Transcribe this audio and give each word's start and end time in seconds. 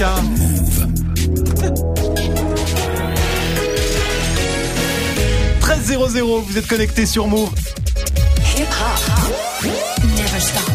Malika. 0.00 0.22
Move. 0.22 0.86
13 5.60 5.98
00, 6.12 6.40
vous 6.40 6.58
êtes 6.58 6.66
connecté 6.66 7.06
sur 7.06 7.26
Move. 7.26 7.50
Hip 8.56 8.66
-hop. 8.66 9.68
Never 10.16 10.40
stop. 10.40 10.69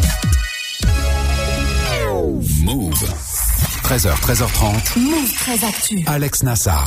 13h, 3.86 4.20
13h30. 4.20 4.98
Move 4.98 5.32
13 5.32 5.62
Actu. 5.62 6.04
Alex 6.06 6.42
Nassar. 6.42 6.84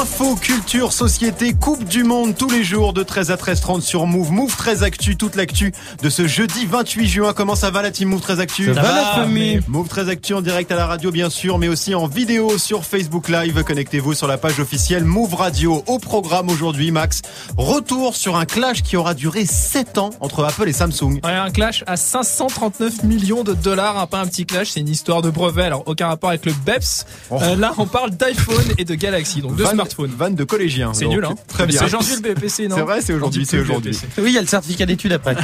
Info, 0.00 0.34
culture, 0.34 0.94
société, 0.94 1.52
Coupe 1.52 1.84
du 1.84 2.04
Monde 2.04 2.34
tous 2.38 2.48
les 2.48 2.64
jours 2.64 2.94
de 2.94 3.02
13 3.02 3.30
à 3.32 3.36
13h30 3.36 3.82
sur 3.82 4.06
Move. 4.06 4.32
Move 4.32 4.56
13 4.56 4.82
Actu, 4.82 5.18
toute 5.18 5.36
l'actu 5.36 5.74
de 6.02 6.08
ce 6.08 6.26
jeudi 6.26 6.64
28 6.64 7.06
juin. 7.06 7.32
Comment 7.34 7.54
ça 7.54 7.70
va 7.70 7.82
la 7.82 7.90
team 7.90 8.08
Move 8.08 8.22
13 8.22 8.40
Actu 8.40 8.64
Ça, 8.64 8.80
va 8.80 8.94
la 8.94 9.04
famille 9.14 9.60
Move 9.68 9.88
13 9.88 10.08
Actu 10.08 10.32
en 10.32 10.40
direct 10.40 10.72
à 10.72 10.76
la 10.76 10.86
radio 10.86 11.10
bien 11.10 11.28
sûr, 11.28 11.58
mais 11.58 11.68
aussi 11.68 11.94
en 11.94 12.06
vidéo 12.06 12.56
sur 12.56 12.82
Facebook 12.86 13.28
Live. 13.28 13.62
Connectez-vous 13.62 14.14
sur 14.14 14.26
la 14.26 14.38
page 14.38 14.58
officielle 14.58 15.04
Move 15.04 15.34
Radio. 15.34 15.84
Au 15.86 15.98
programme 15.98 16.48
aujourd'hui, 16.48 16.90
Max, 16.92 17.20
retour 17.58 18.16
sur 18.16 18.36
un 18.36 18.46
clash 18.46 18.82
qui 18.82 18.96
aura 18.96 19.12
duré 19.12 19.44
7 19.44 19.98
ans 19.98 20.10
entre 20.20 20.46
Apple 20.46 20.66
et 20.66 20.72
Samsung. 20.72 21.20
Ouais, 21.22 21.30
un 21.30 21.50
clash 21.50 21.84
à 21.86 21.98
539 21.98 23.02
millions 23.02 23.44
de 23.44 23.52
dollars, 23.52 23.98
hein, 23.98 24.06
pas 24.06 24.20
un 24.20 24.26
petit 24.26 24.46
clash, 24.46 24.70
c'est 24.70 24.80
une 24.80 24.88
histoire 24.88 25.20
de 25.20 25.28
brevet. 25.28 25.64
Alors 25.64 25.82
aucun 25.84 26.06
rapport 26.08 26.30
avec 26.30 26.37
le 26.44 26.52
BEPS. 26.64 27.06
Oh. 27.30 27.38
Euh, 27.40 27.56
là, 27.56 27.72
on 27.78 27.86
parle 27.86 28.10
d'iPhone 28.10 28.64
et 28.78 28.84
de 28.84 28.94
Galaxy, 28.94 29.40
donc 29.40 29.56
de 29.56 29.64
smartphones. 29.64 30.12
Van 30.16 30.30
de 30.30 30.44
collégiens. 30.44 30.94
C'est 30.94 31.06
nul, 31.06 31.24
hein 31.24 31.34
Très 31.46 31.66
bien. 31.66 31.78
C'est 31.78 31.86
aujourd'hui 31.86 32.14
le 32.22 32.34
BPC, 32.34 32.68
non 32.68 32.76
C'est 32.76 32.82
vrai, 32.82 33.00
c'est 33.00 33.12
aujourd'hui, 33.12 33.46
c'est 33.46 33.58
aujourd'hui. 33.58 33.98
Oui, 34.18 34.30
il 34.30 34.34
y 34.34 34.38
a 34.38 34.40
le 34.40 34.46
certificat 34.46 34.86
d'études 34.86 35.12
après. 35.12 35.36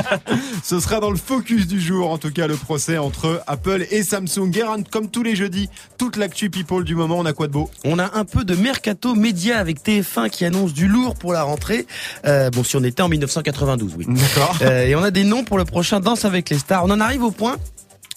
Ce 0.62 0.78
sera 0.80 1.00
dans 1.00 1.10
le 1.10 1.16
focus 1.16 1.66
du 1.66 1.80
jour, 1.80 2.10
en 2.10 2.18
tout 2.18 2.30
cas, 2.30 2.46
le 2.46 2.54
procès 2.54 2.98
entre 2.98 3.42
Apple 3.46 3.86
et 3.90 4.02
Samsung. 4.02 4.50
Guérin, 4.50 4.82
comme 4.82 5.10
tous 5.10 5.22
les 5.22 5.34
jeudis, 5.34 5.68
toute 5.98 6.16
l'actu 6.16 6.50
people 6.50 6.84
du 6.84 6.94
moment, 6.94 7.18
on 7.18 7.26
a 7.26 7.32
quoi 7.32 7.46
de 7.46 7.52
beau 7.52 7.70
On 7.84 7.98
a 7.98 8.10
un 8.14 8.24
peu 8.24 8.44
de 8.44 8.54
mercato 8.54 9.14
média 9.14 9.58
avec 9.58 9.82
TF1 9.82 10.30
qui 10.30 10.44
annonce 10.44 10.72
du 10.72 10.88
lourd 10.88 11.14
pour 11.14 11.32
la 11.32 11.42
rentrée. 11.42 11.86
Euh, 12.26 12.50
bon, 12.50 12.62
si 12.64 12.76
on 12.76 12.84
était 12.84 13.02
en 13.02 13.08
1992, 13.08 13.94
oui. 13.96 14.06
D'accord. 14.08 14.56
Euh, 14.62 14.86
et 14.86 14.94
on 14.94 15.02
a 15.02 15.10
des 15.10 15.24
noms 15.24 15.44
pour 15.44 15.58
le 15.58 15.64
prochain 15.64 16.00
Danse 16.00 16.24
avec 16.24 16.50
les 16.50 16.58
stars. 16.58 16.84
On 16.84 16.90
en 16.90 17.00
arrive 17.00 17.22
au 17.22 17.30
point 17.30 17.56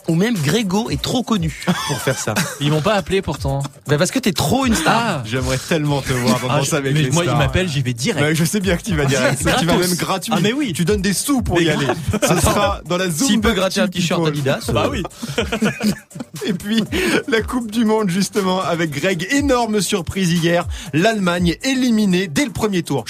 ou 0.07 0.15
même 0.15 0.35
Grégo 0.35 0.89
est 0.89 1.01
trop 1.01 1.23
connu 1.23 1.63
pour 1.87 1.97
faire 1.99 2.17
ça. 2.17 2.33
Ils 2.59 2.71
m'ont 2.71 2.81
pas 2.81 2.93
appelé 2.93 3.21
pourtant. 3.21 3.61
Bah 3.87 3.97
parce 3.97 4.11
que 4.11 4.19
t'es 4.19 4.31
trop 4.31 4.65
une 4.65 4.75
star. 4.75 4.93
Ah. 4.95 5.23
J'aimerais 5.25 5.57
tellement 5.57 6.01
te 6.01 6.13
voir 6.13 6.39
dans 6.39 6.47
ah, 6.49 6.75
avec 6.75 6.93
mais 6.93 7.03
les 7.03 7.11
moi, 7.11 7.23
il 7.25 7.35
m'appelle, 7.35 7.67
j'y 7.67 7.81
vais 7.81 7.93
direct. 7.93 8.35
je 8.35 8.45
sais 8.45 8.59
bien 8.59 8.77
que 8.77 8.83
tu 8.83 8.95
vas 8.95 9.05
direct. 9.05 9.39
tu 9.59 9.65
vas 9.65 9.77
même 9.77 9.95
gratuit. 9.95 10.33
Ah 10.35 10.39
mais 10.41 10.53
oui. 10.53 10.73
Tu 10.73 10.85
donnes 10.85 11.01
des 11.01 11.13
sous 11.13 11.41
pour 11.41 11.61
y 11.61 11.69
aller. 11.69 11.87
Ça 12.21 12.39
sera 12.39 12.81
dans 12.85 12.97
la 12.97 13.09
zone. 13.09 13.27
S'il 13.27 13.41
peut 13.41 13.53
gratter 13.53 13.81
un 13.81 13.87
t-shirt 13.87 14.25
Adidas. 14.25 14.69
Bah 14.73 14.87
oui. 14.89 15.03
Et 16.45 16.53
puis 16.53 16.83
la 17.27 17.41
Coupe 17.41 17.71
du 17.71 17.85
Monde 17.85 18.09
justement 18.09 18.61
avec 18.61 18.91
Greg. 18.91 19.27
Énorme 19.31 19.81
surprise 19.81 20.31
hier. 20.31 20.67
L'Allemagne 20.93 21.55
éliminée 21.63 22.27
dès 22.27 22.45
le 22.45 22.51
premier 22.51 22.83
tour. 22.83 23.05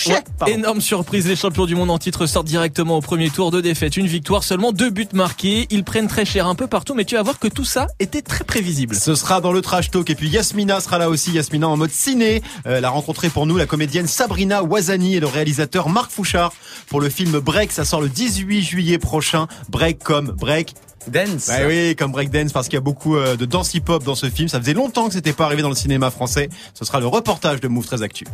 énorme 0.47 0.81
surprise. 0.81 1.27
Les 1.27 1.35
champions 1.35 1.65
du 1.65 1.75
monde 1.75 1.91
en 1.91 1.97
titre 1.97 2.25
sortent 2.25 2.47
directement 2.47 2.97
au 2.97 3.01
premier 3.01 3.29
tour 3.29 3.51
de 3.51 3.61
défaite. 3.61 3.97
Une 3.97 4.07
victoire, 4.07 4.43
seulement 4.43 4.71
deux 4.71 4.89
buts 4.89 5.07
marqués. 5.13 5.67
Ils 5.69 5.83
prennent 5.83 6.07
très 6.07 6.25
cher 6.25 6.47
un 6.47 6.55
peu 6.55 6.67
partout, 6.67 6.84
mais 6.93 7.05
tu 7.05 7.15
vas 7.15 7.23
voir 7.23 7.39
que 7.39 7.47
tout 7.47 7.65
ça 7.65 7.87
était 7.99 8.21
très 8.21 8.43
prévisible. 8.43 8.95
Ce 8.95 9.15
sera 9.15 9.41
dans 9.41 9.51
le 9.51 9.61
trash 9.61 9.89
talk 9.91 10.09
et 10.09 10.15
puis 10.15 10.29
Yasmina 10.29 10.79
sera 10.81 10.97
là 10.97 11.09
aussi. 11.09 11.31
Yasmina 11.31 11.67
en 11.67 11.77
mode 11.77 11.91
ciné. 11.91 12.43
Euh, 12.67 12.77
elle 12.77 12.85
a 12.85 12.89
rencontré 12.89 13.29
pour 13.29 13.45
nous 13.45 13.57
la 13.57 13.65
comédienne 13.65 14.07
Sabrina 14.07 14.63
Wazani 14.63 15.15
et 15.15 15.19
le 15.19 15.27
réalisateur 15.27 15.89
Marc 15.89 16.11
Fouchard 16.11 16.53
pour 16.87 17.01
le 17.01 17.09
film 17.09 17.39
Break. 17.39 17.71
Ça 17.71 17.85
sort 17.85 18.01
le 18.01 18.09
18 18.09 18.61
juillet 18.61 18.97
prochain. 18.97 19.47
Break 19.69 20.03
comme 20.03 20.27
break 20.27 20.75
Dance. 21.07 21.47
Bah 21.47 21.67
oui, 21.67 21.95
comme 21.95 22.11
break 22.11 22.31
dance 22.31 22.51
parce 22.51 22.67
qu'il 22.67 22.75
y 22.75 22.77
a 22.77 22.81
beaucoup 22.81 23.15
euh, 23.15 23.35
de 23.35 23.45
danse 23.45 23.73
hip-hop 23.73 24.03
dans 24.03 24.15
ce 24.15 24.29
film. 24.29 24.47
Ça 24.47 24.59
faisait 24.59 24.73
longtemps 24.73 25.07
que 25.07 25.13
c'était 25.13 25.33
pas 25.33 25.45
arrivé 25.45 25.61
dans 25.61 25.69
le 25.69 25.75
cinéma 25.75 26.09
français. 26.09 26.49
Ce 26.73 26.83
sera 26.83 26.99
le 26.99 27.07
reportage 27.07 27.61
de 27.61 27.67
Move 27.67 27.85
13 27.85 28.03
Actu. 28.03 28.25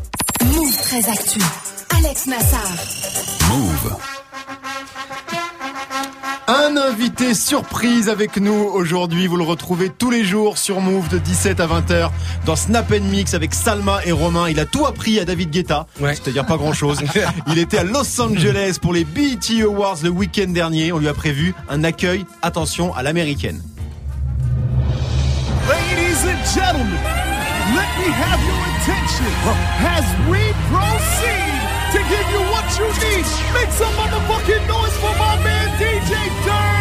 Move 0.46 0.82
13 0.82 1.10
Actu. 1.10 1.40
Alex 1.98 2.28
Nassar. 2.28 2.72
Move. 3.50 4.11
Invité 7.02 7.34
surprise 7.34 8.10
avec 8.10 8.38
nous 8.38 8.54
aujourd'hui. 8.54 9.26
Vous 9.26 9.36
le 9.36 9.44
retrouvez 9.44 9.90
tous 9.90 10.12
les 10.12 10.24
jours 10.24 10.60
sur 10.60 10.82
Move 10.82 11.10
de 11.10 11.18
17 11.18 11.60
à 11.60 11.66
20h 11.66 12.12
dans 12.46 12.56
Snap 12.56 12.92
Mix 12.92 13.34
avec 13.34 13.56
Salma 13.56 14.02
et 14.06 14.12
Romain. 14.12 14.48
Il 14.50 14.60
a 14.60 14.68
tout 14.68 14.86
appris 14.86 15.20
à 15.20 15.26
David 15.26 15.50
Guetta. 15.50 15.88
C'est-à-dire 16.00 16.46
pas 16.46 16.58
grand 16.58 16.74
chose. 16.74 17.00
Il 17.48 17.58
était 17.58 17.80
à 17.80 17.84
Los 17.84 18.22
Angeles 18.22 18.78
pour 18.80 18.94
les 18.94 19.04
BET 19.04 19.64
Awards 19.64 19.98
le 20.04 20.10
week-end 20.10 20.50
dernier. 20.50 20.92
On 20.92 21.00
lui 21.00 21.08
a 21.08 21.16
prévu 21.16 21.56
un 21.70 21.84
accueil, 21.84 22.24
attention, 22.44 22.94
à 22.94 23.02
l'américaine. 23.02 23.64
Ladies 25.68 26.22
and 26.24 26.46
gentlemen, 26.54 27.00
let 27.74 27.90
me 27.98 28.12
have 28.14 28.40
your 28.46 28.62
attention 28.78 29.26
as 29.88 30.06
we 30.30 30.54
proceed 30.70 31.62
to 31.94 31.98
give 31.98 32.28
you 32.32 32.42
what 32.52 32.70
you 32.78 32.86
need. 33.02 33.26
Make 33.56 33.72
some 33.72 33.92
motherfucking 33.96 34.68
noise 34.68 34.96
for 34.98 35.16
my 35.18 35.44
man 35.44 35.70
DJ 35.80 36.46
Dirty 36.46 36.81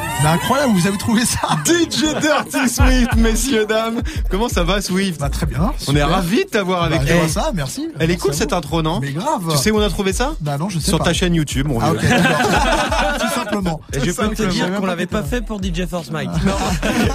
C'est 0.21 0.27
incroyable, 0.27 0.73
vous 0.73 0.85
avez 0.85 0.97
trouvé 0.99 1.25
ça 1.25 1.39
DJ 1.65 2.13
Dirty 2.21 2.69
Swift, 2.69 3.15
messieurs, 3.15 3.65
dames. 3.65 4.03
Comment 4.29 4.49
ça 4.49 4.63
va, 4.63 4.79
Swift 4.79 5.19
Bah 5.19 5.29
très 5.29 5.47
bien. 5.47 5.73
On 5.87 5.95
est 5.95 6.03
ravis 6.03 6.45
de 6.45 6.49
t'avoir 6.49 6.83
avec 6.83 7.03
bah, 7.03 7.13
nous. 7.23 7.27
ça, 7.27 7.49
merci. 7.55 7.89
Elle 7.99 8.11
est 8.11 8.17
cool 8.17 8.35
cette 8.35 8.53
intro, 8.53 8.83
non 8.83 8.99
Mais 8.99 9.13
grave. 9.13 9.47
Tu 9.49 9.57
sais 9.57 9.71
où 9.71 9.79
on 9.79 9.81
a 9.81 9.89
trouvé 9.89 10.13
ça 10.13 10.33
Bah 10.39 10.59
non, 10.59 10.69
je 10.69 10.77
sais 10.77 10.89
Sur 10.89 10.99
pas. 10.99 11.05
ta 11.05 11.13
chaîne 11.13 11.33
YouTube, 11.33 11.67
mon 11.67 11.79
ah, 11.79 11.93
vieux. 11.93 12.07
Tout 13.19 13.33
simplement. 13.33 13.81
Et 13.93 13.99
je 13.99 14.11
peux 14.11 14.29
te 14.29 14.43
dire 14.43 14.71
qu'on 14.75 14.85
l'avait 14.85 15.07
pas 15.07 15.23
fait 15.23 15.41
pour 15.41 15.59
DJ 15.59 15.87
Force 15.89 16.11
Mike. 16.11 16.29
Non, 16.45 16.53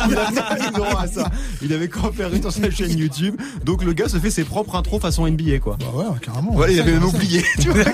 il 0.09 0.17
avait 0.17 0.71
pas 0.73 1.01
à 1.01 1.07
ça. 1.07 1.31
Il 1.63 1.73
avait 1.73 1.89
qu'à 1.89 2.11
faire 2.17 2.33
une 2.33 2.43
sur 2.43 2.51
sa 2.51 2.71
chaîne 2.71 2.99
YouTube. 2.99 3.37
Donc 3.65 3.85
le 3.85 3.93
gars 3.93 4.09
se 4.09 4.19
fait 4.19 4.31
ses 4.31 4.45
propres 4.45 4.75
intros 4.75 5.01
façon 5.01 5.29
NBA, 5.29 5.61
quoi. 5.61 5.77
Bah 5.79 5.87
ouais, 5.95 6.05
carrément. 6.21 6.55
Ouais, 6.55 6.73
il 6.73 6.81
avait 6.81 6.93
même 6.93 7.05
oublié. 7.05 7.45
Tu 7.61 7.71
vois, 7.71 7.85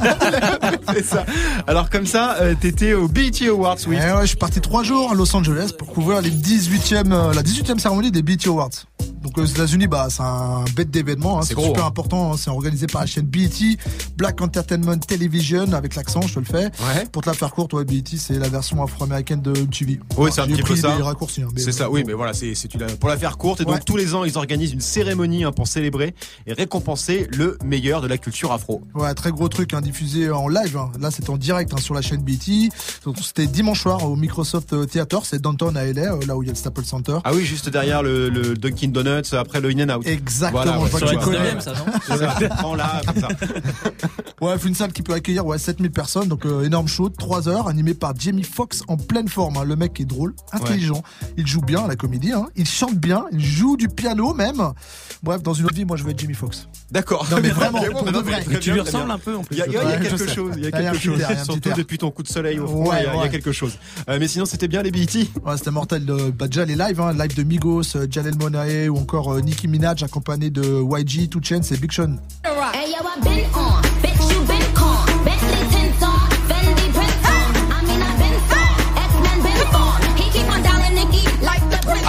il 0.96 1.04
ça. 1.04 1.26
Alors 1.66 1.90
comme 1.90 2.06
ça, 2.06 2.36
euh, 2.40 2.54
t'étais 2.58 2.94
au 2.94 3.08
BET 3.08 3.46
Awards, 3.48 3.78
Swift. 3.78 4.02
Eh 4.06 4.12
ouais, 4.12 4.22
je 4.22 4.26
suis 4.28 4.36
parti 4.36 4.60
trois 4.60 4.82
jours 4.82 5.01
à 5.10 5.14
Los 5.14 5.34
Angeles 5.34 5.72
pour 5.78 5.88
couvrir 5.88 6.20
les 6.20 6.30
18e, 6.30 7.12
euh, 7.12 7.34
la 7.34 7.42
18e 7.42 7.78
cérémonie 7.78 8.10
des 8.10 8.22
BET 8.22 8.46
Awards. 8.46 8.70
Donc 9.22 9.38
aux 9.38 9.44
États-Unis, 9.44 9.86
bah 9.86 10.08
c'est 10.10 10.22
un 10.22 10.64
bête 10.74 10.90
d'événement, 10.90 11.38
hein, 11.38 11.42
c'est 11.42 11.58
super 11.58 11.84
hein. 11.84 11.88
important. 11.88 12.32
Hein, 12.32 12.36
c'est 12.36 12.50
organisé 12.50 12.86
par 12.86 13.02
la 13.02 13.06
chaîne 13.06 13.26
BET, 13.26 13.78
Black 14.16 14.40
Entertainment 14.40 14.98
Television, 14.98 15.72
avec 15.72 15.94
l'accent, 15.94 16.22
je 16.22 16.34
te 16.34 16.38
le 16.40 16.44
fais. 16.44 16.64
Ouais. 16.64 17.06
Pour 17.10 17.22
te 17.22 17.30
la 17.30 17.34
faire 17.34 17.52
courte, 17.52 17.72
ouais, 17.74 17.84
BET 17.84 18.04
c'est 18.16 18.38
la 18.38 18.48
version 18.48 18.82
afro-américaine 18.82 19.40
de 19.40 19.50
MTV. 19.50 20.00
Oui, 20.16 20.30
c'est 20.32 20.40
un 20.40 20.46
petit 20.46 20.62
peu 20.62 20.76
ça. 20.76 20.94
raccourcis. 20.96 21.42
Hein, 21.42 21.48
c'est 21.56 21.72
ça, 21.72 21.90
oui, 21.90 22.04
mais 22.06 22.12
voilà, 22.12 22.32
c'est 22.32 22.54
pour 22.98 23.08
la 23.08 23.16
faire 23.16 23.38
courte. 23.38 23.60
Et 23.60 23.64
donc 23.64 23.84
tous 23.84 23.96
les 23.96 24.14
ans, 24.14 24.24
ils 24.24 24.36
organisent 24.36 24.72
une 24.72 24.80
cérémonie 24.80 25.44
pour 25.54 25.66
célébrer 25.66 26.14
et 26.46 26.52
récompenser 26.52 27.28
le 27.30 27.58
meilleur 27.64 28.00
de 28.00 28.06
la 28.06 28.18
culture 28.18 28.52
afro. 28.52 28.82
Ouais, 28.94 29.12
très 29.14 29.30
gros 29.30 29.48
truc, 29.48 29.74
diffusé 29.82 30.30
en 30.30 30.48
live. 30.48 30.78
Là, 31.00 31.10
c'était 31.10 31.30
en 31.30 31.36
direct 31.36 31.78
sur 31.78 31.94
la 31.94 32.02
chaîne 32.02 32.22
BET. 32.22 32.70
C'était 33.22 33.46
dimanche 33.46 33.82
soir 33.82 34.04
au 34.08 34.16
Microsoft 34.16 34.72
euh, 34.72 34.86
Theater, 34.86 35.24
c'est 35.24 35.40
downtown 35.40 35.76
à 35.76 35.84
LA, 35.84 36.14
euh, 36.14 36.20
là 36.26 36.36
où 36.36 36.42
il 36.42 36.46
y 36.46 36.48
a 36.48 36.52
le 36.52 36.58
Staples 36.58 36.84
Center. 36.84 37.18
Ah 37.24 37.32
oui, 37.34 37.44
juste 37.44 37.68
derrière 37.68 38.02
le, 38.02 38.28
le 38.28 38.54
Dunkin 38.54 38.88
Donuts, 38.88 39.11
après 39.32 39.60
le 39.60 39.70
In 39.70 39.88
and 39.88 39.98
Out. 39.98 40.06
Exactement. 40.06 40.62
Voilà, 40.64 40.80
ouais, 40.80 40.88
sur 40.88 41.32
la 41.32 41.60
ça, 41.60 41.72
non 42.62 42.74
là, 42.74 43.00
comme 43.06 43.20
ça. 43.20 43.28
ouais, 44.40 44.56
une 44.64 44.74
salle 44.74 44.92
qui 44.92 45.02
peut 45.02 45.12
accueillir 45.12 45.46
ouais, 45.46 45.58
7000 45.58 45.90
personnes, 45.90 46.28
donc 46.28 46.46
euh, 46.46 46.64
énorme 46.64 46.88
show, 46.88 47.08
3 47.08 47.48
heures, 47.48 47.68
animé 47.68 47.94
par 47.94 48.14
Jamie 48.18 48.42
Foxx 48.42 48.82
en 48.88 48.96
pleine 48.96 49.28
forme. 49.28 49.56
Hein. 49.56 49.64
Le 49.64 49.76
mec 49.76 50.00
est 50.00 50.04
drôle, 50.04 50.34
intelligent, 50.52 51.02
il 51.36 51.46
joue 51.46 51.60
bien 51.60 51.84
à 51.84 51.88
la 51.88 51.96
comédie, 51.96 52.32
hein. 52.32 52.46
il 52.56 52.66
chante 52.66 52.96
bien, 52.96 53.24
il 53.32 53.44
joue 53.44 53.76
du 53.76 53.88
piano 53.88 54.34
même. 54.34 54.62
Bref, 55.22 55.42
dans 55.42 55.54
une 55.54 55.66
autre 55.66 55.74
vie, 55.74 55.84
moi 55.84 55.96
je 55.96 56.04
veux 56.04 56.10
être 56.10 56.20
Jamie 56.20 56.34
Foxx. 56.34 56.68
D'accord. 56.90 57.26
Non 57.30 57.38
mais 57.40 57.48
vraiment, 57.50 57.80
tu 58.60 58.72
lui 58.72 58.80
ressembles 58.80 59.10
un 59.10 59.18
peu 59.18 59.36
en 59.36 59.44
plus. 59.44 59.56
Il 59.56 59.58
y 59.58 59.62
a, 59.62 59.66
il 59.66 59.72
y 59.72 59.76
a 59.76 59.98
quelque 59.98 60.28
chose, 60.28 60.54
il 60.56 60.64
y 60.64 60.66
a 60.66 60.70
quelque 60.70 60.98
chose, 60.98 61.22
surtout 61.44 61.70
depuis 61.76 61.98
ton 61.98 62.10
coup 62.10 62.22
de 62.22 62.28
soleil 62.28 62.58
au 62.58 62.66
front, 62.66 62.92
il, 62.92 63.04
y 63.04 63.26
a, 63.26 63.28
quelque 63.28 63.52
chose. 63.52 63.78
Euh, 64.08 64.18
mais 64.20 64.28
sinon, 64.28 64.44
c'était 64.44 64.68
bien 64.68 64.82
les 64.82 64.90
BET 64.90 65.06
Ouais, 65.44 65.56
c'était 65.56 65.70
mortel. 65.70 66.04
Bah, 66.38 66.46
déjà 66.46 66.64
les 66.64 66.76
lives, 66.76 67.00
hein, 67.00 67.12
live 67.12 67.36
de 67.36 67.42
Migos, 67.42 67.96
euh, 67.96 68.06
Janelle 68.10 68.36
Monae 68.36 68.88
ou 68.88 69.01
encore 69.02 69.34
Nicki 69.40 69.68
Minaj 69.68 70.02
accompagné 70.02 70.50
de 70.50 70.62
YG, 70.62 71.28
Two 71.28 71.40
Chainz 71.42 71.72
et 71.72 71.76
Big 71.76 71.92
Sean. 71.92 72.16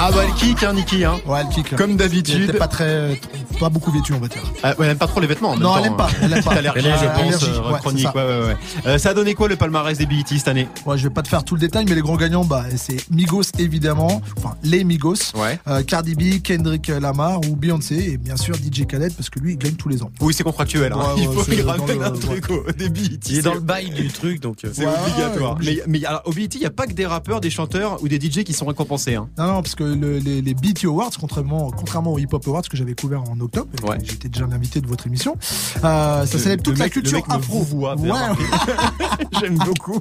Ah 0.05 0.11
bah 0.11 0.23
elle 0.27 0.33
kick 0.33 0.63
hein 0.63 0.73
Niki 0.73 1.05
hein. 1.05 1.19
Ouais 1.25 1.39
elle 1.41 1.49
kick. 1.49 1.75
Comme 1.75 1.95
d'habitude. 1.95 2.57
pas 2.57 2.67
très 2.67 3.19
pas 3.59 3.69
beaucoup 3.69 3.91
vêtue, 3.91 4.13
on 4.13 4.19
va 4.19 4.27
dire. 4.27 4.41
Ah, 4.63 4.69
ouais, 4.71 4.85
elle 4.85 4.91
aime 4.91 4.97
pas 4.97 5.07
trop 5.07 5.19
les 5.19 5.27
vêtements. 5.27 5.49
en 5.49 5.53
même 5.53 5.63
Non, 5.63 5.73
temps, 5.73 5.79
elle 5.79 5.85
aime 5.87 5.95
pas, 5.97 6.07
hein. 6.07 6.15
elle 6.21 6.33
aime 6.33 6.43
pas. 6.43 6.55
Elle 6.55 6.65
est 6.65 6.69
je 6.69 6.73
pense, 6.73 6.83
allergique, 7.03 7.81
chronique. 7.81 7.99
c'est 7.99 8.03
ça. 8.03 8.15
Ouais, 8.15 8.39
ouais, 8.39 8.47
ouais. 8.47 8.57
Euh, 8.85 8.97
ça 8.97 9.09
a 9.09 9.13
donné 9.13 9.33
quoi 9.33 9.47
le 9.47 9.55
palmarès 9.55 9.97
des 9.97 10.05
BET 10.05 10.23
cette 10.27 10.47
année? 10.47 10.67
Ouais, 10.85 10.97
je 10.97 11.03
vais 11.07 11.13
pas 11.13 11.21
te 11.21 11.27
faire 11.27 11.43
tout 11.43 11.55
le 11.55 11.61
détail, 11.61 11.85
mais 11.87 11.95
les 11.95 12.01
grands 12.01 12.15
gagnants, 12.17 12.45
bah, 12.45 12.65
c'est 12.75 13.09
Migos 13.11 13.43
évidemment, 13.59 14.21
enfin 14.37 14.55
les 14.63 14.83
Migos, 14.83 15.15
Ouais. 15.35 15.59
euh, 15.67 15.83
Cardi 15.83 16.15
B, 16.15 16.41
Kendrick 16.41 16.87
Lamar 16.87 17.39
ou 17.49 17.55
Beyoncé, 17.55 17.95
et 18.13 18.17
bien 18.17 18.35
sûr 18.37 18.55
DJ 18.55 18.85
Khaled 18.85 19.13
parce 19.15 19.29
que 19.29 19.39
lui 19.39 19.53
il 19.53 19.57
gagne 19.57 19.73
tous 19.75 19.89
les 19.89 20.03
ans. 20.03 20.11
Oui, 20.21 20.33
c'est 20.33 20.43
contractuel. 20.43 20.93
hein. 20.93 20.97
Ouais, 21.15 21.21
Il 21.23 21.25
faut 21.29 21.43
qu'il 21.43 21.61
ramène 21.61 22.01
un 22.03 22.11
truc 22.11 22.49
au 22.49 22.63
des 22.71 22.89
BET. 22.89 23.19
Il 23.29 23.37
est 23.39 23.41
dans 23.41 23.53
le 23.53 23.59
bail 23.59 23.89
du 23.91 24.07
truc, 24.09 24.39
donc. 24.41 24.57
euh, 24.65 24.69
C'est 24.73 24.85
Ouais, 24.85 24.91
obligatoire. 25.05 25.57
mais 25.63 25.79
mais 25.87 26.05
alors, 26.05 26.21
au 26.25 26.31
BET, 26.31 26.49
il 26.55 26.59
n'y 26.59 26.65
a 26.65 26.69
pas 26.71 26.87
que 26.87 26.93
des 26.93 27.05
rappeurs, 27.05 27.41
des 27.41 27.49
chanteurs 27.49 28.01
ou 28.03 28.07
des 28.07 28.19
DJ 28.19 28.43
qui 28.43 28.53
sont 28.53 28.65
récompensés. 28.65 29.15
Hein. 29.15 29.29
Non, 29.37 29.47
non, 29.47 29.61
parce 29.61 29.75
que 29.75 29.83
le- 29.83 30.17
les, 30.19 30.41
les 30.41 30.53
BET 30.53 30.85
Awards, 30.85 31.11
contrairement, 31.19 31.71
contrairement 31.71 32.13
aux 32.13 32.19
Hip 32.19 32.27
Hop 32.33 32.47
Awards 32.47 32.61
que 32.69 32.77
j'avais 32.77 32.93
couvert 32.95 33.23
en 33.29 33.39
octobre, 33.43 33.67
Ouais. 33.87 33.97
j'étais 34.03 34.29
déjà 34.29 34.45
l'invité 34.47 34.81
de 34.81 34.87
votre 34.87 35.07
émission, 35.07 35.35
euh, 35.83 36.25
ça 36.25 36.39
célèbre 36.39 36.63
toute 36.63 36.77
la 36.77 36.85
le 36.85 36.89
culture 36.91 37.13
mec 37.17 37.27
me 37.27 37.33
afro. 37.35 37.59
vous 37.61 37.87
avez 37.87 38.01
Ouais, 38.09 38.17
J'aime 39.39 39.57
beaucoup. 39.57 39.99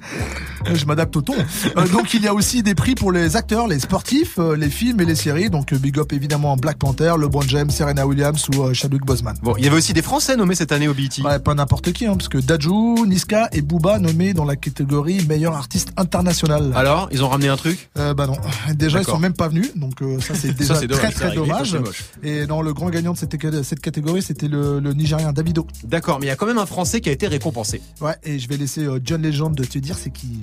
je 0.73 0.85
m'adapte 0.87 1.17
au 1.17 1.23
ton. 1.23 1.35
Euh, 1.77 1.89
donc 1.89 2.15
il 2.15 2.23
y 2.23 2.29
a 2.29 2.35
aussi 2.35 2.63
des 2.63 2.75
prix 2.75 2.95
pour 2.95 3.13
les 3.13 3.37
acteurs, 3.37 3.67
les 3.69 3.79
sportifs, 3.79 4.39
euh, 4.39 4.57
les 4.57 4.69
films 4.71 5.01
et 5.01 5.05
les 5.05 5.15
séries. 5.15 5.51
Donc 5.51 5.73
euh, 5.73 5.79
big 5.79 5.99
up 5.99 6.13
évidemment 6.13 6.57
Black 6.57 6.79
Panther, 6.79 7.15
LeBron 7.19 7.43
James, 7.43 7.71
Serena 7.71 8.07
Williams 8.07 8.47
ou 8.55 8.63
euh, 8.63 8.73
Chadwick 8.75 9.05
Boseman. 9.05 9.35
Bon, 9.43 9.55
il 9.57 9.65
y 9.65 9.67
avait 9.69 9.77
aussi 9.77 9.93
des 9.93 10.03
Français 10.03 10.37
nommés 10.37 10.55
cette 10.55 10.73
année 10.73 10.89
au 10.89 10.95
BET. 10.95 11.09
Ouais, 11.25 11.39
pas 11.39 11.55
n'importe 11.55 11.93
qui, 11.93 12.07
hein, 12.07 12.15
parce 12.17 12.29
que 12.29 12.39
Dajou, 12.39 13.07
Niska 13.07 13.49
et 13.53 13.63
Booba 13.63 13.99
nommés 13.99 14.35
dans 14.35 14.45
la 14.45 14.57
catégorie 14.57 15.25
meilleur 15.27 15.55
artiste 15.55 15.93
international. 15.97 16.73
Alors, 16.75 17.09
ils 17.13 17.23
ont 17.25 17.29
ramené 17.29 17.49
un 17.49 17.57
truc? 17.57 17.91
Euh, 17.99 18.15
bah 18.15 18.27
non, 18.27 18.37
déjà 18.75 19.01
ils 19.01 19.05
sont 19.05 19.19
même 19.19 19.33
pas 19.35 19.49
venus, 19.49 19.71
donc 19.77 20.01
euh, 20.03 20.21
ça 20.21 20.35
c'est 20.35 20.53
déjà 20.57 20.75
Ça, 20.75 20.81
c'est 20.81 20.87
dommage, 20.87 21.15
très 21.15 21.29
très 21.29 21.35
dommage. 21.35 21.77
Et 22.23 22.47
non, 22.47 22.63
le 22.63 22.73
grand 22.73 22.91
gagnant 22.91 23.13
de 23.13 23.19
cette, 23.19 23.32
cette 23.63 23.81
catégorie, 23.81 24.23
c'était 24.23 24.49
le, 24.49 24.81
le 24.81 24.93
Nigérien 24.93 25.33
Davido. 25.33 25.67
D'accord, 25.85 26.19
mais 26.21 26.27
il 26.27 26.29
y 26.29 26.33
a 26.33 26.37
quand 26.37 26.47
même 26.47 26.59
un 26.59 26.67
Français 26.67 27.01
qui 27.01 27.09
a 27.09 27.13
été 27.13 27.27
récompensé. 27.27 27.81
Ouais, 28.01 28.17
et 28.25 28.39
je 28.39 28.49
vais 28.49 28.57
laisser 28.57 28.85
euh, 28.85 29.01
John 29.05 29.23
Legend 29.23 29.55
de 29.55 29.65
te 29.65 29.79
dire 29.79 29.97
c'est 29.99 30.11
qui. 30.11 30.41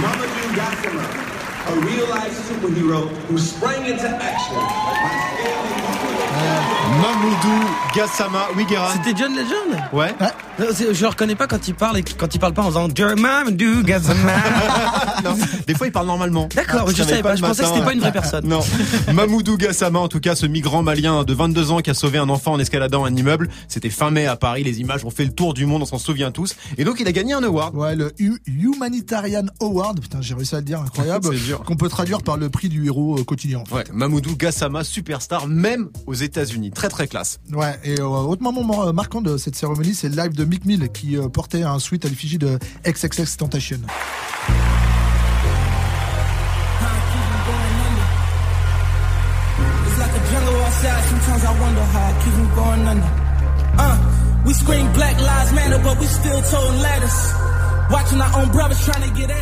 Mamadou 0.00 0.42
Mamoudou 7.00 7.64
Gassama, 7.96 8.46
oui 8.56 8.64
Guérin. 8.66 8.88
C'était 8.92 9.16
John 9.18 9.32
Legend 9.34 9.82
Ouais. 9.92 10.14
Je 10.58 11.00
le 11.00 11.08
reconnais 11.08 11.34
pas 11.34 11.46
quand 11.46 11.66
il 11.66 11.74
parle 11.74 11.98
et 11.98 12.02
quand 12.02 12.34
il 12.34 12.38
parle 12.38 12.52
pas 12.52 12.62
en 12.62 12.66
faisant 12.66 12.86
Mamadou 13.18 13.82
Gassama. 13.82 14.32
non, 15.24 15.34
des 15.66 15.74
fois 15.74 15.86
il 15.86 15.92
parle 15.92 16.06
normalement. 16.06 16.48
D'accord, 16.54 16.84
Ah, 16.86 16.90
je 16.90 16.96
savais 16.96 17.10
savais 17.10 17.22
pas, 17.22 17.36
je 17.36 17.42
pensais 17.42 17.62
que 17.62 17.68
matin. 17.68 17.74
c'était 17.74 17.84
pas 17.86 17.92
une 17.94 18.00
vraie 18.00 18.12
personne. 18.12 18.46
Non, 18.46 18.60
Mamoudou 19.12 19.56
Gassama, 19.56 19.98
en 20.00 20.08
tout 20.08 20.20
cas, 20.20 20.34
ce 20.34 20.44
migrant 20.46 20.82
malien 20.82 21.24
de 21.24 21.32
22 21.32 21.70
ans 21.70 21.78
qui 21.80 21.90
a 21.90 21.94
sauvé 21.94 22.18
un 22.18 22.28
enfant 22.28 22.52
en 22.52 22.58
escaladant 22.58 23.04
un 23.04 23.14
immeuble. 23.16 23.48
C'était 23.68 23.90
fin 23.90 24.10
mai 24.10 24.26
à 24.26 24.36
Paris. 24.36 24.62
Les 24.62 24.80
images 24.80 25.04
ont 25.04 25.10
fait 25.10 25.24
le 25.24 25.32
tour 25.32 25.54
du 25.54 25.64
monde, 25.66 25.82
on 25.82 25.86
s'en 25.86 25.98
souvient 25.98 26.30
tous. 26.30 26.54
Et 26.76 26.84
donc, 26.84 27.00
il 27.00 27.08
a 27.08 27.12
gagné 27.12 27.32
un 27.32 27.42
award. 27.42 27.74
Ouais, 27.74 27.96
le 27.96 28.12
Hu- 28.18 28.38
Humanitarian 28.46 29.46
Award, 29.60 30.00
putain, 30.00 30.18
j'ai 30.20 30.34
réussi 30.34 30.54
à 30.54 30.58
le 30.58 30.64
dire, 30.64 30.80
incroyable, 30.80 31.28
C'est 31.32 31.44
dur. 31.46 31.62
qu'on 31.64 31.76
peut 31.76 31.88
traduire 31.88 32.22
par 32.22 32.36
le 32.36 32.50
prix 32.50 32.68
du 32.68 32.86
héros 32.86 33.18
euh, 33.18 33.24
quotidien. 33.24 33.60
en 33.60 33.64
fait. 33.64 33.74
Ouais, 33.74 33.84
Mamoudou 33.92 34.36
Gassama, 34.36 34.84
superstar, 34.84 35.46
même 35.46 35.88
aux 36.06 36.14
États-Unis. 36.14 36.70
Très 36.82 36.88
très 36.88 37.06
classe. 37.06 37.38
Ouais, 37.52 37.78
et 37.84 38.00
euh, 38.00 38.06
autre 38.08 38.42
moment 38.42 38.64
mar- 38.64 38.92
marquant 38.92 39.20
de 39.22 39.36
cette 39.36 39.54
cérémonie, 39.54 39.94
c'est 39.94 40.08
le 40.08 40.16
live 40.20 40.34
de 40.34 40.44
Mick 40.44 40.64
Mill 40.64 40.88
qui 40.92 41.16
euh, 41.16 41.28
portait 41.28 41.62
un 41.62 41.78
suite 41.78 42.04
à 42.04 42.08
l'effigie 42.08 42.38
de 42.38 42.58
XXX 42.84 43.36
Tentation. 43.36 43.78
It's 49.86 49.98
like 49.98 50.14
a 50.20 50.22
jungle 50.30 50.56
outside. 50.64 51.02
Sometimes 51.10 51.44
I 51.44 51.52
wonder 51.60 51.84
how 51.94 52.04
I 52.10 52.12
keep 52.22 52.32
from 52.38 52.50
going 52.54 52.82
under. 52.92 53.10
Uh, 53.78 53.96
we 54.46 54.52
scream 54.54 54.92
Black 54.92 55.16
Lives 55.20 55.52
Matter, 55.52 55.78
but 55.82 55.98
we 55.98 56.06
still 56.06 56.40
toting 56.42 56.80
ladders. 56.80 57.18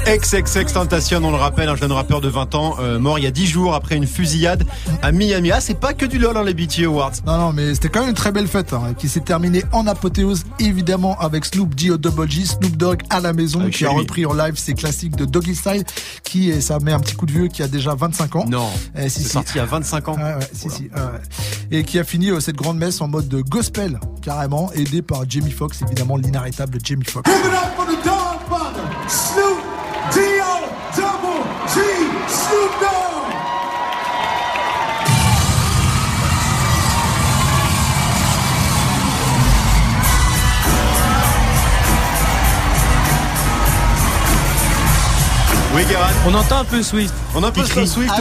XXX 0.06 0.72
Tentation, 0.72 1.20
on 1.22 1.30
le 1.30 1.36
rappelle, 1.36 1.68
un 1.68 1.76
jeune 1.76 1.92
rappeur 1.92 2.20
de 2.20 2.28
20 2.28 2.54
ans, 2.56 2.74
euh, 2.80 2.98
mort 2.98 3.18
il 3.18 3.22
y 3.24 3.26
a 3.28 3.30
10 3.30 3.46
jours 3.46 3.74
après 3.74 3.94
une 3.96 4.06
fusillade 4.08 4.64
à 5.02 5.12
Miami. 5.12 5.52
Ah, 5.52 5.60
c'est 5.60 5.78
pas 5.78 5.94
que 5.94 6.04
du 6.04 6.18
lol, 6.18 6.36
hein, 6.36 6.42
les 6.42 6.52
BT 6.54 6.84
Awards. 6.84 7.12
Non, 7.26 7.38
non, 7.38 7.52
mais 7.52 7.74
c'était 7.74 7.88
quand 7.90 8.00
même 8.00 8.08
une 8.08 8.14
très 8.14 8.32
belle 8.32 8.48
fête, 8.48 8.72
hein, 8.72 8.94
qui 8.98 9.08
s'est 9.08 9.20
terminée 9.20 9.62
en 9.72 9.86
apothéose, 9.86 10.42
évidemment, 10.58 11.16
avec 11.20 11.44
Snoop 11.44 11.74
D 11.76 11.96
Double 11.96 12.28
G, 12.28 12.44
Snoop 12.44 12.76
Dogg 12.76 13.02
à 13.08 13.20
la 13.20 13.32
maison, 13.32 13.60
Avec 13.60 13.74
qui 13.74 13.86
a 13.86 13.90
lui. 13.90 13.98
repris 13.98 14.26
en 14.26 14.32
live 14.34 14.56
ses 14.58 14.74
classiques 14.74 15.14
de 15.16 15.24
Doggy 15.26 15.54
Style, 15.54 15.84
qui, 16.24 16.50
et 16.50 16.60
ça 16.60 16.78
met 16.80 16.92
un 16.92 16.98
petit 17.00 17.14
coup 17.14 17.26
de 17.26 17.32
vieux, 17.32 17.46
qui 17.48 17.62
a 17.62 17.68
déjà 17.68 17.94
25 17.94 18.34
ans. 18.36 18.46
Non, 18.48 18.68
Eh, 18.96 19.08
si, 19.08 19.20
c'est 19.20 19.26
si. 19.26 19.30
sorti 19.30 19.52
il 19.54 19.58
y 19.58 19.60
a 19.60 19.66
25 19.66 20.08
ans. 20.08 20.16
Ouais, 20.16 20.22
ouais, 20.22 20.48
si, 20.52 20.68
si, 20.70 20.82
ouais, 20.84 20.88
ouais. 21.00 21.20
Et 21.78 21.84
qui 21.84 21.98
a 22.00 22.04
fini 22.04 22.30
euh, 22.30 22.40
cette 22.40 22.56
grande 22.56 22.78
messe 22.78 23.00
en 23.00 23.06
mode 23.08 23.28
de 23.28 23.42
gospel, 23.42 24.00
carrément, 24.22 24.72
aidé 24.74 25.02
par 25.02 25.22
Jamie 25.28 25.52
Foxx, 25.52 25.82
évidemment, 25.82 26.16
l'inarrêtable 26.16 26.78
Jamie 26.82 27.04
Foxx. 27.04 27.30
Oui, 45.72 45.82
Guérin. 45.88 46.08
On 46.26 46.34
entend 46.34 46.58
un 46.58 46.64
peu 46.64 46.82
Swift. 46.82 47.14
On 47.34 47.44
a 47.44 47.48
un 47.48 47.50
peu. 47.52 47.62
Swift 47.64 48.10
Ah 48.12 48.16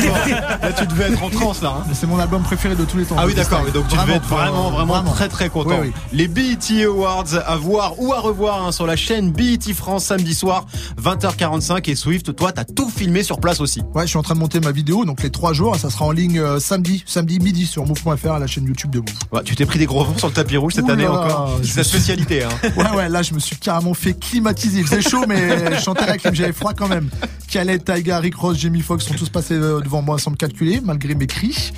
qui 0.00 0.06
crie. 0.08 0.30
Là, 0.32 0.72
tu 0.76 0.86
devais 0.88 1.04
être 1.12 1.22
en 1.22 1.30
transe, 1.30 1.62
là. 1.62 1.74
hein. 1.78 1.84
C'est 1.94 2.08
mon 2.08 2.18
album 2.18 2.42
préféré 2.42 2.74
de 2.74 2.84
tous 2.84 2.96
les 2.98 3.04
temps. 3.04 3.14
Ah 3.16 3.26
oui, 3.26 3.34
d'accord. 3.34 3.62
Donc 3.72 3.86
tu 3.86 3.96
devais 3.96 4.14
être 4.14 4.26
vraiment, 4.26 4.70
vraiment, 4.70 4.94
vraiment. 4.94 5.12
très, 5.12 5.28
très 5.28 5.48
content. 5.50 5.78
Oui, 5.80 5.92
oui. 5.92 5.92
Les 6.12 6.26
BET 6.26 6.84
Awards 6.84 7.26
à 7.46 7.56
voir 7.56 7.94
ou 7.98 8.12
à 8.12 8.18
revoir 8.18 8.66
hein, 8.66 8.72
sur 8.72 8.86
la 8.88 8.96
chaîne 8.96 9.30
BET 9.30 9.72
France 9.72 10.06
samedi 10.06 10.34
soir, 10.34 10.66
20h45. 11.00 11.88
Et 11.88 11.94
Swift, 11.94 12.34
toi, 12.34 12.50
t'as 12.50 12.64
tout 12.64 12.90
filmé 12.90 13.22
sur 13.22 13.38
place 13.38 13.60
aussi. 13.60 13.82
Ouais, 13.94 14.02
je 14.02 14.08
suis 14.08 14.18
en 14.18 14.22
train 14.22 14.34
de 14.34 14.40
monter 14.40 14.58
ma 14.58 14.72
vidéo, 14.72 15.04
donc 15.04 15.22
les 15.22 15.30
trois 15.30 15.52
jours, 15.52 15.76
ça 15.76 15.90
sera 15.90 16.06
en 16.06 16.10
ligne 16.10 16.40
euh, 16.40 16.58
samedi, 16.58 17.04
samedi 17.06 17.38
midi 17.38 17.66
sur 17.66 17.86
move.fr 17.86 18.32
à 18.32 18.38
la 18.40 18.48
chaîne 18.48 18.64
YouTube 18.66 18.90
de 18.90 18.98
Move. 18.98 19.06
Ouais, 19.32 19.42
tu 19.44 19.54
t'es 19.54 19.64
pris 19.64 19.78
des 19.78 19.86
gros 19.86 20.02
vents 20.04 20.18
sur 20.18 20.26
le 20.26 20.32
tapis 20.34 20.56
rouge 20.56 20.72
cette 20.74 20.86
Ouh 20.86 20.90
année 20.90 21.04
là 21.04 21.12
encore. 21.12 21.58
C'est 21.62 21.84
suis- 21.84 21.84
spécialité. 21.84 22.42
Hein. 22.42 22.48
Ouais, 22.76 22.90
ouais, 22.96 23.08
là, 23.08 23.22
je 23.22 23.34
me 23.34 23.38
suis 23.38 23.56
carrément 23.56 23.94
fait 23.94 24.14
climatiser. 24.14 24.80
Il 24.80 24.86
faisait 24.86 25.02
chaud, 25.08 25.24
mais 25.28 25.74
je 25.78 25.80
chantais 25.82 26.02
avec 26.04 26.24
lui, 26.24 26.34
j'avais 26.34 26.52
froid 26.52 26.72
quand 26.80 26.88
même. 26.88 27.08
Khaled, 27.50 27.84
Taiga, 27.84 28.18
Rick 28.20 28.36
Ross, 28.36 28.56
Jamie 28.56 28.80
Foxx 28.80 29.04
sont 29.04 29.14
tous 29.14 29.28
passés 29.28 29.54
euh, 29.54 29.80
devant 29.80 30.02
moi 30.02 30.18
sans 30.18 30.30
me 30.30 30.36
calculer, 30.36 30.80
malgré 30.82 31.14
mes 31.14 31.26
cris. 31.26 31.72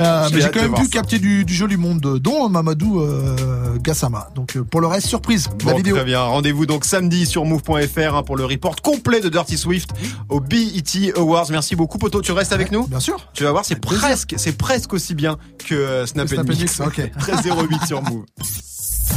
Euh, 0.00 0.26
J'ai 0.28 0.34
mais 0.36 0.40
j'ai 0.42 0.50
quand 0.50 0.62
même 0.62 0.76
ça. 0.76 0.82
capter 0.90 1.18
du, 1.18 1.44
du 1.44 1.54
joli 1.54 1.76
monde, 1.76 2.18
dont 2.20 2.48
Mamadou 2.48 3.00
euh, 3.00 3.78
Gassama. 3.80 4.28
Donc, 4.34 4.56
euh, 4.56 4.64
pour 4.64 4.80
le 4.80 4.86
reste, 4.88 5.06
surprise, 5.06 5.48
la 5.64 5.70
Bon, 5.72 5.76
vidéo. 5.76 5.94
très 5.96 6.04
bien. 6.04 6.20
Rendez-vous 6.20 6.66
donc 6.66 6.84
samedi 6.84 7.26
sur 7.26 7.44
move.fr 7.44 8.14
hein, 8.16 8.22
pour 8.24 8.36
le 8.36 8.44
report 8.44 8.76
complet 8.82 9.20
de 9.20 9.28
Dirty 9.28 9.56
Swift 9.56 9.90
au 10.28 10.40
BET 10.40 11.12
Awards. 11.16 11.46
Merci 11.50 11.76
beaucoup, 11.76 11.98
Poto. 11.98 12.20
Tu 12.20 12.32
restes 12.32 12.52
avec 12.52 12.72
nous 12.72 12.86
Bien 12.88 13.00
sûr. 13.00 13.16
Tu 13.34 13.44
vas 13.44 13.52
voir, 13.52 13.64
c'est 13.64 13.80
presque, 13.80 14.34
c'est 14.36 14.58
presque 14.58 14.92
aussi 14.92 15.14
bien 15.14 15.38
que 15.66 15.74
euh, 15.74 16.06
Snap, 16.06 16.26
Que 16.28 16.34
Snap 16.34 16.48
Mix. 16.48 16.60
Mix, 16.60 16.80
ok. 16.80 16.98
1308 17.28 17.86
sur 17.86 18.02
Move. 18.02 18.24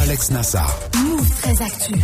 Alex 0.01 0.29
Nassar. 0.31 0.73
Move 0.95 1.29
très 1.41 1.61
actu. 1.63 1.95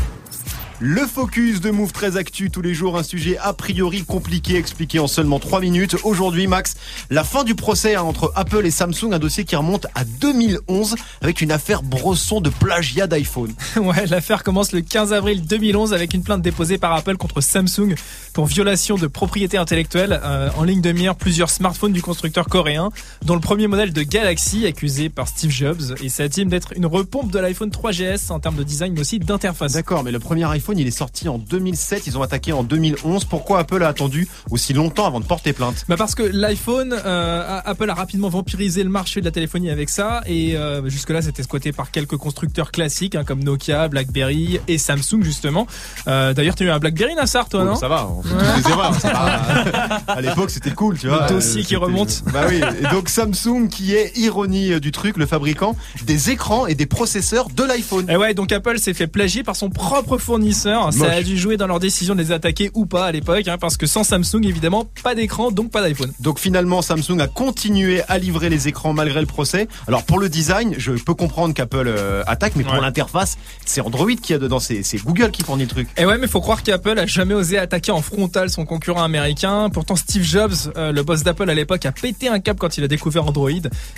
Le 0.86 1.08
focus 1.08 1.62
de 1.62 1.72
Move 1.72 1.94
très 1.94 2.18
actu 2.18 2.52
tous 2.52 2.62
les 2.62 2.74
jours, 2.74 2.98
un 2.98 3.04
sujet 3.04 3.38
a 3.38 3.54
priori 3.54 4.04
compliqué 4.04 4.58
expliqué 4.58 5.00
en 5.00 5.08
seulement 5.08 5.40
3 5.40 5.62
minutes. 5.62 5.96
Aujourd'hui, 6.04 6.46
Max, 6.46 6.76
la 7.10 7.24
fin 7.24 7.46
du 7.46 7.56
procès 7.56 7.96
hein, 7.96 8.02
entre 8.02 8.34
Apple 8.36 8.66
et 8.66 8.70
Samsung, 8.70 9.14
un 9.14 9.20
dossier 9.20 9.46
qui 9.46 9.56
remonte 9.56 9.88
à 9.96 10.04
2011 10.04 10.96
avec 11.22 11.40
une 11.40 11.54
affaire 11.54 11.84
Bresson 11.84 12.42
de 12.42 12.50
plagiat 12.50 13.08
d'iPhone. 13.08 13.54
Ouais, 13.78 14.06
l'affaire 14.08 14.44
commence 14.44 14.74
le 14.74 14.82
15 14.82 15.14
avril 15.14 15.46
2011 15.46 15.94
avec 15.94 16.14
une 16.14 16.22
plainte 16.22 16.42
déposée 16.42 16.78
par 16.78 16.94
Apple 16.94 17.16
contre 17.16 17.40
Samsung 17.40 17.96
pour 18.34 18.46
violation 18.46 18.98
de 18.98 19.08
propriété 19.08 19.58
intellectuelle. 19.58 20.20
Euh, 20.22 20.50
en 20.58 20.64
ligne 20.66 20.82
de 20.82 20.92
mire, 20.92 21.16
plusieurs 21.16 21.50
smartphones 21.50 21.94
du 21.94 22.02
constructeur 22.02 22.48
coréen, 22.48 22.90
dont 23.24 23.36
le 23.36 23.42
premier 23.42 23.68
modèle 23.68 23.94
de 23.94 24.04
Galaxy, 24.04 24.66
accusé 24.66 25.08
par 25.08 25.30
Steve 25.30 25.52
Jobs 25.52 25.96
et 26.02 26.10
sa 26.10 26.28
team 26.28 26.50
d'être 26.50 26.74
une 26.76 26.88
repompe 26.88 27.32
de 27.32 27.40
l'iPhone 27.40 27.70
3GS 27.70 28.34
en 28.34 28.42
termes 28.42 28.58
de 28.58 28.64
design, 28.64 28.94
mais 28.94 29.00
aussi 29.00 29.20
d'interface. 29.20 29.72
D'accord, 29.72 30.04
mais 30.04 30.12
le 30.12 30.20
premier 30.20 30.44
iPhone, 30.52 30.73
il 30.78 30.88
est 30.88 30.92
sorti 30.92 31.28
en 31.30 31.38
2007, 31.38 32.08
ils 32.08 32.18
ont 32.18 32.22
attaqué 32.22 32.52
en 32.54 32.64
2011. 32.64 33.26
Pourquoi 33.26 33.60
Apple 33.60 33.84
a 33.84 33.88
attendu 33.88 34.28
aussi 34.52 34.74
longtemps 34.74 35.06
avant 35.06 35.20
de 35.20 35.26
porter 35.26 35.54
plainte? 35.54 35.86
Bah 35.88 35.96
parce 35.98 36.16
que 36.16 36.24
l'iPhone, 36.24 36.94
euh, 37.06 37.60
Apple 37.66 37.90
a 37.90 37.94
rapidement 37.94 38.30
vampirisé 38.30 38.84
le 38.84 38.90
marché 38.90 39.20
de 39.20 39.26
la 39.26 39.32
téléphonie 39.32 39.70
avec 39.70 39.90
ça 39.90 40.22
et 40.26 40.56
euh, 40.56 40.88
jusque-là 40.90 41.22
c'était 41.22 41.44
squatté 41.44 41.72
par 41.72 41.92
quelques 41.92 42.18
constructeurs 42.18 42.72
classiques 42.72 43.16
hein, 43.16 43.24
comme 43.24 43.44
Nokia, 43.44 43.88
BlackBerry 43.88 44.60
et 44.68 44.78
Samsung 44.78 45.22
justement. 45.24 45.68
Euh, 46.08 46.34
D'ailleurs 46.34 46.56
tu 46.56 46.64
as 46.64 46.68
eu 46.68 46.70
un 46.70 46.80
BlackBerry 46.80 47.16
Nassar 47.16 47.50
toi 47.50 47.62
Oh, 47.64 47.66
non 47.66 47.76
Ça 47.76 47.88
va, 47.88 48.08
on 48.10 48.22
fait 48.24 48.30
tous 48.30 48.62
des 48.64 48.70
erreurs. 48.70 48.96
ça 49.00 49.10
va. 49.14 50.02
à 50.08 50.22
l'époque, 50.22 50.50
c'était 50.50 50.72
cool, 50.72 50.98
tu 50.98 51.08
vois. 51.08 51.28
Le 51.28 51.34
dossier 51.36 51.62
Euh, 51.62 51.66
qui 51.66 51.76
remonte. 51.76 52.24
Bah 52.34 52.44
oui. 52.50 52.62
Et 52.82 52.94
donc 52.94 53.10
Samsung, 53.10 53.68
qui 53.70 53.94
est 53.96 54.18
ironie 54.18 54.80
du 54.80 54.92
truc, 54.92 55.18
le 55.18 55.26
fabricant 55.26 55.76
des 56.06 56.30
écrans 56.30 56.68
et 56.68 56.76
des 56.76 56.86
processeurs 56.86 57.50
de 57.50 57.64
l'iPhone. 57.64 58.10
Et 58.10 58.18
ouais, 58.18 58.34
donc 58.34 58.52
Apple 58.52 58.80
s'est 58.80 58.94
fait 58.94 59.08
plagier 59.08 59.44
par 59.44 59.56
son 59.56 59.70
propre 59.70 60.18
fournisseurs. 60.64 60.94
Ça 60.94 61.12
a 61.12 61.22
dû 61.24 61.38
jouer 61.38 61.58
dans 61.58 61.68
leur 61.68 61.80
décision 61.80 62.16
de 62.16 62.22
les 62.22 62.32
attaquer 62.32 62.72
ou 62.74 62.86
pas 62.86 63.06
à 63.06 63.12
l'époque, 63.12 63.48
hein, 63.48 63.58
parce 63.60 63.78
que 63.78 63.86
sans 63.86 64.04
Samsung, 64.04 64.44
évidemment, 64.44 64.86
pas 65.04 65.16
d'écran, 65.16 65.52
donc 65.52 65.72
pas 65.72 65.82
d'iPhone. 65.88 66.12
Donc 66.20 66.40
finalement, 66.40 66.82
Samsung 66.82 67.20
a 67.20 67.28
continué 67.28 68.02
à 68.08 68.18
livrer 68.18 68.50
les 68.50 68.68
écrans 68.68 68.94
malgré 68.94 69.20
le 69.20 69.26
procès. 69.28 69.68
Alors 69.88 70.04
pour 70.04 70.20
le 70.20 70.30
design, 70.30 70.76
je 70.78 70.92
peux 70.94 71.14
comprendre 71.14 71.54
qu'Apple 71.54 71.86
euh, 71.88 72.24
attaque, 72.28 72.54
mais 72.56 72.64
pour 72.64 72.74
Ouais. 72.74 72.82
l'interface, 72.82 73.38
c'est 73.66 73.82
Android 73.82 74.10
qui 74.22 74.34
a 74.34 74.40
dedans, 74.40 74.60
c'est 74.60 74.84
c'est 74.84 74.98
Google 75.04 75.32
qui 75.32 75.44
fournit 75.44 75.64
le 75.64 75.70
truc. 75.70 75.88
Et 75.98 76.06
ouais, 76.06 76.18
mais 76.18 76.28
faut 76.28 76.42
croire 76.42 76.64
qu'Apple 76.64 76.98
a 76.98 77.06
jamais 77.06 77.34
osé 77.34 77.58
attaquer 77.58 77.92
en 77.92 78.02
frontal 78.02 78.50
son 78.50 78.66
concurrent 78.66 79.04
américain. 79.04 79.70
Pourtant, 79.72 79.96
Steve 79.96 80.24
Jobs, 80.24 80.54
euh, 80.78 80.92
le 80.92 81.04
boss 81.04 81.24
d'Apple 81.24 81.50
à 81.50 81.54
l'époque, 81.54 81.86
a 81.86 81.92
pété 81.92 82.28
un 82.30 82.40
cap 82.40 82.58
quand 82.60 82.78
il 82.78 82.84
a 82.84 82.88
découvert 82.88 83.26
Android. 83.28 83.50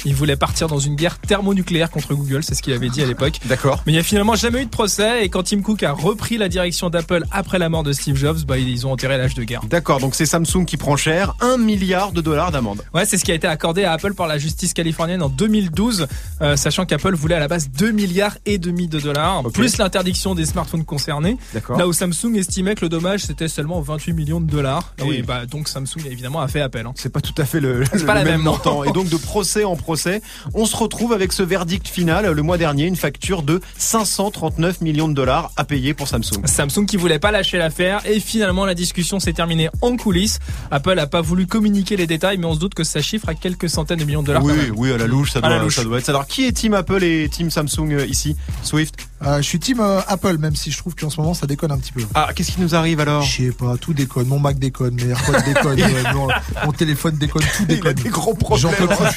Il 0.05 0.15
voulait 0.15 0.36
partir 0.36 0.67
dans 0.67 0.79
une 0.79 0.95
guerre 0.95 1.19
thermonucléaire 1.19 1.89
contre 1.89 2.13
Google, 2.13 2.43
c'est 2.43 2.55
ce 2.55 2.62
qu'il 2.62 2.74
avait 2.74 2.89
dit 2.89 3.01
à 3.01 3.05
l'époque. 3.05 3.39
D'accord. 3.45 3.81
Mais 3.86 3.91
il 3.93 3.95
n'y 3.95 4.00
a 4.01 4.03
finalement 4.03 4.36
jamais 4.36 4.62
eu 4.62 4.65
de 4.65 4.69
procès. 4.69 5.24
Et 5.25 5.29
quand 5.29 5.43
Tim 5.43 5.62
Cook 5.62 5.84
a 5.84 5.91
repris 5.91 6.38
la 6.38 6.45
direction 6.50 6.90
d'Apple 6.90 7.24
après 7.32 7.60
la 7.60 7.70
mort 7.70 7.84
de 7.84 7.94
Steve 7.94 8.16
Jobs, 8.16 8.40
bah, 8.46 8.58
ils 8.58 8.86
ont 8.88 8.92
enterré 8.92 9.18
l'âge 9.18 9.34
de 9.36 9.44
guerre. 9.44 9.62
D'accord, 9.70 10.00
donc 10.00 10.16
c'est 10.16 10.25
Samsung 10.25 10.66
qui 10.66 10.78
prend 10.78 10.96
cher, 10.98 11.36
1 11.42 11.58
milliard 11.58 12.12
de 12.12 12.22
dollars 12.22 12.52
d'amende. 12.52 12.84
Ouais, 12.94 13.06
c'est 13.06 13.18
ce 13.18 13.25
qui 13.25 13.32
a 13.32 13.36
été 13.36 13.48
accordé 13.48 13.84
à 13.84 13.94
Apple 13.94 14.14
par 14.14 14.28
la 14.28 14.38
justice 14.38 14.74
californienne 14.74 15.22
en 15.22 15.30
2012, 15.30 16.08
euh, 16.42 16.56
sachant 16.56 16.86
qu'Apple 16.86 17.16
voulait 17.16 17.36
à 17.36 17.40
la 17.40 17.48
base 17.48 17.70
2 17.70 17.92
milliards 17.92 18.38
et 18.46 18.58
demi 18.58 18.88
de 18.88 19.00
dollars, 19.00 19.44
plus 19.54 19.78
l'interdiction 19.78 20.36
des 20.36 20.46
smartphones 20.46 20.86
concernés. 20.86 21.38
D'accord. 21.54 21.78
Là 21.78 21.88
où 21.88 21.94
Samsung 21.94 22.36
estimait 22.36 22.75
que 22.75 22.82
le 22.86 22.90
dommage 22.90 23.22
c'était 23.22 23.48
seulement 23.48 23.82
28 23.82 24.14
millions 24.14 24.42
de 24.42 24.50
dollars. 24.50 24.94
Ah 25.00 25.04
et 25.04 25.08
oui. 25.08 25.22
bah 25.22 25.46
donc 25.46 25.68
Samsung 25.68 26.06
évidemment 26.06 26.42
a 26.42 26.48
fait 26.48 26.62
appel. 26.62 26.86
hein. 26.86 26.94
C'est 26.96 27.12
pas 27.12 27.22
tout 27.22 27.34
à 27.38 27.46
fait 27.46 27.60
le, 27.60 27.84
C'est 27.92 28.00
le 28.00 28.06
pas 28.06 28.14
la 28.14 28.24
même, 28.24 28.42
montant. 28.42 28.84
Et 28.84 28.92
donc 28.94 29.10
de 29.10 29.18
procès 29.18 29.64
en 29.64 29.75
procès, 29.75 30.22
on 30.54 30.66
se 30.66 30.75
retrouve 30.75 31.14
avec 31.14 31.34
ce 31.34 31.44
verdict 31.44 31.88
final 31.88 32.30
le 32.32 32.42
mois 32.42 32.58
dernier, 32.58 32.86
une 32.86 32.96
facture 32.96 33.44
de 33.44 33.62
539 33.78 34.82
millions 34.82 35.08
de 35.08 35.14
dollars 35.14 35.52
à 35.58 35.64
payer 35.64 35.94
pour 35.94 36.08
Samsung. 36.08 36.35
Samsung 36.44 36.86
qui 36.86 36.98
voulait 36.98 37.20
pas 37.20 37.32
lâcher 37.32 37.58
l'affaire 37.58 38.01
et 38.06 38.20
finalement 38.20 38.65
la 38.65 38.75
discussion 38.75 39.20
s'est 39.20 39.34
terminée 39.34 39.70
en 39.82 39.96
coulisses. 39.98 40.39
Apple 40.72 41.00
a 41.00 41.08
pas 41.08 41.22
voulu 41.22 41.48
communiquer 41.48 41.96
les 41.96 42.08
détails 42.08 42.38
mais 42.38 42.46
on 42.46 42.54
se 42.54 42.60
doute 42.60 42.74
que 42.75 42.84
ça 42.84 43.01
chiffre 43.01 43.30
à 43.30 43.34
quelques 43.36 43.70
centaines 43.70 44.00
de 44.00 44.06
millions 44.06 44.22
de 44.22 44.27
dollars. 44.27 44.44
Oui, 44.44 44.54
oui, 44.75 44.92
à 44.92 44.98
la 44.98 45.08
louche, 45.08 45.32
ça 45.32 45.39
À 45.39 45.50
la 45.50 45.56
doit, 45.56 45.63
louche. 45.65 45.75
ça 45.75 45.84
doit 45.84 45.98
être. 46.00 46.06
ça. 46.06 46.12
Alors, 46.12 46.27
qui 46.27 46.46
est 46.46 46.51
Team 46.51 46.74
Apple 46.74 47.04
et 47.04 47.30
Team 47.30 47.50
Samsung 47.50 47.92
euh, 47.92 48.06
ici? 48.06 48.36
Swift 48.63 48.96
Euh, 49.25 49.38
je 49.38 49.41
suis 49.41 49.60
team 49.60 49.79
euh, 49.79 50.01
Apple, 50.08 50.38
même 50.38 50.55
si 50.55 50.70
je 50.72 50.77
trouve 50.77 50.94
qu'en 50.96 51.10
ce 51.10 51.20
moment 51.20 51.34
ça 51.34 51.48
déconne 51.48 51.72
un 51.72 51.77
petit 51.79 51.91
peu. 51.91 52.01
Ah, 52.13 52.29
qu'est-ce 52.36 52.51
qui 52.51 52.62
nous 52.62 52.75
arrive 52.75 53.00
alors? 53.00 53.24
Je 53.24 53.44
sais 53.46 53.51
pas, 53.51 53.75
tout 53.77 53.94
déconne. 53.94 54.27
Mon 54.27 54.38
Mac 54.39 54.60
déconne, 54.60 54.94
mes 54.96 55.10
AirPods 55.10 55.41
déconnent, 55.46 55.82
ouais, 55.82 56.03
mon, 56.13 56.27
mon 56.65 56.72
téléphone 56.72 57.17
déconne, 57.17 57.41
tout 57.41 57.63
Il 57.67 57.72
a 57.72 57.75
déconne. 57.75 57.94
des 57.96 58.10
gros 58.10 58.34
J'en 58.55 58.70
problèmes 58.70 58.75
peux 58.88 58.94
en 58.94 58.98
plus. 58.98 59.15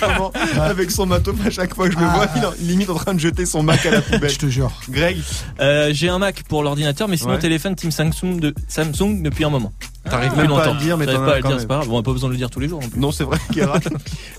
ce 0.55 0.59
avec 0.61 0.91
son 0.91 1.07
matos. 1.07 1.35
À 1.45 1.51
chaque 1.51 1.75
fois 1.75 1.89
que 1.89 1.95
je 1.95 1.99
le 1.99 2.07
vois, 2.07 2.27
il 2.37 2.43
est 2.43 2.67
limite 2.71 2.89
en 2.91 2.95
train 2.95 3.13
de 3.15 3.21
jeter 3.21 3.45
son 3.45 3.63
Mac 3.63 3.85
à 3.85 3.91
la 3.91 4.01
poubelle. 4.03 4.31
Je 4.31 4.39
te 4.39 4.47
jure. 4.47 4.73
Greg, 4.89 5.19
Euh, 5.61 5.91
j'ai 5.93 6.09
un 6.09 6.19
Mac 6.19 6.43
pour 6.49 6.63
l'ordinateur, 6.63 7.07
mais 7.09 7.17
sinon 7.17 7.33
Ouais. 7.33 7.39
téléphone 7.39 7.75
Team 7.75 7.91
Samsung, 7.91 8.41
de, 8.41 8.55
Samsung 8.69 9.23
depuis 9.23 9.45
un 9.45 9.51
moment. 9.51 9.73
T'arrives 10.09 10.31
Depuis 10.31 10.49
même 10.49 10.57
pas 10.57 10.65
à 10.65 10.73
le 10.73 10.79
dire, 10.79 10.97
mais 10.99 11.07
t'en 11.07 11.13
pas 11.25 11.27
as 11.27 11.35
à 11.35 11.37
le 11.37 11.43
dire, 11.43 11.61
c'est 11.61 11.67
pas 11.67 11.77
grave. 11.77 11.89
Bon, 11.89 11.97
on 11.97 12.01
a 12.01 12.03
pas 12.03 12.13
besoin 12.13 12.29
de 12.29 12.35
le 12.35 12.39
dire 12.39 12.51
tous 12.51 12.61
les 12.61 12.69
jours 12.69 12.81
non 12.83 12.89
plus. 12.89 13.01
Non, 13.01 13.13
c'est 13.13 13.25
vrai, 13.25 13.39
Kérat. 13.53 13.81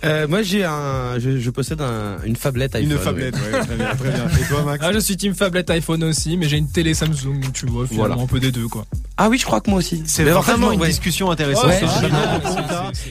Euh, 0.05 0.27
moi, 0.29 0.41
j'ai 0.43 0.63
un, 0.63 1.19
je, 1.19 1.39
je 1.39 1.49
possède 1.49 1.81
un, 1.81 2.17
une 2.23 2.37
fablette 2.37 2.73
iPhone. 2.75 2.89
Une 2.91 2.97
ouais. 2.97 3.03
fablette, 3.03 3.35
ouais, 3.35 3.59
très 3.65 3.75
bien, 3.75 3.95
très 3.95 4.11
bien. 4.11 4.27
Et 4.29 4.47
toi, 4.47 4.63
Max 4.63 4.85
Ah, 4.87 4.93
je 4.93 4.99
suis 4.99 5.17
team 5.17 5.33
phablette 5.35 5.69
iPhone 5.71 6.03
aussi, 6.05 6.37
mais 6.37 6.47
j'ai 6.47 6.57
une 6.57 6.69
télé 6.71 6.93
Samsung, 6.93 7.41
tu 7.53 7.65
vois, 7.65 7.85
finalement 7.85 8.07
Voilà. 8.15 8.21
un 8.23 8.27
peu 8.27 8.39
des 8.39 8.51
deux 8.51 8.67
quoi. 8.69 8.85
Ah 9.21 9.27
oui, 9.29 9.37
je 9.37 9.45
crois 9.45 9.59
que 9.61 9.69
moi 9.69 9.79
aussi. 9.79 10.01
C'est 10.05 10.23
vraiment 10.23 10.71
une 10.71 10.79
ouais. 10.81 10.87
discussion 10.87 11.29
intéressante. 11.29 11.65
Ouais, 11.65 11.81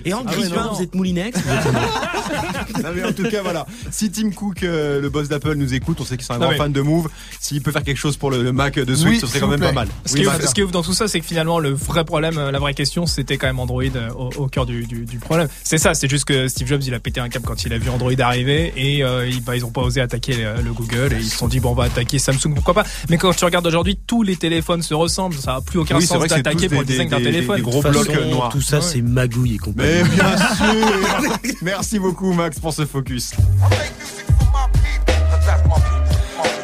Et 0.05 0.13
en 0.15 0.23
Ah 0.27 0.31
ouais, 0.31 0.37
grippin, 0.41 0.65
non. 0.65 0.73
vous 0.73 0.83
êtes 0.83 0.95
Moulinex 0.95 1.39
Non, 2.83 2.91
mais 2.95 3.05
en 3.05 3.13
tout 3.13 3.25
cas, 3.29 3.43
voilà. 3.43 3.67
Si 3.91 4.11
Tim 4.11 4.31
Cook, 4.31 4.63
euh, 4.63 5.01
le 5.01 5.09
boss 5.11 5.29
d'Apple, 5.29 5.55
nous 5.55 5.75
écoute, 5.75 5.99
on 6.01 6.05
sait 6.05 6.17
qu'il 6.17 6.27
est 6.27 6.33
un 6.33 6.39
Non, 6.39 6.49
grand 6.49 6.57
fan 6.57 6.73
de 6.73 6.81
Move. 6.81 7.09
S'il 7.41 7.63
peut 7.63 7.73
faire 7.73 7.83
quelque 7.83 7.97
chose 7.99 8.17
pour 8.17 8.31
le, 8.31 8.43
le 8.43 8.53
Mac 8.53 8.75
de 8.79 8.95
Swift, 8.95 9.09
Oui, 9.11 9.21
ce 9.21 9.27
serait 9.27 9.41
quand 9.41 9.49
même 9.49 9.59
plaît. 9.59 9.69
pas 9.69 9.75
mal. 9.75 9.89
Ce 10.07 10.15
Oui, 10.15 10.23
qui, 10.23 10.27
est, 10.29 10.47
ce 10.47 10.55
qui 10.55 10.61
est 10.61 10.65
ouf 10.65 10.71
dans 10.71 10.83
tout 10.83 10.93
ça, 10.95 11.09
c'est 11.09 11.21
que 11.21 11.27
finalement 11.27 11.59
le 11.59 11.71
vrai 11.71 12.05
problème, 12.05 12.39
euh, 12.39 12.51
la 12.51 12.59
vraie 12.59 12.75
question, 12.75 13.07
c'était 13.07 13.37
quand 13.37 13.47
même 13.47 13.59
Android 13.61 13.83
euh, 13.95 14.11
au, 14.13 14.31
au 14.37 14.47
cœur 14.49 14.67
du, 14.67 14.87
du, 14.87 15.05
du 15.05 15.19
problème. 15.19 15.49
C'est 15.65 15.79
ça, 15.79 15.95
c'est 15.95 16.09
juste 16.09 16.25
que 16.25 16.49
Steve 16.49 16.69
Jobs 16.69 16.83
il 16.87 16.95
a 16.95 17.01
pété 17.01 17.21
un 17.21 17.29
cap 17.29 17.43
quand 17.45 17.65
il 17.65 17.73
a 17.73 17.79
vu 17.79 17.91
Android 17.91 18.13
arriver 18.19 18.73
et 18.77 19.03
euh, 19.05 19.27
ils, 19.29 19.43
bah, 19.43 19.57
ils 19.57 19.65
ont 19.65 19.71
pas 19.71 19.83
osé 19.83 20.01
attaquer 20.01 20.35
le, 20.37 20.63
le 20.63 20.73
Google 20.73 21.13
et 21.15 21.19
ils 21.21 21.29
se 21.31 21.37
sont 21.39 21.49
dit 21.49 21.61
bon 21.61 21.71
on 21.71 21.75
va 21.75 21.85
attaquer 21.85 22.19
Samsung 22.19 22.55
pourquoi 22.55 22.75
pas. 22.75 22.85
Mais 23.11 23.19
quand 23.19 23.35
tu 23.35 23.45
regardes 23.45 23.67
aujourd'hui, 23.67 23.99
tous 24.07 24.23
les 24.23 24.37
téléphones 24.37 24.83
se 24.83 24.95
ressemblent, 24.95 25.37
ça 25.37 25.57
a 25.57 25.61
plus 25.61 25.79
aucun 25.81 25.98
Oui, 25.99 26.03
c'est 26.03 26.09
sens 26.09 26.17
vrai 26.19 26.29
que 26.29 26.35
c'est 26.35 26.43
d'attaquer 26.43 26.69
pour 26.69 26.81
le 26.81 26.87
des- 26.87 26.93
design 26.95 27.09
d'un 27.09 27.17
téléphone. 27.19 27.57
des 27.57 27.63
gros 27.63 27.83
blocs 27.83 28.27
noirs. 28.31 28.49
Tout 28.51 28.61
ça, 28.63 28.77
Ouais. 28.79 28.83
c'est 28.83 29.03
magouille 29.03 29.55
et 29.55 29.59
compagnie. 29.59 29.89
Mais 29.89 30.05
bien 30.05 30.37
sûr 30.57 31.55
Merci 31.63 31.99
beaucoup 31.99 32.33
Max 32.33 32.59
pour 32.59 32.73
ce 32.73 32.85
focus. 32.87 33.33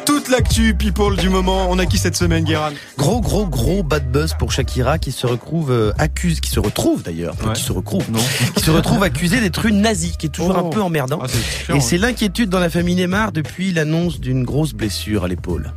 Toute 0.05 0.29
l'actu 0.29 0.75
people 0.75 1.15
du 1.17 1.29
moment, 1.29 1.67
on 1.69 1.77
a 1.79 1.85
qui 1.85 1.97
cette 1.97 2.15
semaine 2.15 2.43
Guéran 2.45 2.69
Gros, 2.97 3.21
gros, 3.21 3.45
gros 3.47 3.83
bad 3.83 4.09
buzz 4.11 4.33
pour 4.37 4.51
Shakira 4.51 4.97
qui 4.97 5.11
se 5.11 5.27
retrouve 5.27 5.71
euh, 5.71 5.91
accuse, 5.97 6.39
qui 6.39 6.49
se 6.49 6.59
retrouve 6.59 7.03
d'ailleurs, 7.03 7.35
Ouais. 7.45 7.53
qui 7.53 7.61
se 7.63 7.71
retrouve, 7.71 8.09
Non. 8.11 8.19
qui 8.55 8.63
se 8.63 8.71
retrouve 8.71 9.03
accusé 9.03 9.39
d'être 9.41 9.65
une 9.65 9.81
nazie, 9.81 10.15
qui 10.17 10.27
est 10.27 10.29
toujours 10.29 10.55
Oh. 10.57 10.67
un 10.67 10.69
peu 10.69 10.81
emmerdant. 10.81 11.19
Ah, 11.21 11.27
c'est 11.27 11.65
chiant, 11.65 11.75
Et 11.75 11.81
c'est 11.81 11.97
l'inquiétude 11.97 12.49
dans 12.49 12.59
la 12.59 12.69
famille 12.69 12.95
Neymar 12.95 13.31
depuis 13.31 13.71
l'annonce 13.73 14.19
d'une 14.19 14.43
grosse 14.43 14.73
blessure 14.73 15.23
à 15.25 15.27
l'épaule. 15.27 15.73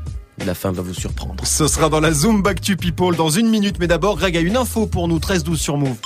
La 0.47 0.55
fin 0.55 0.73
va 0.73 0.83
vous 0.83 0.95
surprendre. 0.95 1.45
Ce 1.45 1.67
sera 1.67 1.89
dans 1.89 2.01
la 2.01 2.13
Zoom 2.13 2.43
Back 2.43 2.61
to 2.61 2.77
People 2.77 3.15
dans 3.17 3.29
une 3.29 3.49
minute, 3.49 3.77
mais 3.79 3.87
d'abord 3.87 4.17
Greg 4.17 4.37
a 4.37 4.41
une 4.41 4.57
info 4.57 4.87
pour 4.87 5.09
nous 5.09 5.19
13-12 5.19 5.57
sur 5.57 5.77
Move. 5.77 5.97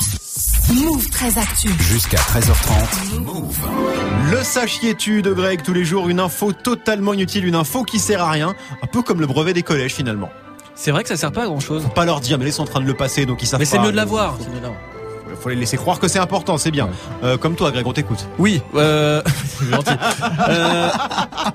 Move 0.75 1.07
très 1.11 1.39
actu. 1.39 1.69
Jusqu'à 1.81 2.17
13h30. 2.19 3.21
Le 4.31 4.43
sachiez-tu 4.43 5.23
de 5.23 5.33
Greg 5.33 5.63
tous 5.63 5.75
les 5.75 5.85
jours, 5.85 6.09
une 6.09 6.21
info 6.21 6.53
totalement 6.53 7.13
inutile, 7.13 7.47
une 7.47 7.55
info 7.55 7.85
qui 7.85 7.99
sert 7.99 8.23
à 8.23 8.31
rien, 8.31 8.55
un 8.83 8.87
peu 8.87 9.03
comme 9.03 9.21
le 9.21 9.27
brevet 9.27 9.53
des 9.53 9.63
collèges 9.63 9.95
finalement. 9.95 10.31
C'est 10.75 10.91
vrai 10.91 11.03
que 11.03 11.09
ça 11.11 11.17
sert 11.17 11.33
pas 11.33 11.43
à 11.43 11.47
grand 11.47 11.61
chose. 11.61 11.83
Faut 11.83 11.89
pas 11.91 12.07
leur 12.07 12.21
dire, 12.21 12.39
mais 12.39 12.47
ils 12.47 12.53
sont 12.53 12.63
en 12.63 12.67
train 12.67 12.81
de 12.81 12.87
le 12.87 12.95
passer, 12.95 13.27
donc 13.27 13.43
ils 13.43 13.47
savent 13.47 13.61
Mais 13.61 13.67
c'est 13.67 13.77
pas. 13.77 13.85
mieux 13.85 13.93
de 13.93 13.97
l'avoir. 13.97 14.37
c'est 14.41 14.49
mieux 14.49 14.57
de 14.59 14.63
l'avoir. 14.63 14.81
Faut 15.43 15.49
les 15.49 15.57
laisser 15.57 15.77
croire 15.77 15.99
que 15.99 16.07
c'est 16.07 16.21
important, 16.21 16.57
c'est 16.57 16.71
bien. 16.71 16.89
Euh, 17.25 17.37
comme 17.37 17.57
toi 17.57 17.73
Greg, 17.73 17.85
on 17.87 17.93
t'écoute. 17.93 18.27
Oui, 18.39 18.63
euh, 18.77 19.21
c'est 19.59 19.69
gentil. 19.71 19.91
Euh, 20.49 20.89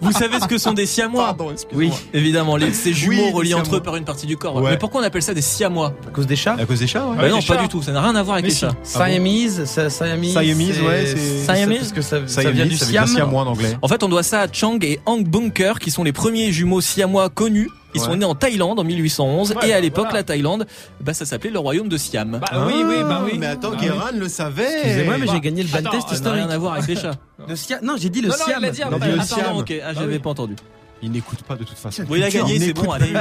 vous 0.01 0.11
savez 0.11 0.39
ce 0.41 0.47
que 0.47 0.57
sont 0.57 0.73
des 0.73 0.85
siamois? 0.85 1.25
Pardon, 1.27 1.51
excuse-moi. 1.51 1.95
Oui, 1.95 2.07
évidemment, 2.13 2.57
les, 2.57 2.73
ces 2.73 2.91
jumeaux 2.93 3.27
Oui, 3.27 3.31
reliés 3.31 3.53
entre 3.53 3.77
eux 3.77 3.79
par 3.79 3.95
une 3.95 4.03
partie 4.03 4.25
du 4.27 4.35
corps. 4.35 4.55
Ouais. 4.57 4.71
Mais 4.71 4.77
pourquoi 4.77 4.99
on 5.01 5.03
appelle 5.05 5.21
ça 5.21 5.33
des 5.33 5.41
siamois? 5.41 5.93
À 6.05 6.11
cause 6.11 6.27
des 6.27 6.35
chats? 6.35 6.57
À 6.59 6.65
cause 6.65 6.79
des 6.79 6.87
chats, 6.87 7.05
ouais. 7.05 7.15
Bah 7.17 7.29
Non, 7.29 7.39
des 7.39 7.45
pas 7.45 7.55
chats. 7.55 7.61
du 7.61 7.69
tout. 7.69 7.81
Ça 7.81 7.93
n'a 7.93 8.01
rien 8.01 8.15
à 8.15 8.23
voir 8.23 8.35
avec 8.35 8.43
Mais 8.43 8.49
les 8.49 8.55
si. 8.55 8.61
chats. 8.61 8.75
Siamese, 8.83 9.63
ça- 9.65 9.89
Siamese. 9.89 10.31
Siamese, 10.31 10.81
ouais, 10.81 11.05
c'est- 11.05 11.45
Siamese 11.55 11.77
Parce 11.79 11.91
que 11.93 12.01
ça, 12.01 12.19
vient 12.51 12.65
du 12.65 12.75
ça 12.77 12.85
veut 12.85 12.91
Siam. 12.91 13.05
dire 13.05 13.13
siamois 13.15 13.41
en 13.43 13.47
anglais. 13.47 13.77
En 13.81 13.87
fait, 13.87 14.03
on 14.03 14.09
doit 14.09 14.23
ça 14.23 14.41
à 14.41 14.47
Chang 14.51 14.79
et 14.81 14.99
Hang 15.05 15.25
Bunker, 15.25 15.79
qui 15.79 15.91
sont 15.91 16.03
les 16.03 16.11
premiers 16.13 16.51
jumeaux 16.51 16.81
siamois 16.81 17.29
connus. 17.29 17.69
Ils 17.93 18.01
sont 18.01 18.15
nés 18.15 18.25
en 18.25 18.35
Thaïlande 18.35 18.79
en 18.79 18.83
1811 18.83 19.53
Ouais, 19.55 19.69
et 19.69 19.73
à 19.73 19.79
l'époque, 19.79 20.05
voilà. 20.05 20.19
la 20.19 20.23
Thaïlande, 20.23 20.67
bah, 21.01 21.13
ça 21.13 21.25
s'appelait 21.25 21.49
le 21.49 21.57
royaume 21.59 21.87
de 21.89 21.97
Siam. 21.97 22.39
Bah 22.41 22.65
oui, 22.67 22.73
oui, 22.85 22.95
bah 23.01 23.21
oui. 23.25 23.37
Mais 23.39 23.47
attends, 23.47 23.71
Bah 23.71 23.77
Guérin 23.81 24.11
le 24.13 24.27
savait. 24.27 24.67
Excusez-moi, 24.83 25.15
mais 25.19 25.25
Bah, 25.25 25.31
j'ai 25.33 25.39
gagné 25.41 25.63
le 25.63 25.69
attends, 25.73 25.89
test 25.91 26.01
ça 26.03 26.07
n'a 26.09 26.15
historique. 26.15 26.41
rien 26.43 26.49
à 26.49 26.57
voir 26.57 26.73
avec 26.73 26.87
les 26.87 26.95
chats. 26.95 27.15
Le 27.47 27.55
Siam. 27.55 27.79
Non, 27.83 27.95
j'ai 27.97 28.09
dit 28.09 28.21
le 28.21 28.27
Non, 28.29 28.35
non, 28.37 28.45
Siam. 28.45 28.59
il 28.63 28.71
dit, 28.71 28.77
Il 28.79 28.83
a 28.83 28.89
non, 28.89 28.97
dit 28.97 28.99
bah, 28.99 29.07
le 29.07 29.19
Ah, 29.19 29.23
Siam. 29.23 29.57
ok. 29.57 29.73
Ah, 29.83 29.93
j'avais 29.93 30.13
oui. 30.13 30.19
pas 30.19 30.29
entendu. 30.29 30.55
Il 31.03 31.11
n'écoute 31.11 31.43
pas 31.43 31.55
de 31.55 31.63
toute 31.63 31.77
façon. 31.77 32.03
Bon, 32.03 32.15
il 32.15 32.23
a 32.23 32.29
gagné, 32.29 32.59
c'est 32.59 32.73
bon, 32.73 32.91
allez. 32.91 33.13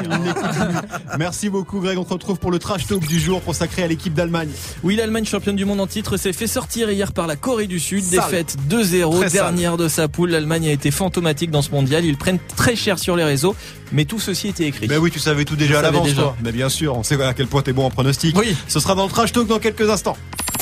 Merci 1.19 1.49
beaucoup 1.49 1.81
Greg, 1.81 1.99
on 1.99 2.05
se 2.05 2.13
retrouve 2.13 2.39
pour 2.39 2.51
le 2.51 2.59
trash 2.59 2.87
talk 2.87 3.07
du 3.07 3.21
jour 3.21 3.43
consacré 3.45 3.83
à 3.83 3.87
l'équipe 3.87 4.15
d'Allemagne. 4.15 4.49
Oui, 4.83 4.97
l'Allemagne 4.97 5.25
championne 5.25 5.57
du 5.57 5.65
monde 5.65 5.81
en 5.81 5.87
titre 5.87 6.17
s'est 6.17 6.33
fait 6.33 6.47
sortir 6.47 6.91
hier 6.91 7.13
par 7.13 7.27
la 7.27 7.37
Corée 7.37 7.67
du 7.67 7.79
Sud. 7.79 8.03
Sale. 8.03 8.21
Défaite 8.31 8.57
2-0, 8.69 9.11
Très 9.21 9.29
sale. 9.29 9.31
dernière 9.33 9.77
de 9.77 9.89
sa 9.89 10.09
poule. 10.09 10.31
L'Allemagne 10.31 10.69
a 10.69 10.73
été 10.73 10.91
fantomatique 10.91 11.51
dans 11.51 11.63
ce 11.63 11.71
mondial. 11.71 12.05
Ils 12.05 12.17
prennent 12.17 12.39
très 12.57 12.77
cher 12.77 12.99
sur 12.99 13.17
les 13.17 13.25
réseaux, 13.25 13.55
mais 13.93 14.05
tout 14.05 14.21
ceci 14.21 14.49
était 14.49 14.65
écrit. 14.67 14.87
Ben 14.87 14.99
oui, 14.99 15.11
tu 15.11 15.19
savais 15.21 15.45
tout 15.45 15.57
déjà 15.57 15.81
à 15.81 15.83
l'avance 15.83 16.15
toi. 16.15 16.37
Mais 16.43 16.53
bien 16.53 16.69
sûr, 16.69 16.97
on 16.97 17.03
sait 17.03 17.23
à 17.23 17.35
quel 17.35 17.47
point 17.47 17.63
t'es 17.63 17.73
bon 17.73 17.85
en 17.87 17.91
pronostic. 17.91 18.37
Oui. 18.39 18.57
Ce 18.69 18.81
sera 18.81 18.95
dans 18.95 19.05
le 19.05 19.11
trash 19.11 19.33
talk 19.33 19.47
dans 19.47 19.59
quelques 19.59 19.89
instants. 19.91 20.17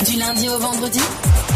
Du 0.05 0.17
lundi 0.19 0.49
au 0.49 0.59
vendredi, 0.59 0.99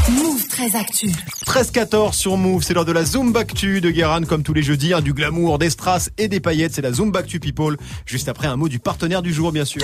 Move 0.09 0.47
très 0.47 0.75
actu. 0.75 1.11
13-14 1.45 2.13
sur 2.13 2.37
Move, 2.37 2.63
c'est 2.63 2.73
l'heure 2.73 2.85
de 2.85 2.91
la 2.91 3.03
Zumbactu 3.05 3.81
de 3.81 3.91
Guéran 3.91 4.21
comme 4.23 4.43
tous 4.43 4.53
les 4.53 4.63
jeudis, 4.63 4.93
hein, 4.93 5.01
du 5.01 5.13
glamour, 5.13 5.59
des 5.59 5.69
strass 5.69 6.09
et 6.17 6.27
des 6.27 6.39
paillettes, 6.39 6.73
c'est 6.73 6.81
la 6.81 6.91
Zumbactu 6.91 7.39
People. 7.39 7.77
Juste 8.05 8.27
après 8.27 8.47
un 8.47 8.55
mot 8.55 8.69
du 8.69 8.79
partenaire 8.79 9.21
du 9.21 9.33
jour 9.33 9.51
bien 9.51 9.65
sûr. 9.65 9.81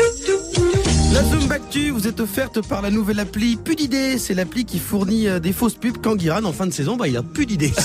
La 1.15 1.23
Zumbactu 1.23 1.91
vous 1.91 2.07
est 2.07 2.19
offerte 2.19 2.59
par 2.67 2.81
la 2.81 2.91
nouvelle 2.91 3.19
appli 3.21 3.55
Plus 3.55 3.77
d'idées. 3.77 4.17
C'est 4.17 4.33
l'appli 4.33 4.65
qui 4.65 4.79
fournit 4.79 5.29
euh, 5.29 5.39
des 5.39 5.53
fausses 5.53 5.75
pubs 5.75 5.95
quand 6.03 6.17
Guiran 6.17 6.43
en 6.43 6.51
fin 6.51 6.67
de 6.67 6.73
saison, 6.73 6.97
bah 6.97 7.07
il 7.07 7.15
a 7.15 7.23
plus 7.23 7.45
d'idées. 7.45 7.71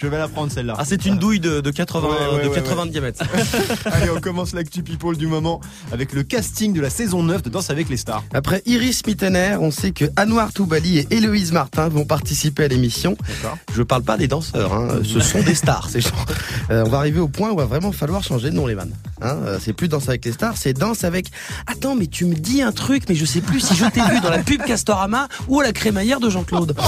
Je 0.00 0.06
vais 0.06 0.18
la 0.18 0.28
prendre 0.28 0.52
celle-là. 0.52 0.74
Ah 0.78 0.84
c'est 0.84 1.06
une 1.06 1.16
douille 1.18 1.40
de, 1.40 1.60
de 1.60 1.70
80, 1.70 2.06
Ouais, 2.06 2.36
ouais, 2.36 2.44
de 2.44 2.48
ouais, 2.48 2.54
80 2.54 2.82
ouais. 2.84 2.88
diamètres. 2.90 3.24
Allez, 3.86 4.10
on 4.10 4.20
commence 4.20 4.52
l'actu 4.54 4.82
People 4.84 5.16
du 5.16 5.26
moment 5.26 5.60
avec 5.92 6.12
le 6.12 6.22
casting 6.22 6.72
de 6.72 6.80
la 6.80 6.90
saison 6.90 7.22
9 7.24 7.42
de 7.42 7.48
Danse 7.50 7.70
avec 7.70 7.88
les 7.88 7.96
stars. 7.96 8.22
Après 8.32 8.62
Iris 8.66 9.04
Mittener, 9.06 9.56
on 9.60 9.70
sait 9.72 9.90
que 9.90 10.04
Anouar 10.16 10.52
Toubali 10.52 10.98
et 10.98 11.06
Héloïse 11.10 11.50
Martin 11.52 11.88
vont 11.88 12.04
participer 12.04 12.64
à 12.64 12.68
l'émission. 12.68 13.16
Je 13.74 13.82
parle 13.82 14.02
pas 14.02 14.16
des 14.16 14.28
danseurs, 14.28 14.72
hein, 14.72 14.88
ce 15.02 15.18
sont 15.20 15.42
des 15.42 15.54
stars 15.54 15.88
ces 15.90 16.00
gens. 16.00 16.10
Euh, 16.70 16.84
on 16.86 16.88
va 16.90 16.98
arriver 16.98 17.18
au 17.20 17.28
point 17.28 17.50
où 17.50 17.54
il 17.54 17.58
va 17.58 17.64
vraiment 17.64 17.92
falloir 17.92 18.22
changer 18.22 18.35
changé 18.36 18.50
de 18.50 18.66
les 18.66 18.74
vannes. 18.74 18.92
Hein, 19.22 19.36
euh, 19.46 19.58
c'est 19.60 19.72
plus 19.72 19.88
Danse 19.88 20.08
avec 20.08 20.24
les 20.24 20.32
stars, 20.32 20.56
c'est 20.56 20.72
Danse 20.74 21.04
avec. 21.04 21.28
Attends, 21.66 21.94
mais 21.94 22.06
tu 22.06 22.24
me 22.26 22.34
dis 22.34 22.62
un 22.62 22.72
truc, 22.72 23.04
mais 23.08 23.14
je 23.14 23.24
sais 23.24 23.40
plus 23.40 23.60
si 23.60 23.74
je 23.74 23.86
t'ai 23.86 24.00
vu 24.00 24.20
dans 24.20 24.30
la 24.30 24.38
pub 24.38 24.62
Castorama 24.62 25.28
ou 25.48 25.60
à 25.60 25.64
la 25.64 25.72
crémaillère 25.72 26.20
de 26.20 26.28
Jean-Claude. 26.30 26.76